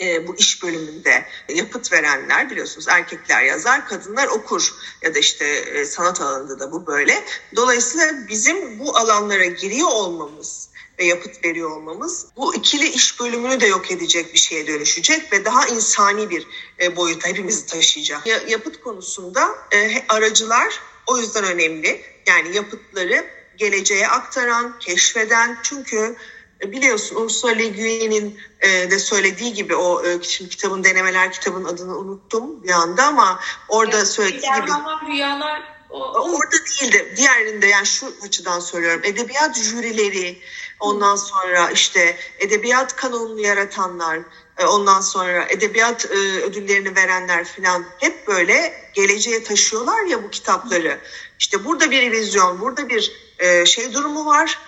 e, 0.00 0.28
bu 0.28 0.36
iş 0.36 0.62
bölümünde 0.62 1.26
yapıt 1.48 1.92
verenler 1.92 2.50
biliyorsunuz 2.50 2.88
erkekler 2.88 3.42
yazar, 3.42 3.86
kadınlar 3.86 4.26
okur 4.26 4.74
ya 5.02 5.14
da 5.14 5.18
işte 5.18 5.64
sanat 5.84 6.20
alanında 6.20 6.60
da 6.60 6.72
bu 6.72 6.86
böyle. 6.86 7.24
Dolayısıyla 7.56 8.28
bizim 8.28 8.78
bu 8.78 8.96
alanlara 8.96 9.44
giriyor 9.44 9.88
olmamız 9.88 10.68
ve 10.98 11.04
yapıt 11.04 11.44
veriyor 11.44 11.70
olmamız 11.70 12.26
bu 12.36 12.54
ikili 12.54 12.88
iş 12.88 13.20
bölümünü 13.20 13.60
de 13.60 13.66
yok 13.66 13.90
edecek 13.90 14.34
bir 14.34 14.38
şeye 14.38 14.66
dönüşecek 14.66 15.32
ve 15.32 15.44
daha 15.44 15.66
insani 15.66 16.30
bir 16.30 16.46
boyuta 16.96 17.28
hepimizi 17.28 17.66
taşıyacak. 17.66 18.26
Ya, 18.26 18.40
yapıt 18.48 18.80
konusunda 18.80 19.48
e, 19.72 20.04
aracılar 20.08 20.80
o 21.06 21.18
yüzden 21.18 21.44
önemli. 21.44 22.00
Yani 22.26 22.56
yapıtları 22.56 23.26
geleceğe 23.56 24.08
aktaran, 24.08 24.78
keşfeden 24.78 25.58
çünkü 25.62 26.16
e, 26.64 26.72
biliyorsun 26.72 27.16
Ursula 27.16 27.50
Le 27.50 27.68
Guin'in 27.68 28.38
e, 28.60 28.90
de 28.90 28.98
söylediği 28.98 29.52
gibi 29.52 29.74
o 29.74 30.06
e, 30.06 30.22
şimdi 30.22 30.50
kitabın 30.50 30.84
denemeler 30.84 31.32
kitabın 31.32 31.64
adını 31.64 31.98
unuttum 31.98 32.62
bir 32.62 32.70
anda 32.70 33.04
ama 33.04 33.40
orada 33.68 33.96
evet, 33.96 34.08
söylediği 34.08 34.52
gibi 34.52 34.70
rüyalar 35.12 35.62
o, 35.90 35.98
orada 36.00 36.56
değildi. 36.66 37.14
Diğerinde 37.16 37.66
yani 37.66 37.86
şu 37.86 38.14
açıdan 38.22 38.60
söylüyorum. 38.60 39.00
Edebiyat 39.04 39.56
jürileri 39.56 40.38
ondan 40.80 41.16
sonra 41.16 41.70
işte 41.70 42.16
edebiyat 42.38 42.96
kanonunu 42.96 43.40
yaratanlar 43.40 44.20
ondan 44.66 45.00
sonra 45.00 45.46
edebiyat 45.48 46.04
e, 46.04 46.42
ödüllerini 46.42 46.96
verenler 46.96 47.44
falan 47.44 47.84
hep 47.98 48.28
böyle 48.28 48.74
geleceğe 48.94 49.44
taşıyorlar 49.44 50.04
ya 50.04 50.22
bu 50.22 50.30
kitapları. 50.30 51.00
İşte 51.38 51.64
burada 51.64 51.90
bir 51.90 52.02
illüzyon, 52.02 52.60
burada 52.60 52.88
bir 52.88 53.12
e, 53.38 53.66
şey 53.66 53.94
durumu 53.94 54.26
var, 54.26 54.58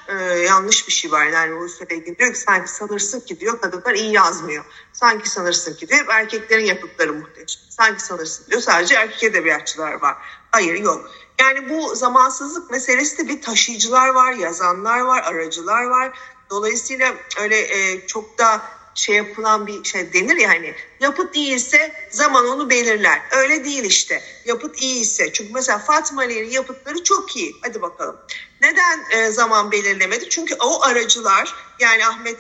yanlış 0.47 0.89
bir 0.89 0.93
şey 0.93 1.13
var. 1.13 1.27
Yani 1.27 1.53
Rusya'da 1.53 1.95
ilgili 1.95 2.19
diyor 2.19 2.33
ki 2.33 2.39
sanki 2.39 2.71
sanırsın 2.71 3.21
ki 3.21 3.41
diyor 3.41 3.61
kadınlar 3.61 3.95
iyi 3.95 4.13
yazmıyor. 4.13 4.65
Sanki 4.93 5.31
sanırsın 5.31 5.75
ki 5.75 5.89
diyor 5.89 6.07
erkeklerin 6.09 6.65
yapıtları 6.65 7.13
muhteşem. 7.13 7.63
Sanki 7.69 8.03
sanırsın 8.03 8.47
diyor 8.51 8.61
sadece 8.61 8.95
erkek 8.95 9.23
edebiyatçılar 9.23 9.93
var. 9.93 10.17
Hayır 10.51 10.75
yok. 10.75 11.11
Yani 11.41 11.69
bu 11.71 11.95
zamansızlık 11.95 12.71
meselesi 12.71 13.19
de 13.19 13.29
bir 13.29 13.43
taşıyıcılar 13.43 14.09
var, 14.09 14.33
yazanlar 14.33 15.01
var, 15.01 15.23
aracılar 15.23 15.85
var. 15.85 16.19
Dolayısıyla 16.51 17.15
öyle 17.41 17.59
e, 17.59 18.07
çok 18.07 18.39
da 18.39 18.63
şey 18.95 19.17
yapılan 19.17 19.67
bir 19.67 19.85
şey 19.85 20.13
denir 20.13 20.37
ya 20.37 20.49
hani 20.49 20.75
yapıt 21.01 21.37
iyiyse 21.37 21.93
zaman 22.11 22.47
onu 22.47 22.71
belirler. 22.71 23.23
Öyle 23.31 23.65
değil 23.65 23.85
işte. 23.85 24.23
Yapıt 24.45 24.83
iyiyse. 24.83 25.33
Çünkü 25.33 25.53
mesela 25.53 25.79
Fatma 25.79 26.23
Ali'nin 26.23 26.51
yapıtları 26.51 27.03
çok 27.03 27.37
iyi. 27.37 27.53
Hadi 27.63 27.83
bakalım. 27.83 28.17
Neden 28.61 29.05
e, 29.11 29.31
zaman 29.31 29.73
belirlemedi? 29.73 30.29
Çünkü 30.29 30.55
o 30.55 30.83
aracılar 30.83 31.55
yani 31.79 32.07
Ahmet 32.07 32.39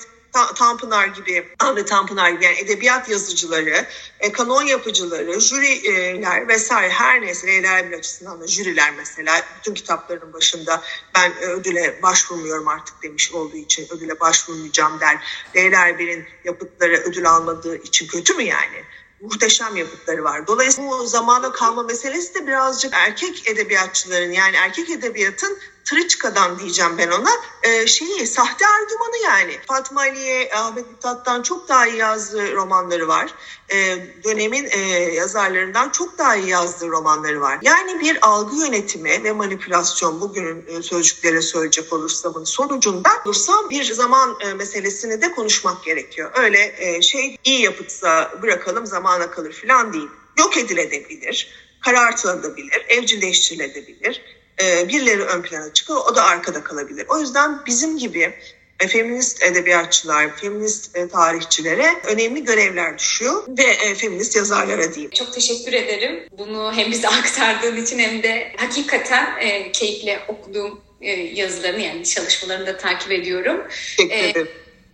Tanpınar 0.54 1.06
gibi, 1.06 1.48
Ahmet 1.58 1.88
Tanpınar 1.88 2.30
gibi 2.30 2.44
yani 2.44 2.58
edebiyat 2.58 3.08
yazıcıları, 3.08 3.86
e, 4.20 4.32
kanon 4.32 4.62
yapıcıları, 4.62 5.40
jüriler 5.40 6.48
vesaire 6.48 6.92
her 6.92 7.22
neyse 7.22 7.46
Leyla 7.46 7.90
bir 7.90 7.98
açısından 7.98 8.40
da 8.40 8.46
jüriler 8.46 8.94
mesela 8.96 9.42
bütün 9.58 9.74
kitapların 9.74 10.32
başında 10.32 10.82
ben 11.14 11.42
ödüle 11.42 12.02
başvurmuyorum 12.02 12.68
artık 12.68 13.02
demiş 13.02 13.32
olduğu 13.32 13.56
için 13.56 13.86
ödüle 13.90 14.20
başvurmayacağım 14.20 15.00
der. 15.00 15.18
Leyla 15.56 15.86
Erbil'in 15.86 16.24
yapıtları 16.44 16.96
ödül 16.96 17.30
almadığı 17.30 17.76
için 17.76 18.06
kötü 18.06 18.34
mü 18.34 18.42
yani? 18.42 18.84
muhteşem 19.20 19.76
yapıtları 19.76 20.24
var. 20.24 20.46
Dolayısıyla 20.46 20.90
bu 20.90 21.06
zamana 21.06 21.52
kalma 21.52 21.82
meselesi 21.82 22.34
de 22.34 22.46
birazcık 22.46 22.94
erkek 22.94 23.48
edebiyatçıların 23.48 24.32
yani 24.32 24.56
erkek 24.56 24.90
edebiyatın 24.90 25.58
Tırıçka'dan 25.84 26.58
diyeceğim 26.58 26.98
ben 26.98 27.08
ona. 27.08 27.30
E, 27.62 27.86
şeyi 27.86 28.26
sahte 28.26 28.64
argümanı 28.66 29.16
yani. 29.24 29.58
Fatma 29.66 30.00
Ali'ye 30.00 30.50
Ahmet 30.54 30.90
Mithat'tan 30.90 31.42
çok 31.42 31.68
daha 31.68 31.86
iyi 31.86 31.96
yazdığı 31.96 32.52
romanları 32.52 33.08
var. 33.08 33.34
E, 33.68 33.76
dönemin 34.24 34.68
e, 34.70 34.78
yazarlarından 35.14 35.88
çok 35.88 36.18
daha 36.18 36.36
iyi 36.36 36.48
yazdığı 36.48 36.88
romanları 36.88 37.40
var. 37.40 37.58
Yani 37.62 38.00
bir 38.00 38.18
algı 38.22 38.56
yönetimi 38.56 39.24
ve 39.24 39.32
manipülasyon 39.32 40.20
bugünün 40.20 40.64
e, 40.66 40.82
sözcüklere 40.82 41.42
söyleyecek 41.42 41.92
olursam 41.92 42.46
sonucunda 42.46 43.10
olursam 43.24 43.70
bir 43.70 43.84
zaman 43.84 44.36
e, 44.40 44.54
meselesini 44.54 45.22
de 45.22 45.32
konuşmak 45.32 45.84
gerekiyor. 45.84 46.30
Öyle 46.34 46.74
e, 46.78 47.02
şey 47.02 47.36
iyi 47.44 47.62
yapıtsa 47.62 48.32
bırakalım 48.42 48.86
zamana 48.86 49.30
kalır 49.30 49.52
falan 49.52 49.92
değil. 49.92 50.08
Yok 50.38 50.56
edilebilir, 50.56 51.48
karartılabilir, 51.80 52.84
evcilleştirilebilir 52.88 54.43
e, 54.62 54.88
birileri 54.88 55.22
ön 55.22 55.42
plana 55.42 55.72
çıkıyor, 55.72 56.00
o 56.10 56.16
da 56.16 56.24
arkada 56.24 56.64
kalabilir. 56.64 57.06
O 57.08 57.18
yüzden 57.18 57.66
bizim 57.66 57.98
gibi 57.98 58.34
e, 58.80 58.88
feminist 58.88 59.42
edebiyatçılar, 59.42 60.36
feminist 60.36 60.96
e, 60.96 61.08
tarihçilere 61.08 61.86
önemli 62.06 62.44
görevler 62.44 62.98
düşüyor 62.98 63.44
ve 63.48 63.62
e, 63.62 63.94
feminist 63.94 64.36
yazarlara 64.36 64.94
diyeyim. 64.94 65.10
Çok 65.10 65.32
teşekkür 65.32 65.72
ederim. 65.72 66.28
Bunu 66.38 66.72
hem 66.74 66.90
bize 66.90 67.08
aktardığın 67.20 67.84
için 67.84 67.98
hem 67.98 68.22
de 68.22 68.52
hakikaten 68.56 69.36
e, 69.40 69.72
keyifle 69.72 70.20
okuduğum 70.28 70.80
e, 71.00 71.10
yazılarını 71.10 71.80
yani 71.80 72.04
çalışmalarını 72.04 72.66
da 72.66 72.76
takip 72.76 73.12
ediyorum. 73.12 73.62
Teşekkür 73.96 74.14
e, 74.14 74.28
ederim. 74.28 74.48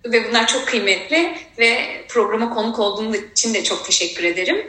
Ve 0.05 0.29
bunlar 0.29 0.47
çok 0.47 0.67
kıymetli 0.67 1.37
ve 1.59 2.05
programa 2.09 2.55
konuk 2.55 2.79
olduğun 2.79 3.17
için 3.33 3.55
de 3.55 3.65
çok 3.65 3.87
teşekkür 3.87 4.25
ederim. 4.25 4.67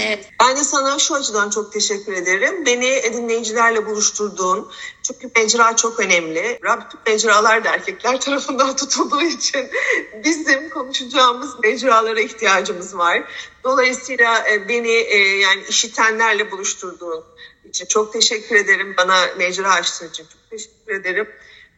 Evet. 0.00 0.28
Ben 0.40 0.56
de 0.56 0.64
sana 0.64 0.98
şu 0.98 1.14
açıdan 1.14 1.50
çok 1.50 1.72
teşekkür 1.72 2.12
ederim. 2.12 2.66
Beni 2.66 3.02
dinleyicilerle 3.12 3.86
buluşturduğun, 3.86 4.72
çünkü 5.02 5.30
mecra 5.36 5.76
çok 5.76 6.00
önemli. 6.00 6.60
Bütün 6.62 7.00
mecralar 7.06 7.64
da 7.64 7.68
erkekler 7.68 8.20
tarafından 8.20 8.76
tutulduğu 8.76 9.22
için 9.22 9.70
bizim 10.24 10.70
konuşacağımız 10.70 11.58
mecralara 11.62 12.20
ihtiyacımız 12.20 12.98
var. 12.98 13.22
Dolayısıyla 13.64 14.48
e, 14.48 14.68
beni 14.68 14.92
e, 14.92 15.16
yani 15.18 15.62
işitenlerle 15.68 16.50
buluşturduğun 16.50 17.24
için 17.68 17.86
çok 17.86 18.12
teşekkür 18.12 18.56
ederim. 18.56 18.94
Bana 18.98 19.26
mecra 19.38 19.72
açtığın 19.72 20.08
için 20.08 20.24
çok 20.24 20.50
teşekkür 20.50 20.94
ederim. 20.94 21.28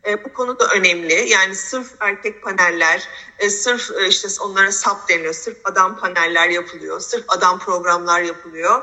E, 0.06 0.24
bu 0.24 0.32
konu 0.32 0.58
da 0.58 0.66
önemli. 0.66 1.28
Yani 1.28 1.54
sırf 1.54 1.86
erkek 2.00 2.42
paneller, 2.42 3.08
e, 3.38 3.50
sırf 3.50 3.90
e, 3.90 4.08
işte 4.08 4.28
onlara 4.40 4.72
sap 4.72 5.08
deniyor, 5.08 5.34
sırf 5.34 5.56
adam 5.64 5.98
paneller 5.98 6.48
yapılıyor, 6.48 7.00
sırf 7.00 7.24
adam 7.28 7.58
programlar 7.58 8.20
yapılıyor 8.20 8.82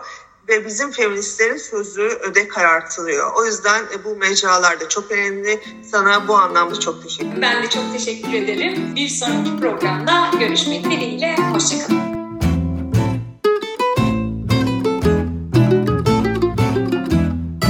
ve 0.50 0.66
bizim 0.66 0.92
feministlerin 0.92 1.58
sözü 1.58 2.02
öde 2.02 2.48
karartılıyor. 2.48 3.32
O 3.36 3.46
yüzden 3.46 3.84
e, 3.84 4.04
bu 4.04 4.16
mecralar 4.16 4.80
da 4.80 4.90
çok 4.90 5.12
önemli. 5.12 5.60
Sana 5.92 6.28
bu 6.28 6.38
anlamda 6.38 6.80
çok 6.80 7.04
teşekkür 7.04 7.28
ederim. 7.28 7.42
Ben 7.42 7.64
de 7.64 7.70
çok 7.70 7.94
teşekkür 7.94 8.34
ederim. 8.34 8.96
Bir 8.96 9.10
sonraki 9.10 9.58
programda 9.60 10.32
görüşmek 10.40 10.84
dileğiyle. 10.84 11.36
Hoşçakalın. 11.54 12.23